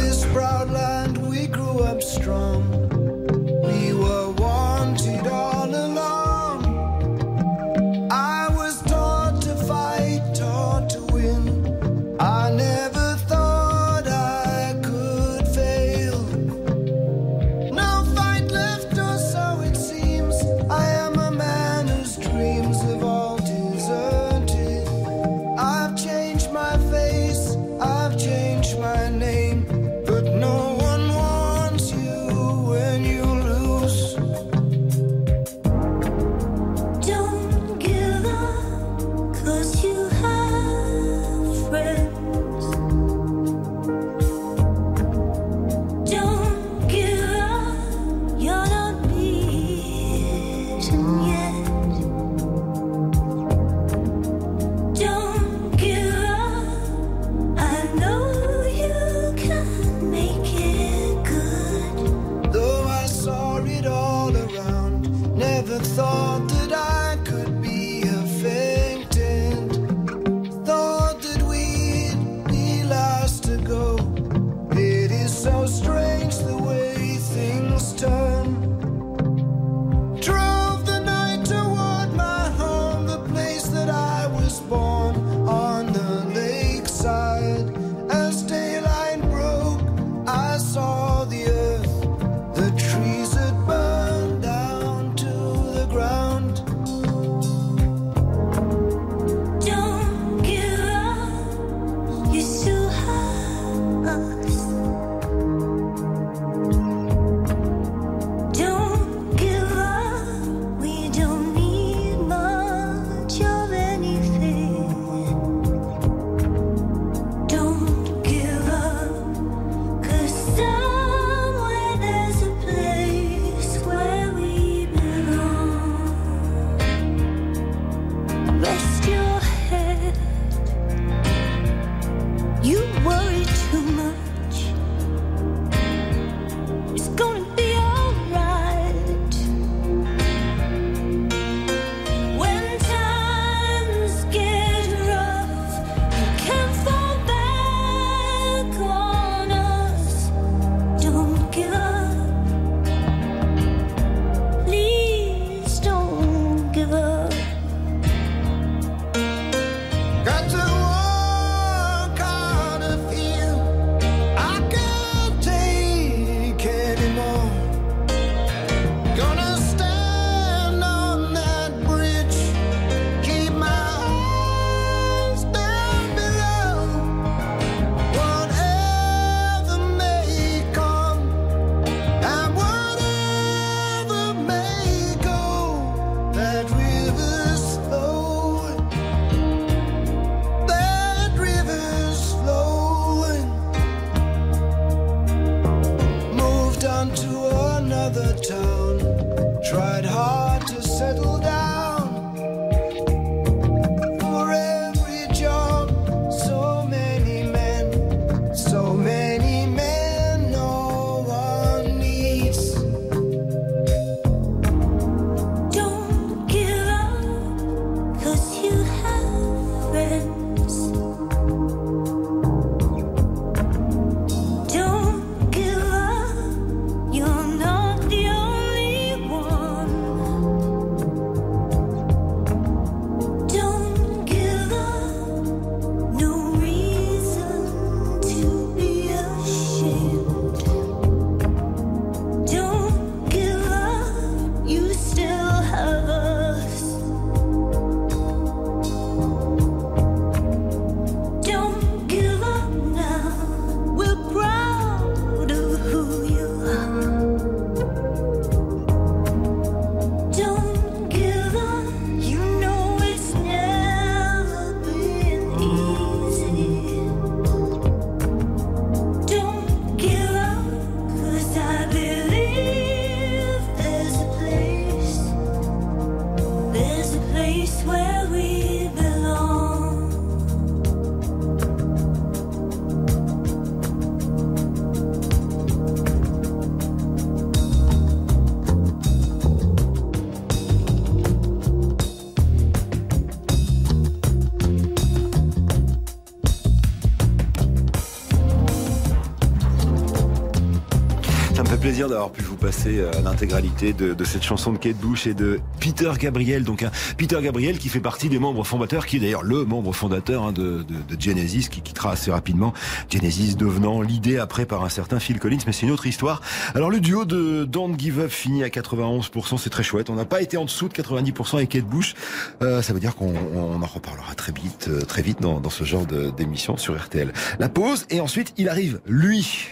Plaisir 301.86 302.10
d'avoir 302.10 302.32
pu 302.32 302.42
vous 302.42 302.56
passer 302.56 302.98
euh, 302.98 303.12
l'intégralité 303.24 303.94
de, 303.94 304.16
de 304.16 304.24
cette 304.24 304.42
chanson 304.42 304.74
de 304.74 304.80
Kate 304.80 304.98
Bush 304.98 305.28
et 305.28 305.36
de 305.36 305.60
Peter 305.80 306.12
Gabriel. 306.18 306.64
Donc 306.64 306.82
un 306.82 306.90
Peter 307.16 307.38
Gabriel 307.44 307.78
qui 307.78 307.90
fait 307.90 308.00
partie 308.00 308.28
des 308.28 308.40
membres 308.40 308.64
fondateurs, 308.64 309.06
qui 309.06 309.18
est 309.18 309.20
d'ailleurs 309.20 309.44
le 309.44 309.66
membre 309.66 309.94
fondateur 309.94 310.46
hein, 310.46 310.52
de, 310.52 310.82
de, 310.82 311.16
de 311.16 311.22
Genesis, 311.22 311.70
qui 311.70 311.82
quittera 311.82 312.14
assez 312.14 312.32
rapidement 312.32 312.74
Genesis 313.12 313.56
devenant 313.56 314.02
l'idée 314.02 314.40
après 314.40 314.66
par 314.66 314.84
un 314.84 314.90
certain 314.90 315.20
Phil 315.20 315.38
Collins, 315.38 315.60
mais 315.68 315.74
c'est 315.74 315.86
une 315.86 315.92
autre 315.92 316.08
histoire. 316.08 316.42
Alors 316.74 316.90
le 316.90 317.00
duo 317.00 317.24
de 317.24 317.66
Don't 317.66 318.00
Give 318.00 318.20
Up 318.20 318.32
finit 318.32 318.64
à 318.64 318.70
91%, 318.70 319.60
c'est 319.60 319.70
très 319.70 319.84
chouette. 319.84 320.10
On 320.10 320.16
n'a 320.16 320.26
pas 320.26 320.42
été 320.42 320.58
en 320.58 320.66
dessous 320.66 320.88
de 320.88 320.94
90% 320.94 321.58
avec 321.58 321.70
Kate 321.70 321.86
Bush. 321.86 322.16
Euh, 322.64 322.82
ça 322.82 322.94
veut 322.94 323.00
dire 323.00 323.16
qu'on 323.16 323.36
on 323.54 323.80
en 323.80 323.86
reparlera 323.86 324.34
très 324.34 324.54
vite, 324.54 324.88
euh, 324.90 325.02
très 325.02 325.22
vite 325.22 325.40
dans, 325.40 325.60
dans 325.60 325.70
ce 325.70 325.84
genre 325.84 326.08
d'émission 326.08 326.78
sur 326.78 327.00
RTL. 327.00 327.32
La 327.60 327.70
pause 327.70 328.08
et 328.10 328.22
ensuite 328.22 328.56
il 328.58 328.70
arrive, 328.70 329.02
lui. 329.06 329.68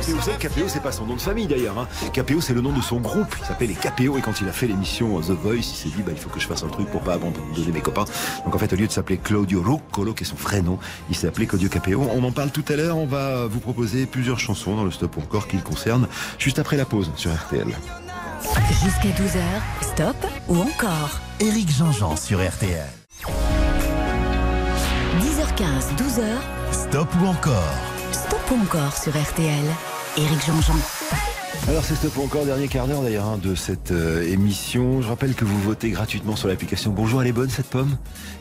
Vous 0.00 0.20
savez, 0.20 0.36
Capéo, 0.38 0.64
c'est 0.66 0.82
pas 0.82 0.90
son 0.90 1.06
nom 1.06 1.14
de 1.14 1.20
famille 1.20 1.46
d'ailleurs. 1.46 1.78
Hein. 1.78 1.86
Capéo, 2.12 2.40
c'est 2.40 2.52
le 2.52 2.60
nom 2.60 2.72
de 2.72 2.82
son 2.82 3.00
groupe. 3.00 3.34
Il 3.40 3.46
s'appelle 3.46 3.68
les 3.68 3.74
Capéo 3.74 4.18
et 4.18 4.22
quand 4.22 4.40
il 4.40 4.48
a 4.48 4.52
fait 4.52 4.66
l'émission 4.66 5.20
The 5.20 5.30
Voice, 5.30 5.56
il 5.56 5.62
s'est 5.62 5.88
dit, 5.88 6.02
bah, 6.02 6.10
il 6.12 6.18
faut 6.18 6.28
que 6.28 6.40
je 6.40 6.46
fasse 6.46 6.64
un 6.64 6.68
truc 6.68 6.88
pour 6.90 7.00
pas 7.00 7.14
abandonner 7.14 7.72
mes 7.72 7.80
copains. 7.80 8.04
Donc 8.44 8.54
en 8.54 8.58
fait, 8.58 8.72
au 8.72 8.76
lieu 8.76 8.86
de 8.86 8.92
s'appeler 8.92 9.18
Claudio 9.18 9.62
Ruccolo, 9.62 10.12
qui 10.12 10.24
est 10.24 10.26
son 10.26 10.36
vrai 10.36 10.62
nom, 10.62 10.78
il 11.10 11.16
s'est 11.16 11.28
appelé 11.28 11.46
Claudio 11.46 11.68
Capéo. 11.68 12.08
On 12.12 12.24
en 12.24 12.32
parle 12.32 12.50
tout 12.50 12.64
à 12.68 12.76
l'heure. 12.76 12.96
On 12.98 13.06
va 13.06 13.46
vous 13.46 13.60
proposer 13.60 14.06
plusieurs 14.06 14.40
chansons 14.40 14.74
dans 14.76 14.84
le 14.84 14.90
stop 14.90 15.16
ou 15.16 15.20
encore 15.20 15.46
qui 15.46 15.56
le 15.56 15.62
concernent, 15.62 16.08
juste 16.38 16.58
après 16.58 16.76
la 16.76 16.84
pause 16.84 17.10
sur 17.16 17.32
RTL. 17.32 17.68
Jusqu'à 18.82 19.08
12h, 19.08 19.42
stop 19.80 20.16
ou 20.48 20.56
encore 20.56 21.20
Éric 21.40 21.70
Jean-Jean 21.70 22.16
sur 22.16 22.38
RTL. 22.38 22.88
10h15, 25.20 25.96
12h, 25.96 26.24
Stop 26.72 27.08
ou 27.22 27.26
encore 27.26 27.93
encore 28.52 28.96
sur 28.96 29.12
RTL. 29.12 29.64
Éric 30.16 30.46
Jean-Jean. 30.46 30.74
Alors 31.66 31.82
c'est 31.82 31.94
stop 31.94 32.18
encore 32.18 32.44
dernier 32.44 32.68
quart 32.68 32.86
d'heure 32.86 33.00
d'ailleurs 33.00 33.24
hein, 33.24 33.38
de 33.42 33.54
cette 33.54 33.90
euh, 33.90 34.22
émission. 34.22 35.00
Je 35.00 35.08
rappelle 35.08 35.34
que 35.34 35.44
vous 35.44 35.58
votez 35.60 35.90
gratuitement 35.90 36.36
sur 36.36 36.48
l'application. 36.48 36.90
Bonjour, 36.90 37.22
elle 37.22 37.28
est 37.28 37.32
bonne 37.32 37.48
cette 37.48 37.68
pomme? 37.68 37.96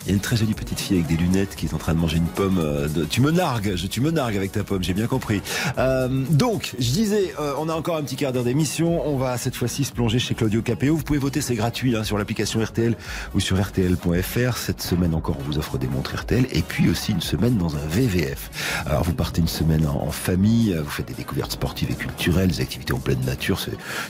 Il 0.05 0.09
y 0.09 0.11
a 0.11 0.15
une 0.15 0.21
très 0.21 0.35
jolie 0.35 0.53
petite 0.53 0.79
fille 0.79 0.97
avec 0.97 1.07
des 1.07 1.15
lunettes 1.15 1.55
qui 1.55 1.65
est 1.65 1.73
en 1.73 1.77
train 1.77 1.93
de 1.93 1.99
manger 1.99 2.17
une 2.17 2.27
pomme. 2.27 2.59
euh, 2.59 2.87
de... 2.87 3.05
Tu 3.05 3.21
me 3.21 3.31
nargues, 3.31 3.75
je, 3.75 3.87
tu 3.87 4.01
me 4.01 4.11
nargues 4.11 4.35
avec 4.35 4.51
ta 4.51 4.63
pomme, 4.63 4.83
j'ai 4.83 4.93
bien 4.93 5.07
compris. 5.07 5.41
Euh, 5.77 6.07
donc, 6.29 6.75
je 6.77 6.91
disais, 6.91 7.33
euh, 7.39 7.53
on 7.57 7.69
a 7.69 7.73
encore 7.73 7.97
un 7.97 8.03
petit 8.03 8.15
quart 8.15 8.33
d'heure 8.33 8.43
d'émission. 8.43 9.07
On 9.07 9.17
va 9.17 9.37
cette 9.37 9.55
fois-ci 9.55 9.83
se 9.83 9.93
plonger 9.93 10.19
chez 10.19 10.35
Claudio 10.35 10.61
Capéo. 10.61 10.95
Vous 10.95 11.03
pouvez 11.03 11.19
voter, 11.19 11.41
c'est 11.41 11.55
gratuit 11.55 11.95
hein, 11.95 12.03
sur 12.03 12.17
l'application 12.17 12.61
RTL 12.61 12.97
ou 13.33 13.39
sur 13.39 13.61
RTL.fr. 13.61 14.57
Cette 14.57 14.81
semaine 14.81 15.13
encore, 15.13 15.37
on 15.39 15.43
vous 15.43 15.57
offre 15.57 15.77
des 15.77 15.87
montres 15.87 16.15
RTL 16.15 16.47
et 16.51 16.61
puis 16.61 16.89
aussi 16.89 17.11
une 17.11 17.21
semaine 17.21 17.57
dans 17.57 17.75
un 17.75 17.85
VVF. 17.87 18.83
Alors 18.85 19.03
vous 19.03 19.13
partez 19.13 19.41
une 19.41 19.47
semaine 19.47 19.87
en, 19.87 20.11
famille, 20.11 20.75
vous 20.83 20.89
faites 20.89 21.07
des 21.07 21.13
découvertes 21.13 21.53
sportives 21.53 21.91
et 21.91 21.95
culturelles, 21.95 22.49
des 22.49 22.61
activités 22.61 22.93
en 22.93 22.99
pleine 22.99 23.21
nature, 23.25 23.59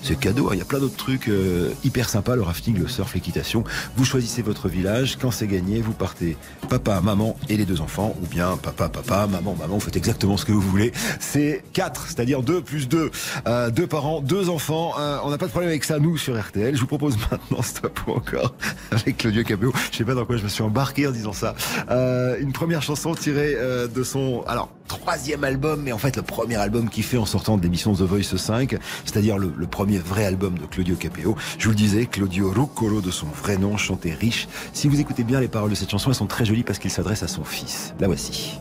c'est 0.01 0.19
cadeau. 0.19 0.51
Il 0.53 0.59
y 0.59 0.61
a 0.61 0.65
plein 0.65 0.79
d'autres 0.79 0.95
trucs 0.95 1.27
euh, 1.27 1.71
hyper 1.83 2.09
sympas, 2.09 2.35
le 2.35 2.41
rafting, 2.41 2.77
le 2.77 2.87
surf, 2.87 3.13
l'équitation. 3.13 3.63
Vous 3.95 4.05
choisissez 4.05 4.41
votre 4.41 4.69
village. 4.69 5.17
Quand 5.19 5.31
c'est 5.31 5.47
gagné, 5.47 5.81
vous 5.83 5.93
partez 5.93 6.37
papa, 6.69 7.01
maman 7.01 7.35
et 7.49 7.57
les 7.57 7.65
deux 7.65 7.81
enfants, 7.81 8.15
ou 8.21 8.25
bien 8.27 8.57
papa, 8.57 8.89
papa, 8.89 9.27
maman, 9.27 9.55
maman. 9.59 9.75
Vous 9.75 9.79
faites 9.79 9.95
exactement 9.97 10.37
ce 10.37 10.45
que 10.45 10.51
vous 10.51 10.61
voulez. 10.61 10.91
C'est 11.19 11.63
quatre, 11.73 12.07
c'est-à-dire 12.07 12.41
deux 12.41 12.61
plus 12.61 12.87
deux, 12.87 13.11
Euh, 13.47 13.69
deux 13.69 13.87
parents, 13.87 14.21
deux 14.21 14.49
enfants. 14.49 14.93
Euh, 14.99 15.17
on 15.23 15.29
n'a 15.29 15.37
pas 15.37 15.45
de 15.45 15.51
problème 15.51 15.69
avec 15.69 15.83
ça 15.83 15.99
nous 15.99 16.17
sur 16.17 16.39
RTL. 16.39 16.75
Je 16.75 16.81
vous 16.81 16.87
propose 16.87 17.17
maintenant 17.31 17.61
stop 17.61 17.99
ou 18.07 18.11
encore 18.11 18.53
avec 18.91 19.17
Claudio 19.17 19.43
Capéo. 19.43 19.73
Je 19.91 19.97
sais 19.97 20.05
pas 20.05 20.13
dans 20.15 20.25
quoi 20.25 20.37
je 20.37 20.43
me 20.43 20.49
suis 20.49 20.63
embarqué 20.63 21.07
en 21.07 21.11
disant 21.11 21.33
ça. 21.33 21.55
Euh, 21.89 22.37
une 22.39 22.53
première 22.53 22.81
chanson 22.81 23.13
tirée 23.15 23.55
euh, 23.57 23.87
de 23.87 24.03
son 24.03 24.43
alors 24.47 24.69
troisième 24.87 25.43
album, 25.43 25.81
mais 25.83 25.91
en 25.91 25.97
fait 25.97 26.15
le 26.17 26.21
premier 26.21 26.55
album 26.57 26.89
qu'il 26.89 27.03
fait 27.03 27.17
en 27.17 27.25
sortant 27.25 27.57
de 27.57 27.63
l'émission 27.63 27.93
The 27.93 28.01
Voice 28.01 28.37
5, 28.37 28.75
c'est-à-dire 29.05 29.37
le, 29.37 29.51
le 29.55 29.65
premier 29.65 29.97
vrai 29.97 30.25
album 30.25 30.57
de 30.57 30.65
Claudio 30.65 30.95
Capéo. 30.95 31.35
Je 31.57 31.63
vous 31.65 31.71
le 31.71 31.75
disais, 31.75 32.05
Claudio 32.05 32.51
Ruccolo 32.51 33.01
de 33.01 33.09
son 33.09 33.25
vrai 33.27 33.57
nom, 33.57 33.77
chantait 33.77 34.13
riche. 34.13 34.47
Si 34.73 34.87
vous 34.89 34.99
écoutez 34.99 35.23
bien 35.23 35.39
les 35.39 35.47
paroles 35.47 35.72
de 35.73 35.79
cette 35.79 35.89
chanson, 35.89 36.11
elles 36.11 36.15
sont 36.15 36.27
très 36.27 36.45
jolies 36.45 36.63
parce 36.63 36.77
qu'il 36.77 36.91
s'adresse 36.91 37.23
à 37.23 37.27
son 37.27 37.43
fils. 37.43 37.95
La 37.99 38.05
voici. 38.05 38.59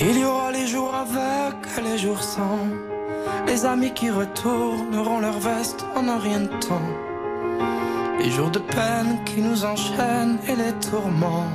il 0.00 0.18
y 0.18 0.24
aura 0.24 0.50
les 0.50 0.66
jours 0.66 0.94
avec 0.94 1.56
les 1.84 1.98
jours 1.98 2.22
sans. 2.22 2.58
Les 3.46 3.66
amis 3.66 3.92
qui 3.92 4.08
retourneront 4.10 5.20
leur 5.20 5.38
veste 5.38 5.84
en 5.94 6.08
un 6.08 6.18
rien 6.18 6.40
de 6.40 6.52
temps. 6.66 6.88
Les 8.18 8.30
jours 8.30 8.50
de 8.50 8.60
peine 8.60 9.18
qui 9.26 9.42
nous 9.42 9.64
enchaînent 9.64 10.38
et 10.48 10.56
les 10.56 10.72
tourments. 10.90 11.50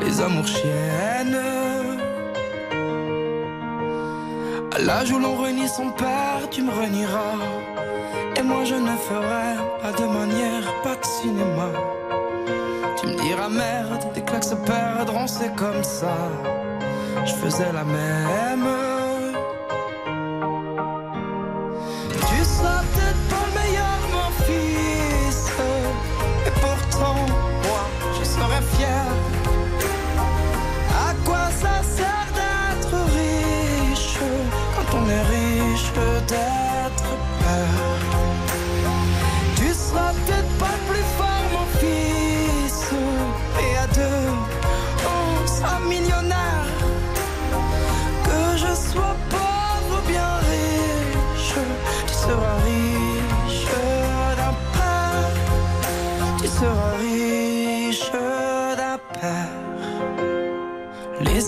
Les 0.00 0.20
amours 0.22 0.46
chiennes. 0.46 1.40
À 4.74 4.78
l'âge 4.78 5.10
où 5.10 5.18
l'on 5.18 5.36
renie 5.36 5.68
son 5.68 5.90
père, 5.90 6.48
tu 6.50 6.62
me 6.62 6.70
renieras. 6.70 7.38
Et 8.36 8.42
moi 8.42 8.64
je 8.64 8.76
ne 8.76 8.96
ferai 9.08 9.48
pas 9.82 9.92
de 9.92 10.06
manière, 10.06 10.66
pas 10.82 10.96
de 10.96 11.04
cinéma. 11.04 11.70
Diras 13.46 13.48
merde, 13.48 14.12
des 14.14 14.22
claques 14.22 14.44
se 14.44 14.54
perdront, 14.54 15.26
c'est 15.26 15.54
comme 15.54 15.82
ça. 15.84 16.16
Je 17.24 17.32
faisais 17.32 17.72
la 17.72 17.84
même. 17.84 18.85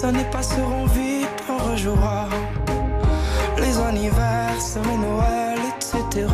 Années 0.09 0.27
passeront 0.33 0.87
vite, 0.87 1.29
on 1.49 1.71
rejouera. 1.71 2.29
Les 3.59 3.79
anniversaires, 3.79 4.83
les 4.91 4.97
Noël, 4.97 5.59
etc. 5.77 6.27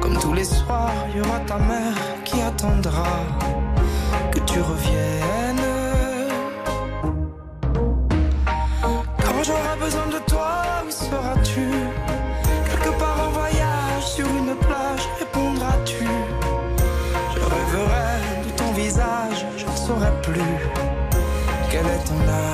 Comme 0.00 0.16
tous 0.18 0.32
les 0.32 0.44
soirs, 0.44 0.92
il 1.10 1.18
y 1.18 1.20
aura 1.20 1.40
ta 1.40 1.58
mère 1.58 1.98
qui 2.24 2.40
attendra 2.40 3.16
que 4.32 4.38
tu 4.40 4.60
reviennes. 4.60 5.63
tonight. 22.04 22.53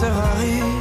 Père. 0.00 0.75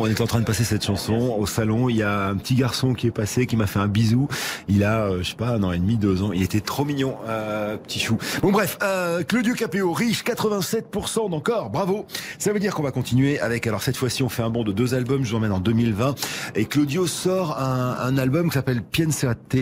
On 0.00 0.06
est 0.06 0.20
en 0.20 0.26
train 0.26 0.40
de 0.40 0.44
passer 0.44 0.64
cette 0.64 0.84
chanson, 0.84 1.36
au 1.38 1.46
salon, 1.46 1.88
il 1.88 1.96
y 1.96 2.02
a 2.02 2.28
un 2.28 2.36
petit 2.36 2.54
garçon 2.54 2.94
qui 2.94 3.06
est 3.06 3.10
passé, 3.10 3.46
qui 3.46 3.56
m'a 3.56 3.66
fait 3.66 3.78
un 3.78 3.88
bisou. 3.88 4.28
Il 4.68 4.84
a, 4.84 5.06
euh, 5.06 5.18
je 5.22 5.30
sais 5.30 5.36
pas, 5.36 5.50
un 5.50 5.62
an 5.62 5.72
et 5.72 5.78
demi, 5.78 5.96
deux 5.96 6.22
ans. 6.22 6.32
Il 6.32 6.42
était 6.42 6.60
trop 6.60 6.84
mignon, 6.84 7.16
euh, 7.28 7.76
petit 7.76 8.00
chou. 8.00 8.18
Bon 8.42 8.50
bref, 8.52 8.78
euh, 8.82 9.22
Claudio 9.22 9.54
Capéo, 9.54 9.92
riche, 9.92 10.24
87% 10.24 11.30
d'encore, 11.30 11.70
bravo. 11.70 12.06
Ça 12.38 12.52
veut 12.52 12.60
dire 12.60 12.74
qu'on 12.74 12.82
va 12.82 12.90
continuer 12.90 13.38
avec, 13.40 13.66
alors 13.66 13.82
cette 13.82 13.96
fois-ci 13.96 14.22
on 14.22 14.28
fait 14.28 14.42
un 14.42 14.50
bond 14.50 14.64
de 14.64 14.72
deux 14.72 14.94
albums, 14.94 15.24
je 15.24 15.30
vous 15.30 15.36
emmène 15.36 15.52
en 15.52 15.60
2020. 15.60 16.14
Et 16.54 16.64
Claudio 16.64 17.06
sort 17.06 17.58
un, 17.60 17.96
un 18.00 18.18
album 18.18 18.48
qui 18.48 18.54
s'appelle 18.54 18.82
Piensate, 18.82 19.56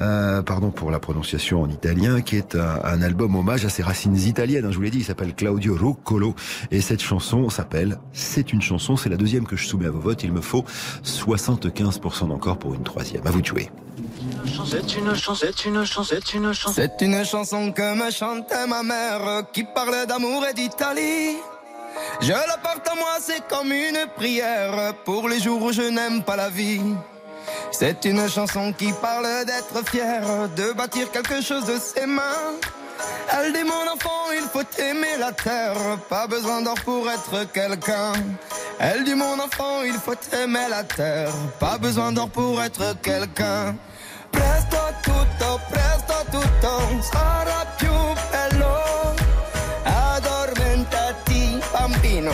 euh, 0.00 0.42
pardon 0.42 0.70
pour 0.70 0.90
la 0.90 0.98
prononciation 0.98 1.62
en 1.62 1.68
italien, 1.68 2.20
qui 2.20 2.36
est 2.36 2.54
un, 2.54 2.80
un 2.84 3.02
album 3.02 3.34
hommage 3.36 3.64
à 3.64 3.68
ses 3.68 3.82
racines 3.82 4.16
italiennes. 4.16 4.64
hein, 4.64 4.70
je 4.70 4.76
vous 4.76 4.82
l'ai 4.82 4.90
dit, 4.90 4.98
il 4.98 5.04
s'appelle 5.04 5.34
Claudio 5.34 5.74
Ruccolo. 5.74 6.34
Et 6.70 6.80
cette 6.80 7.02
chanson 7.02 7.48
s'appelle 7.50 7.98
C'est 8.12 8.52
une 8.52 8.62
chanson, 8.62 8.96
c'est 8.96 9.08
la 9.08 9.16
deuxième 9.16 9.46
que 9.46 9.56
je 9.56 9.67
soumets 9.68 9.86
à 9.86 9.90
vos 9.90 10.00
votes. 10.00 10.22
Il 10.22 10.32
me 10.32 10.40
faut 10.40 10.64
75% 11.04 12.28
d'encore 12.28 12.58
pour 12.58 12.74
une 12.74 12.82
troisième. 12.82 13.26
À 13.26 13.30
vous 13.30 13.40
de 13.40 13.46
jouer. 13.46 13.70
C'est 14.66 14.96
une 14.96 15.14
chanson, 15.14 15.34
c'est 15.34 15.64
une 15.64 15.84
chanson, 15.84 16.04
c'est 16.04 16.34
une 16.34 16.52
chanson. 16.52 16.72
C'est 16.74 17.04
une 17.04 17.24
chanson 17.24 17.72
que 17.72 17.94
me 17.94 18.10
chantait 18.10 18.66
ma 18.66 18.82
mère 18.82 19.42
qui 19.52 19.64
parlait 19.64 20.06
d'amour 20.06 20.44
et 20.46 20.54
d'Italie. 20.54 21.36
Je 22.20 22.32
la 22.32 22.58
porte 22.62 22.86
à 22.88 22.94
moi, 22.94 23.16
c'est 23.20 23.46
comme 23.48 23.72
une 23.72 24.06
prière 24.16 24.94
pour 25.04 25.28
les 25.28 25.40
jours 25.40 25.62
où 25.62 25.72
je 25.72 25.82
n'aime 25.82 26.22
pas 26.22 26.36
la 26.36 26.48
vie. 26.48 26.80
C'est 27.70 28.04
une 28.04 28.28
chanson 28.28 28.72
qui 28.72 28.92
parle 28.92 29.44
d'être 29.44 29.88
fier, 29.90 30.22
de 30.56 30.72
bâtir 30.72 31.10
quelque 31.10 31.40
chose 31.40 31.64
de 31.64 31.78
ses 31.78 32.06
mains. 32.06 32.56
Elle 33.32 33.52
dit 33.52 33.64
mon 33.64 33.92
enfant, 33.92 34.32
il 34.34 34.46
faut 34.52 34.82
aimer 34.82 35.16
la 35.18 35.32
terre, 35.32 35.76
pas 36.08 36.26
besoin 36.26 36.62
d'or 36.62 36.80
pour 36.84 37.08
être 37.10 37.44
quelqu'un. 37.52 38.12
Elle 38.80 39.04
dit 39.04 39.14
mon 39.14 39.38
enfant, 39.38 39.82
il 39.84 39.94
faut 39.94 40.14
aimer 40.32 40.66
la 40.68 40.82
terre, 40.84 41.32
pas 41.58 41.78
besoin 41.78 42.12
d'or 42.12 42.30
pour 42.30 42.62
être 42.62 42.96
quelqu'un. 43.02 43.76
Presto 44.30 44.78
tutto, 45.02 45.60
presto 45.70 46.14
tutto 46.30 47.02
sarà 47.10 47.64
più 47.76 47.92
bello. 48.30 49.14
Addormentati, 49.84 51.60
bambino, 51.72 52.32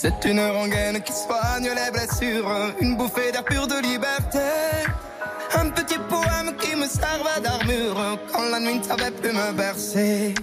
C'est 0.00 0.24
une 0.26 0.40
rengaine 0.40 1.02
qui 1.02 1.12
soigne 1.12 1.68
les 1.68 1.90
blessures, 1.90 2.48
une 2.80 2.96
bouffée 2.96 3.32
d'air 3.32 3.44
pur 3.44 3.66
de 3.66 3.80
liberté. 3.82 4.38
Un 5.54 5.70
petit 5.70 5.98
poème 6.08 6.54
qui 6.56 6.76
me 6.76 6.86
servait 6.86 7.40
d'armure 7.42 8.18
quand 8.32 8.48
la 8.48 8.60
nuit 8.60 8.78
ne 8.78 8.82
savait 8.84 9.10
plus 9.10 9.32
me 9.32 9.52
bercer. 9.52 10.34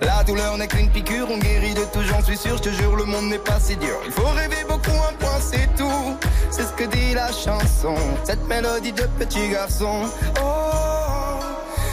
La 0.00 0.22
douleur 0.22 0.56
n'est 0.56 0.68
qu'une 0.68 0.90
piqûre, 0.90 1.26
on 1.28 1.38
guérit 1.38 1.74
de 1.74 1.84
tout, 1.92 2.02
j'en 2.02 2.22
suis 2.22 2.36
sûr, 2.36 2.56
je 2.56 2.62
te 2.62 2.68
jure, 2.68 2.94
le 2.94 3.04
monde 3.04 3.26
n'est 3.26 3.38
pas 3.38 3.58
si 3.58 3.76
dur. 3.76 3.98
Il 4.06 4.12
faut 4.12 4.28
rêver 4.28 4.64
beaucoup, 4.68 4.90
un 4.90 5.14
point, 5.14 5.40
c'est 5.40 5.68
tout. 5.76 6.16
C'est 6.50 6.62
ce 6.62 6.72
que 6.72 6.84
dit 6.84 7.14
la 7.14 7.32
chanson, 7.32 7.96
cette 8.22 8.46
mélodie 8.46 8.92
de 8.92 9.06
petit 9.18 9.48
garçon. 9.48 10.02
Oh, 10.40 11.40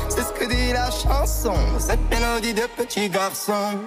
c'est 0.07 0.21
ce 0.21 0.31
que 0.33 0.45
dit 0.45 0.71
la 0.71 0.91
chanson, 0.91 1.55
cette 1.79 2.07
mélodie 2.11 2.53
de 2.53 2.67
petit 2.77 3.09
garçon. 3.09 3.79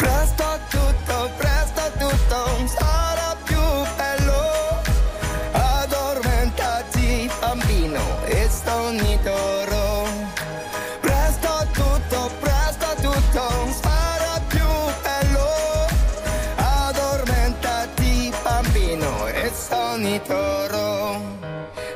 Presto 0.00 0.58
tutto, 0.70 1.30
presto 1.36 1.82
tutto 1.98 2.66
sarà 2.66 3.36
più 3.44 3.60
bello. 3.98 4.80
Addormentati, 5.52 7.30
bambino, 7.38 8.00
e 8.24 8.48
ogni 8.64 9.18
toro. 9.22 10.06
Presto 11.00 11.66
tutto, 11.72 12.30
presto 12.40 12.88
tutto 13.02 13.44
sarà 13.82 14.40
più 14.48 14.68
bello. 15.02 15.48
Addormentati, 16.56 18.32
bambino, 18.42 19.26
e 19.26 19.52
ogni 19.92 20.18
toro. 20.22 21.20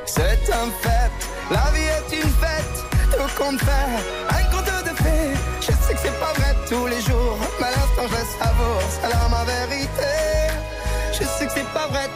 C'est 0.05 0.47
un 0.61 0.69
fait, 0.83 1.11
la 1.49 1.71
vie 1.73 1.89
est 1.97 2.11
une 2.23 2.33
fête, 2.39 2.77
tout 3.17 3.31
compte 3.35 3.65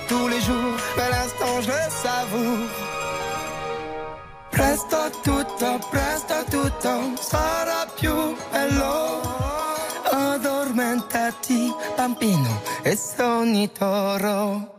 tous 0.07 0.27
les 0.27 0.41
jours, 0.41 0.77
mais 0.97 1.09
l'instant 1.09 1.61
je 1.61 1.71
le 1.71 1.89
savoure. 2.03 2.69
Presto 4.51 4.97
tutto, 5.23 5.79
presto 5.89 6.35
tutto 6.49 7.13
sarà 7.21 7.85
più 7.95 8.35
bello. 8.51 9.21
Addormentati, 10.11 11.73
bambino, 11.95 12.61
e 12.83 12.95
sogni 12.95 13.71
toro. 13.71 14.78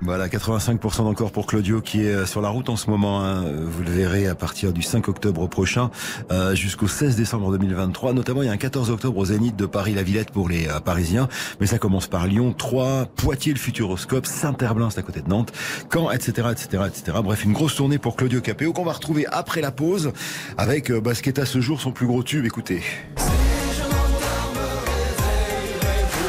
Voilà, 0.00 0.28
85% 0.28 1.04
d'encore 1.04 1.32
pour 1.32 1.46
Claudio 1.46 1.80
qui 1.80 2.04
est 2.04 2.12
euh, 2.12 2.26
sur 2.26 2.40
la 2.40 2.48
route 2.48 2.68
en 2.68 2.76
ce 2.76 2.90
moment. 2.90 3.24
hein. 3.24 3.44
Vous 3.44 3.82
le 3.84 3.90
verrez 3.90 4.26
à 4.26 4.34
partir 4.34 4.72
du 4.72 4.82
5 4.82 5.08
octobre 5.08 5.46
prochain 5.48 5.90
euh, 6.32 6.54
jusqu'au 6.54 6.88
16 6.88 7.14
décembre 7.14 7.50
2023. 7.52 8.12
Notamment, 8.12 8.42
il 8.42 8.46
y 8.46 8.48
a 8.48 8.52
un 8.52 8.56
14 8.56 8.90
octobre 8.90 9.18
au 9.18 9.24
Zénith 9.24 9.54
de 9.54 9.66
Paris-la-Villette 9.66 10.32
pour 10.32 10.48
les 10.48 10.68
euh, 10.68 10.80
Parisiens. 10.80 11.28
Mais 11.60 11.66
ça 11.66 11.78
commence 11.78 12.08
par 12.08 12.26
Lyon, 12.26 12.52
Troyes, 12.52 13.06
Poitiers, 13.16 13.52
le 13.52 13.58
Futuroscope, 13.58 14.26
Saint-Herblain, 14.26 14.90
c'est 14.90 14.98
à 14.98 15.02
côté 15.02 15.20
de 15.20 15.28
Nantes, 15.28 15.52
Caen, 15.92 16.10
etc., 16.10 16.48
etc., 16.50 16.84
etc. 16.88 17.18
Bref, 17.22 17.44
une 17.44 17.52
grosse 17.52 17.74
tournée 17.74 17.98
pour 17.98 18.16
Claudio 18.16 18.40
Capéo 18.40 18.72
qu'on 18.72 18.84
va 18.84 18.92
retrouver 18.92 19.26
après 19.30 19.60
la 19.60 19.70
pause 19.70 20.12
avec 20.56 20.90
euh, 20.90 21.00
à 21.36 21.46
ce 21.46 21.60
jour 21.60 21.80
son 21.80 21.92
plus 21.92 22.06
gros 22.06 22.24
tube. 22.24 22.44
Écoutez. 22.44 22.82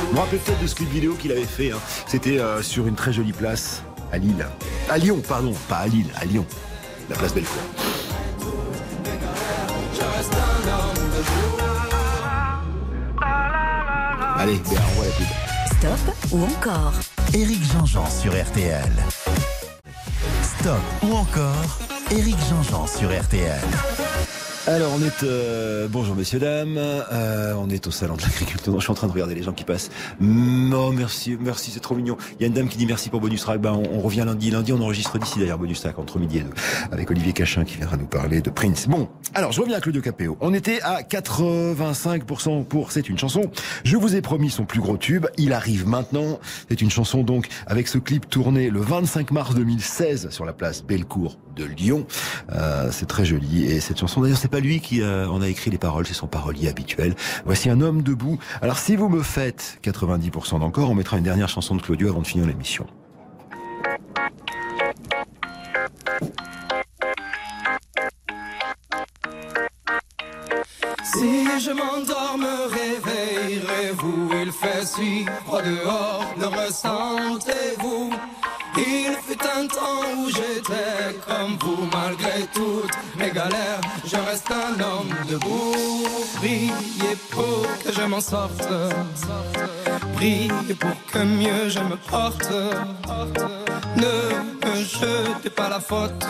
Vous 0.09 0.15
vous 0.15 0.21
rappelez 0.21 0.39
peut-être 0.39 0.61
de 0.61 0.67
ce 0.67 0.75
clip 0.75 0.89
vidéo 0.89 1.13
qu'il 1.15 1.31
avait 1.31 1.43
fait. 1.43 1.71
hein. 1.71 1.79
C'était 2.07 2.39
euh, 2.39 2.61
sur 2.61 2.87
une 2.87 2.95
très 2.95 3.13
jolie 3.13 3.33
place 3.33 3.83
à 4.11 4.17
Lille. 4.17 4.45
À 4.89 4.97
Lyon, 4.97 5.21
pardon, 5.27 5.53
pas 5.67 5.77
à 5.77 5.87
Lille, 5.87 6.09
à 6.19 6.25
Lyon. 6.25 6.45
La 7.09 7.15
place 7.15 7.33
Bellecour. 7.33 7.61
Allez, 14.37 14.59
on 14.65 14.95
voit 14.95 15.05
la 15.05 15.11
pub. 15.11 15.27
Stop 15.77 16.15
ou 16.31 16.43
encore 16.43 16.93
Éric 17.33 17.61
Jean-Jean 17.73 18.05
sur 18.09 18.31
RTL. 18.33 18.91
Stop 20.59 20.79
ou 21.03 21.13
encore 21.15 21.77
Éric 22.11 22.37
Jean-Jean 22.49 22.87
sur 22.87 23.09
RTL. 23.09 23.59
Alors 24.69 24.91
on 24.95 25.01
est 25.03 25.23
euh, 25.23 25.87
bonjour 25.89 26.15
messieurs 26.15 26.37
dames, 26.37 26.77
Euh, 26.77 27.55
on 27.57 27.71
est 27.71 27.87
au 27.87 27.91
salon 27.91 28.15
de 28.15 28.21
l'agriculture. 28.21 28.71
Je 28.75 28.83
suis 28.83 28.91
en 28.91 28.93
train 28.93 29.07
de 29.07 29.11
regarder 29.11 29.33
les 29.33 29.41
gens 29.41 29.51
qui 29.51 29.63
passent. 29.63 29.89
Non 30.19 30.91
merci, 30.91 31.35
merci 31.41 31.71
c'est 31.71 31.79
trop 31.79 31.95
mignon. 31.95 32.17
Il 32.39 32.41
y 32.41 32.43
a 32.43 32.47
une 32.49 32.53
dame 32.53 32.67
qui 32.67 32.77
dit 32.77 32.85
merci 32.85 33.09
pour 33.09 33.19
Bonus 33.19 33.41
Track. 33.41 33.59
Ben, 33.61 33.71
on, 33.71 33.97
on 33.97 33.99
revient 33.99 34.21
lundi, 34.27 34.51
lundi 34.51 34.71
on 34.71 34.79
enregistre 34.79 35.17
d'ici 35.17 35.39
d'ailleurs 35.39 35.57
Bonus 35.57 35.81
Track 35.81 35.97
entre 35.97 36.19
midi 36.19 36.37
et 36.37 36.41
deux 36.41 36.53
avec 36.91 37.09
Olivier 37.09 37.33
Cachin 37.33 37.65
qui 37.65 37.77
viendra 37.77 37.97
nous 37.97 38.05
parler 38.05 38.41
de 38.41 38.51
Prince. 38.51 38.87
Bon, 38.87 39.09
alors 39.33 39.51
je 39.51 39.59
reviens 39.59 39.75
à 39.75 39.81
Claudio 39.81 40.03
Capéo. 40.03 40.37
On 40.39 40.53
était 40.53 40.81
à 40.83 41.01
85% 41.01 42.63
pour 42.63 42.91
c'est 42.91 43.09
une 43.09 43.17
chanson. 43.17 43.49
Je 43.83 43.97
vous 43.97 44.15
ai 44.15 44.21
promis 44.21 44.51
son 44.51 44.65
plus 44.65 44.81
gros 44.81 44.97
tube. 44.97 45.25
Il 45.37 45.51
arrive 45.51 45.87
maintenant. 45.87 46.39
C'est 46.69 46.83
une 46.83 46.91
chanson 46.91 47.23
donc 47.23 47.47
avec 47.65 47.87
ce 47.87 47.97
clip 47.97 48.29
tourné 48.29 48.69
le 48.69 48.81
25 48.81 49.31
mars 49.31 49.55
2016 49.55 50.29
sur 50.29 50.45
la 50.45 50.53
place 50.53 50.83
Bellecour 50.83 51.39
de 51.55 51.65
Lyon. 51.65 52.05
Euh, 52.51 52.89
c'est 52.91 53.07
très 53.07 53.25
joli 53.25 53.65
et 53.65 53.79
cette 53.79 53.97
chanson 53.99 54.21
d'ailleurs 54.21 54.37
c'est 54.37 54.47
pas 54.47 54.58
lui 54.59 54.79
qui 54.81 55.01
euh, 55.01 55.27
en 55.27 55.41
a 55.41 55.47
écrit 55.47 55.71
les 55.71 55.77
paroles, 55.77 56.05
c'est 56.05 56.13
son 56.13 56.27
parolier 56.27 56.67
habituel. 56.69 57.15
Voici 57.45 57.69
un 57.69 57.81
homme 57.81 58.03
debout. 58.03 58.39
Alors 58.61 58.77
si 58.77 58.95
vous 58.95 59.09
me 59.09 59.23
faites 59.23 59.79
90% 59.83 60.59
d'encore, 60.59 60.91
on 60.91 60.95
mettra 60.95 61.17
une 61.17 61.23
dernière 61.23 61.49
chanson 61.49 61.75
de 61.75 61.81
Claudio 61.81 62.09
avant 62.09 62.21
de 62.21 62.27
finir 62.27 62.45
l'émission. 62.45 62.85
Si 71.03 71.45
je 71.59 71.71
m'endors, 71.71 72.37
me 72.37 72.69
réveillerez-vous 72.69 74.29
Il 74.41 74.51
fait 74.51 74.85
si 74.85 75.25
froid 75.45 75.61
dehors, 75.61 76.25
le 76.39 76.47
ressentez-vous 76.47 78.11
Il 78.77 79.15
fut 79.27 79.39
un 79.43 79.67
temps 79.67 80.03
où 80.17 80.29
j'étais 80.29 81.19
comme 81.27 81.57
vous 81.59 81.89
malgré 81.91 82.45
toutes 82.53 82.91
mes 83.17 83.31
galères. 83.31 83.81
Je 84.05 84.15
reste 84.15 84.51
un 84.51 84.79
homme 84.79 85.09
debout. 85.27 86.07
Priez 86.35 87.15
pour 87.31 87.67
que 87.83 87.91
je 87.91 88.01
m'en 88.03 88.21
sorte. 88.21 88.67
Priez 90.15 90.75
pour 90.79 90.95
que 91.11 91.19
mieux 91.19 91.69
je 91.69 91.79
me 91.79 91.95
porte. 91.95 92.51
Ne 93.95 94.67
me 94.67 94.75
jetez 94.83 95.49
pas 95.49 95.69
la 95.69 95.79
faute. 95.79 96.25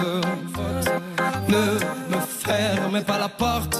Ne 1.47 2.15
me 2.15 2.21
fermez 2.21 3.01
pas 3.01 3.19
la 3.19 3.29
porte. 3.29 3.79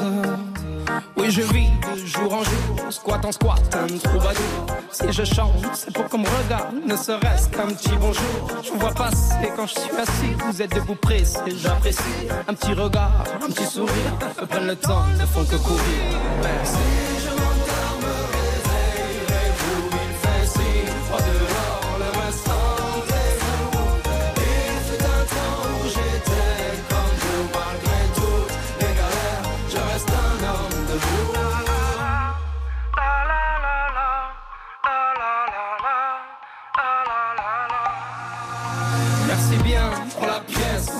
Je 1.30 1.42
vis 1.44 1.70
de 1.94 2.06
jour 2.08 2.34
en 2.34 2.44
jour, 2.44 2.92
squat 2.92 3.24
en 3.24 3.32
squat, 3.32 3.62
un 3.76 3.98
troubadour. 4.00 4.66
Si 4.92 5.12
je 5.12 5.24
chante, 5.24 5.64
c'est 5.76 5.94
pour 5.94 6.06
qu'on 6.06 6.18
me 6.18 6.28
regarde, 6.28 6.74
ne 6.84 6.96
serait-ce 6.96 7.50
qu'un 7.50 7.68
petit 7.68 7.96
bonjour. 8.02 8.48
Je 8.64 8.72
vous 8.72 8.80
vois 8.80 8.96
passer 8.96 9.52
quand 9.56 9.68
je 9.68 9.80
suis 9.80 9.92
assis, 9.92 10.34
vous 10.40 10.60
êtes 10.60 10.74
debout 10.74 10.96
pressé, 10.96 11.38
j'apprécie. 11.56 12.02
Un 12.48 12.54
petit 12.56 12.74
regard, 12.74 13.24
un 13.44 13.52
petit 13.52 13.66
sourire, 13.66 13.94
prennent 14.50 14.66
le 14.66 14.76
temps, 14.76 15.06
ne 15.20 15.26
font 15.28 15.46
que 15.46 15.58
courir. 15.58 17.19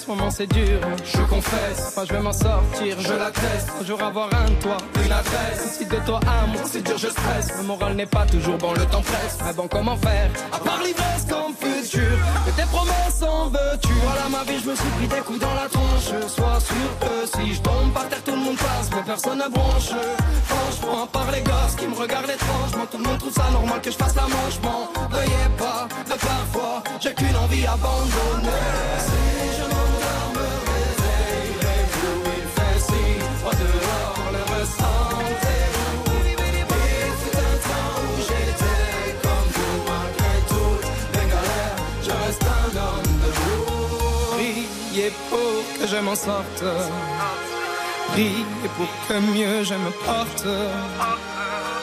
Ce 0.10 0.14
moment 0.16 0.32
c'est 0.32 0.48
dur, 0.48 0.80
je 1.06 1.22
confesse. 1.30 1.96
Moi 1.96 2.06
je 2.08 2.14
vais 2.14 2.22
m'en 2.22 2.34
sortir, 2.34 2.96
je 3.00 3.14
l'atteste. 3.14 3.70
Un 3.80 3.86
jour 3.86 4.02
avoir 4.02 4.28
un 4.34 4.52
toit, 4.60 4.78
une 5.06 5.12
adresse. 5.12 5.78
Si 5.78 5.86
de 5.86 5.98
toi 5.98 6.20
à 6.26 6.48
moi 6.48 6.62
c'est 6.66 6.82
dur, 6.82 6.98
je 6.98 7.10
stresse. 7.10 7.50
Le 7.58 7.64
moral 7.64 7.94
n'est 7.94 8.08
pas 8.08 8.26
toujours 8.26 8.58
bon, 8.58 8.74
le 8.74 8.86
temps 8.86 9.04
presse. 9.04 9.38
Mais 9.46 9.54
bon, 9.54 9.68
comment 9.68 9.98
faire? 9.98 10.32
À 10.52 10.58
part 10.58 10.82
l'ivresse 10.84 11.26
comme 11.30 11.54
futur, 11.54 12.18
que 12.46 12.52
tes 12.60 12.68
promesses 12.68 13.22
en 13.22 13.50
veux-tu? 13.50 13.94
Voilà 14.04 14.30
ma 14.30 14.44
vie, 14.52 14.60
je 14.64 14.70
me 14.72 14.76
suis 14.76 14.90
pris 14.98 15.08
des 15.08 15.22
coups 15.22 15.40
dans 15.40 15.54
la 15.54 15.70
tronche. 15.70 16.10
Sois 16.28 16.60
sûr 16.60 16.90
que 17.02 17.38
si 17.38 17.54
je 17.54 17.62
tombe 17.62 17.92
par 17.94 18.10
terre, 18.10 18.24
tout 18.24 18.32
le 18.32 18.38
monde 18.38 18.58
passe, 18.58 18.90
mais 18.96 19.04
personne 19.06 19.38
ne 19.38 19.48
bronche. 19.48 19.92
Franchement, 20.46 21.04
à 21.04 21.08
part 21.08 21.32
les 21.32 21.42
gosses 21.42 21.76
qui 21.78 21.86
me 21.86 21.96
regardent 21.96 22.32
étrangement, 22.32 22.86
tout 22.90 22.98
le 22.98 23.04
monde 23.04 23.20
trouve 23.20 23.34
ça 23.34 23.52
normal 23.52 23.80
que 23.80 23.92
je 23.92 23.98
fasse 23.98 24.16
la 24.16 24.24
manche. 24.24 24.58
M'en 24.64 24.90
veuillez 25.10 25.50
pas, 25.56 25.88
de 26.10 26.18
parfois, 26.18 26.82
j'ai 27.00 27.14
qu'une 27.14 27.36
envie 27.36 27.68
abandonnée. 27.68 28.50
Si 29.06 29.62
je 29.62 29.79
dehors, 33.62 34.16
le 34.36 34.42
ressentez-vous. 34.54 36.18
Il 36.22 37.14
fut 37.22 37.38
un 37.38 37.58
temps 37.70 37.98
où 38.04 38.10
j'étais 38.28 39.14
comme 39.24 39.50
vous, 39.56 39.78
malgré 39.92 40.34
toutes 40.54 40.90
les 41.14 41.28
galères, 41.34 41.80
je 42.06 42.12
reste 42.24 42.44
un 42.44 42.70
homme 42.84 43.12
debout. 43.24 44.34
Priez 44.34 45.12
pour 45.30 45.60
que 45.78 45.86
je 45.88 45.98
m'en 45.98 46.16
sorte. 46.16 46.64
Priez 48.12 48.70
pour 48.78 48.92
que 49.08 49.16
mieux 49.20 49.64
je 49.64 49.76
me 49.76 49.92
porte. 50.06 50.48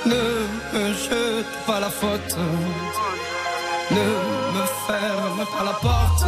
Ne 0.07 0.25
me 0.73 0.85
jete 0.95 1.55
pas 1.67 1.81
la 1.81 1.91
faute. 1.91 2.37
Ne 3.91 4.07
me 4.55 4.65
ferme 4.87 5.45
pas 5.57 5.65
la 5.65 5.73
porte. 5.73 6.25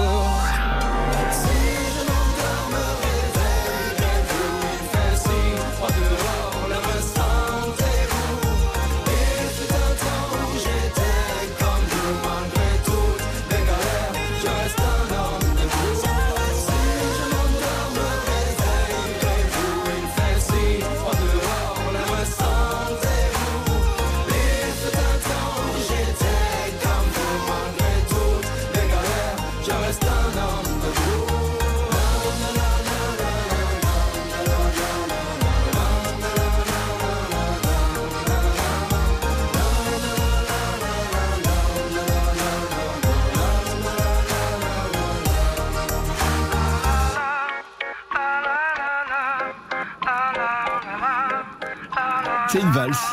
C'est 52.51 52.61
une 52.61 52.70
valse. 52.70 53.12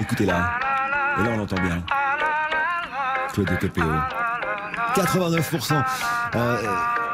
Écoutez-la. 0.00 0.52
Et 1.18 1.24
là, 1.24 1.30
on 1.34 1.36
l'entend 1.38 1.60
bien. 1.60 1.84
Claude 3.32 3.58
TPO. 3.58 3.82
89%. 4.94 5.84
Euh, 6.36 6.56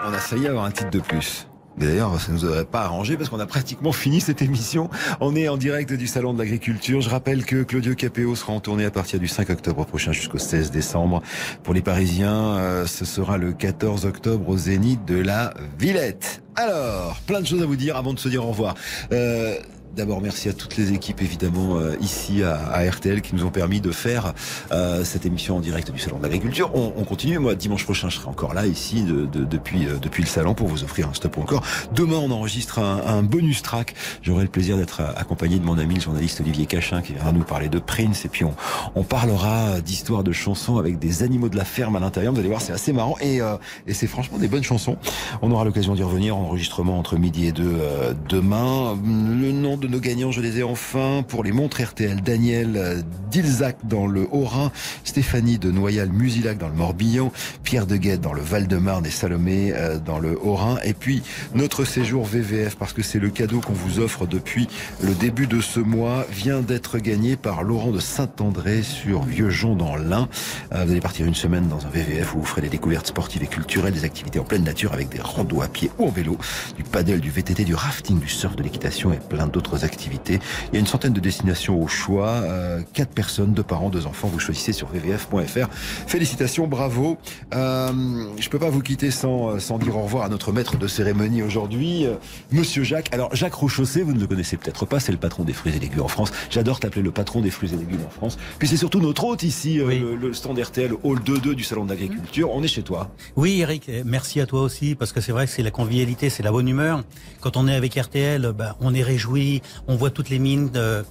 on 0.05 0.13
a 0.13 0.19
failli 0.19 0.47
avoir 0.47 0.67
un 0.67 0.71
titre 0.71 0.91
de 0.91 1.01
plus. 1.01 1.49
D'ailleurs, 1.79 2.21
ça 2.21 2.33
ne 2.33 2.37
nous 2.37 2.45
aurait 2.45 2.65
pas 2.65 2.83
arrangé 2.83 3.17
parce 3.17 3.31
qu'on 3.31 3.41
a 3.41 3.47
pratiquement 3.47 3.93
fini 3.93 4.21
cette 4.21 4.43
émission. 4.43 4.91
On 5.21 5.35
est 5.37 5.49
en 5.49 5.57
direct 5.57 5.93
du 5.93 6.07
Salon 6.07 6.35
de 6.35 6.39
l'Agriculture. 6.39 7.01
Je 7.01 7.09
rappelle 7.09 7.45
que 7.45 7.63
Claudio 7.63 7.95
Capéo 7.95 8.35
sera 8.35 8.53
en 8.53 8.61
tournée 8.61 8.85
à 8.85 8.91
partir 8.91 9.19
du 9.19 9.29
5 9.29 9.49
octobre 9.49 9.87
prochain 9.87 10.13
jusqu'au 10.13 10.39
16 10.39 10.71
décembre. 10.71 11.23
Pour 11.63 11.73
les 11.73 11.83
Parisiens, 11.83 12.57
euh, 12.57 12.87
ce 12.87 13.05
sera 13.05 13.39
le 13.39 13.53
14 13.53 14.05
octobre 14.05 14.49
au 14.49 14.59
Zénith 14.59 15.05
de 15.07 15.19
la 15.19 15.55
Villette. 15.79 16.43
Alors, 16.57 17.21
plein 17.27 17.41
de 17.41 17.47
choses 17.47 17.63
à 17.63 17.67
vous 17.67 17.77
dire 17.77 17.97
avant 17.97 18.13
de 18.13 18.19
se 18.19 18.29
dire 18.29 18.45
au 18.45 18.49
revoir. 18.49 18.75
Euh, 19.13 19.55
D'abord, 19.99 20.21
merci 20.21 20.49
à 20.49 20.53
toutes 20.53 20.77
les 20.77 20.93
équipes, 20.93 21.21
évidemment, 21.23 21.77
euh, 21.77 21.97
ici 22.01 22.45
à, 22.45 22.55
à 22.69 22.89
RTL, 22.89 23.21
qui 23.21 23.35
nous 23.35 23.45
ont 23.45 23.51
permis 23.51 23.81
de 23.81 23.91
faire 23.91 24.33
euh, 24.71 25.03
cette 25.03 25.27
émission 25.27 25.57
en 25.57 25.61
direct 25.61 25.91
du 25.91 25.99
Salon 25.99 26.19
de 26.19 26.23
l'Agriculture. 26.23 26.71
On, 26.73 26.93
on 26.97 27.03
continue. 27.03 27.41
Moi, 27.41 27.57
dimanche 27.57 27.83
prochain, 27.83 28.09
je 28.09 28.15
serai 28.19 28.29
encore 28.29 28.55
là, 28.55 28.65
ici, 28.67 29.03
de, 29.03 29.27
de- 29.27 29.43
depuis, 29.43 29.87
euh, 29.89 29.97
depuis 30.01 30.23
le 30.23 30.29
Salon, 30.29 30.55
pour 30.55 30.69
vous 30.69 30.85
offrir 30.85 31.09
un 31.09 31.15
stop 31.15 31.37
encore. 31.39 31.65
Demain, 31.93 32.15
on 32.19 32.31
enregistre 32.31 32.79
un, 32.79 33.03
un 33.09 33.25
bonus 33.25 33.61
track. 33.63 33.97
J'aurai 34.23 34.45
le 34.45 34.49
plaisir 34.49 34.77
d'être 34.77 35.01
euh, 35.01 35.11
accompagné 35.17 35.59
de 35.59 35.65
mon 35.65 35.77
ami, 35.79 35.97
le 35.97 36.01
journaliste 36.01 36.41
Olivier 36.43 36.67
Cachin, 36.67 37.03
qui 37.03 37.15
viendra 37.15 37.33
nous 37.33 37.43
parler 37.43 37.69
de 37.69 37.81
Prince. 37.81 38.25
Et 38.25 38.29
puis, 38.29 38.45
on, 38.45 38.55
on 38.95 39.03
parlera 39.03 39.81
d'histoires 39.81 40.23
de 40.23 40.31
chansons 40.31 40.79
avec 40.79 41.01
des 41.01 41.25
animaux 41.25 41.49
de 41.49 41.57
la 41.57 41.65
ferme 41.65 41.97
à 41.97 42.01
l'intérieur. 42.01 42.33
Vous 42.33 42.39
allez 42.39 42.49
voir, 42.49 42.61
c'est 42.61 42.73
assez 42.73 42.93
marrant. 42.93 43.17
Et, 43.21 43.41
euh, 43.43 43.57
et 43.89 43.95
c'est 43.95 44.07
franchement 44.07 44.39
des 44.39 44.47
bonnes 44.47 44.63
chansons. 44.63 44.97
On 45.43 45.51
aura 45.51 45.65
l'occasion 45.65 45.97
d'y 45.97 46.05
revenir. 46.05 46.37
Enregistrement 46.37 47.01
entre 47.01 47.17
midi 47.17 47.47
et 47.47 47.53
deux 47.53 47.65
euh, 47.81 48.15
demain. 48.29 48.97
Le 49.05 49.51
nom 49.51 49.77
de 49.77 49.88
nos 49.89 50.01
gagnants, 50.01 50.31
je 50.31 50.41
les 50.41 50.59
ai 50.59 50.63
enfin 50.63 51.25
pour 51.27 51.45
les 51.45 51.53
montres 51.53 51.81
RTL. 51.83 52.21
Daniel 52.21 53.05
Dilzac 53.31 53.77
dans 53.85 54.07
le 54.07 54.27
Haut-Rhin, 54.31 54.71
Stéphanie 55.05 55.59
de 55.59 55.71
Noyal-Musilac 55.71 56.59
dans 56.59 56.69
le 56.69 56.75
Morbihan, 56.75 57.33
Pierre 57.63 57.87
de 57.87 57.97
Guette 57.97 58.21
dans 58.21 58.33
le 58.33 58.41
Val-de-Marne 58.41 59.07
et 59.07 59.11
Salomé 59.11 59.73
euh, 59.75 59.99
dans 59.99 60.19
le 60.19 60.39
Haut-Rhin. 60.41 60.79
Et 60.85 60.95
puis 60.95 61.23
notre 61.55 61.85
séjour 61.85 62.25
VVF, 62.25 62.77
parce 62.77 62.93
que 62.93 63.03
c'est 63.03 63.19
le 63.19 63.31
cadeau 63.31 63.61
qu'on 63.61 63.73
vous 63.73 64.01
offre 64.01 64.27
depuis 64.27 64.69
le 65.03 65.15
début 65.15 65.47
de 65.47 65.61
ce 65.61 65.81
mois, 65.81 66.27
vient 66.31 66.61
d'être 66.61 66.99
gagné 66.99 67.37
par 67.37 67.63
Laurent 67.63 67.91
de 67.91 68.01
Saint-André 68.01 68.83
sur 68.83 69.23
Vieux-Jon 69.23 69.77
dans 69.77 69.97
l'Ain. 69.97 70.29
Euh, 70.73 70.85
Vous 70.85 70.93
allez 70.93 71.01
partir 71.01 71.27
une 71.27 71.35
semaine 71.35 71.69
dans 71.69 71.87
un 71.87 71.91
VVF 71.91 72.35
où 72.35 72.39
vous 72.41 72.45
ferez 72.45 72.63
des 72.63 72.69
découvertes 72.69 73.09
sportives 73.09 73.43
et 73.43 73.47
culturelles, 73.47 73.93
des 73.95 74.05
activités 74.05 74.39
en 74.39 74.45
pleine 74.45 74.65
nature 74.65 74.93
avec 74.93 75.09
des 75.09 75.21
randos 75.21 75.63
à 75.63 75.69
pied 75.69 75.91
ou 75.99 76.07
en 76.07 76.11
vélo, 76.11 76.39
du 76.77 76.83
paddle, 76.83 77.21
du 77.21 77.31
VTT, 77.31 77.65
du 77.65 77.75
rafting, 77.75 78.19
du 78.19 78.29
surf, 78.29 78.57
de 78.57 78.63
l'équitation 78.63 79.13
et 79.13 79.19
plein 79.19 79.47
d'autres 79.47 79.68
activités. 79.77 80.39
Il 80.69 80.75
y 80.75 80.77
a 80.77 80.81
une 80.81 80.87
centaine 80.87 81.13
de 81.13 81.21
destinations 81.21 81.81
au 81.83 81.87
choix. 81.89 82.29
Euh, 82.29 82.81
quatre 82.93 83.11
personnes, 83.13 83.53
deux 83.53 83.63
parents, 83.63 83.89
deux 83.91 84.07
enfants. 84.07 84.29
Vous 84.29 84.39
choisissez 84.39 84.73
sur 84.73 84.89
vvf.fr. 84.89 85.69
Félicitations, 86.07 86.67
bravo. 86.67 87.19
Euh, 87.55 87.93
je 88.39 88.49
peux 88.49 88.59
pas 88.59 88.71
vous 88.71 88.81
quitter 88.83 89.11
sans, 89.11 89.59
sans 89.59 89.79
dire 89.79 89.97
au 89.97 90.03
revoir 90.03 90.25
à 90.25 90.29
notre 90.29 90.53
maître 90.53 90.77
de 90.77 90.87
cérémonie 90.87 91.43
aujourd'hui, 91.43 92.07
euh, 92.07 92.15
Monsieur 92.53 92.83
Jacques. 92.83 93.09
Alors 93.13 93.35
Jacques 93.35 93.55
Rochaussé, 93.55 94.03
vous 94.03 94.13
ne 94.13 94.21
le 94.21 94.27
connaissez 94.27 94.57
peut-être 94.57 94.87
pas, 94.87 95.01
c'est 95.01 95.13
le 95.13 95.19
patron 95.19 95.45
des 95.45 95.53
fruits 95.53 95.73
et 95.77 95.79
légumes 95.79 96.03
en 96.03 96.09
France. 96.09 96.31
J'adore 96.51 96.81
t'appeler 96.81 97.03
le 97.03 97.11
patron 97.11 97.41
des 97.41 97.51
fruits 97.51 97.71
et 97.73 97.77
légumes 97.77 98.05
en 98.07 98.11
France. 98.11 98.39
Puis 98.59 98.69
c'est 98.69 98.77
surtout 98.77 99.01
notre 99.01 99.25
hôte 99.25 99.43
ici, 99.43 99.81
euh, 99.81 99.87
Oui. 99.87 99.99
le, 99.99 100.17
le 100.17 100.33
stand 100.33 100.59
RTL 100.59 100.93
Hall 101.03 101.19
2-2 101.21 101.55
du 101.55 101.65
Salon 101.65 101.85
de 101.85 101.91
l'Agriculture. 101.91 102.51
On 102.53 102.63
est 102.63 102.69
chez 102.69 102.83
toi. 102.83 103.11
Oui, 103.37 103.61
Eric, 103.61 103.91
merci 104.05 104.41
à 104.41 104.47
toi 104.47 104.63
aussi, 104.63 104.95
parce 104.95 105.13
que 105.13 105.21
c'est 105.21 105.33
vrai 105.33 105.47
que 105.47 105.53
c'est 105.53 105.63
la 105.63 105.71
convivialité, 105.71 106.31
c'est 106.31 106.43
la 106.43 106.53
bonne 106.53 106.69
humeur. 106.69 107.03
Quand 107.41 107.57
on 107.57 107.69
est 107.69 107.75
avec 107.75 107.95
RTL, 107.95 108.53
ben, 108.57 108.75
on 108.81 108.95
est 108.95 109.03
réjoui, 109.03 109.58
on 109.87 109.97
voit 109.97 110.11
toutes 110.11 110.31
les 110.31 110.39
mines. 110.39 110.71
de- 110.71 111.05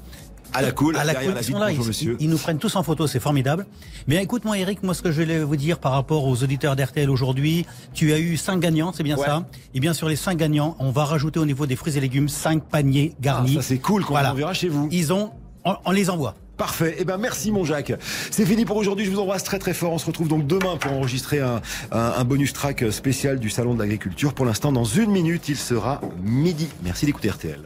À 0.53 0.61
la 0.61 0.71
cool, 0.71 0.95
à 0.95 1.03
la 1.03 1.13
cool, 1.13 1.33
la 1.33 1.41
ils 1.41 1.51
là, 1.53 1.71
ils, 2.19 2.29
nous 2.29 2.37
prennent 2.37 2.57
tous 2.57 2.75
en 2.77 2.81
photo, 2.83 3.05
c'est 3.05 3.19
formidable. 3.19 3.65
Mais 4.07 4.23
écoute-moi 4.23 4.57
Eric, 4.57 4.81
moi 4.81 4.93
ce 4.93 5.01
que 5.01 5.11
je 5.11 5.21
voulais 5.21 5.43
vous 5.43 5.57
dire 5.57 5.77
par 5.77 5.91
rapport 5.91 6.23
aux 6.25 6.41
auditeurs 6.41 6.75
d'RTL 6.77 7.09
aujourd'hui, 7.09 7.65
tu 7.93 8.13
as 8.13 8.17
eu 8.19 8.37
cinq 8.37 8.59
gagnants, 8.61 8.93
c'est 8.93 9.03
bien 9.03 9.17
Ouais. 9.17 9.25
ça 9.25 9.45
Et 9.75 9.81
bien 9.81 9.93
sur 9.93 10.07
les 10.07 10.15
cinq 10.15 10.37
gagnants, 10.37 10.77
on 10.79 10.89
va 10.91 11.03
rajouter 11.03 11.39
au 11.39 11.45
niveau 11.45 11.65
des 11.65 11.75
fruits 11.75 11.97
et 11.97 11.99
légumes 11.99 12.29
cinq 12.29 12.63
paniers 12.63 13.11
Ah, 13.15 13.21
garnis. 13.21 13.55
ça 13.55 13.61
c'est 13.61 13.77
cool, 13.79 14.03
qu'on 14.05 14.13
Voilà. 14.13 14.31
enverra 14.31 14.53
chez 14.53 14.69
vous. 14.69 14.87
Ils 14.89 15.11
ont, 15.11 15.31
on, 15.65 15.75
on 15.85 15.91
les 15.91 16.09
envoie. 16.09 16.33
Parfait. 16.55 16.95
Eh 16.97 17.03
ben 17.05 17.17
merci 17.17 17.51
mon 17.51 17.65
Jacques. 17.65 17.93
C'est 18.31 18.45
fini 18.45 18.63
pour 18.65 18.77
aujourd'hui. 18.77 19.05
Je 19.05 19.11
vous 19.11 19.19
embrasse 19.19 19.43
très 19.43 19.59
très 19.59 19.73
fort. 19.75 19.91
On 19.91 19.99
se 19.99 20.05
retrouve 20.07 20.27
donc 20.29 20.47
demain 20.47 20.77
pour 20.77 20.91
enregistrer 20.93 21.39
un, 21.39 21.61
un, 21.91 21.99
un 22.17 22.23
bonus 22.23 22.51
track 22.53 22.83
spécial 22.91 23.37
du 23.39 23.49
salon 23.51 23.75
de 23.75 23.79
l'agriculture. 23.79 24.33
Pour 24.33 24.45
l'instant, 24.45 24.71
dans 24.71 24.85
une 24.85 25.11
minute, 25.11 25.49
il 25.49 25.57
sera 25.57 26.01
midi. 26.23 26.67
Merci 26.83 27.05
d'écouter 27.05 27.29
RTL. 27.29 27.59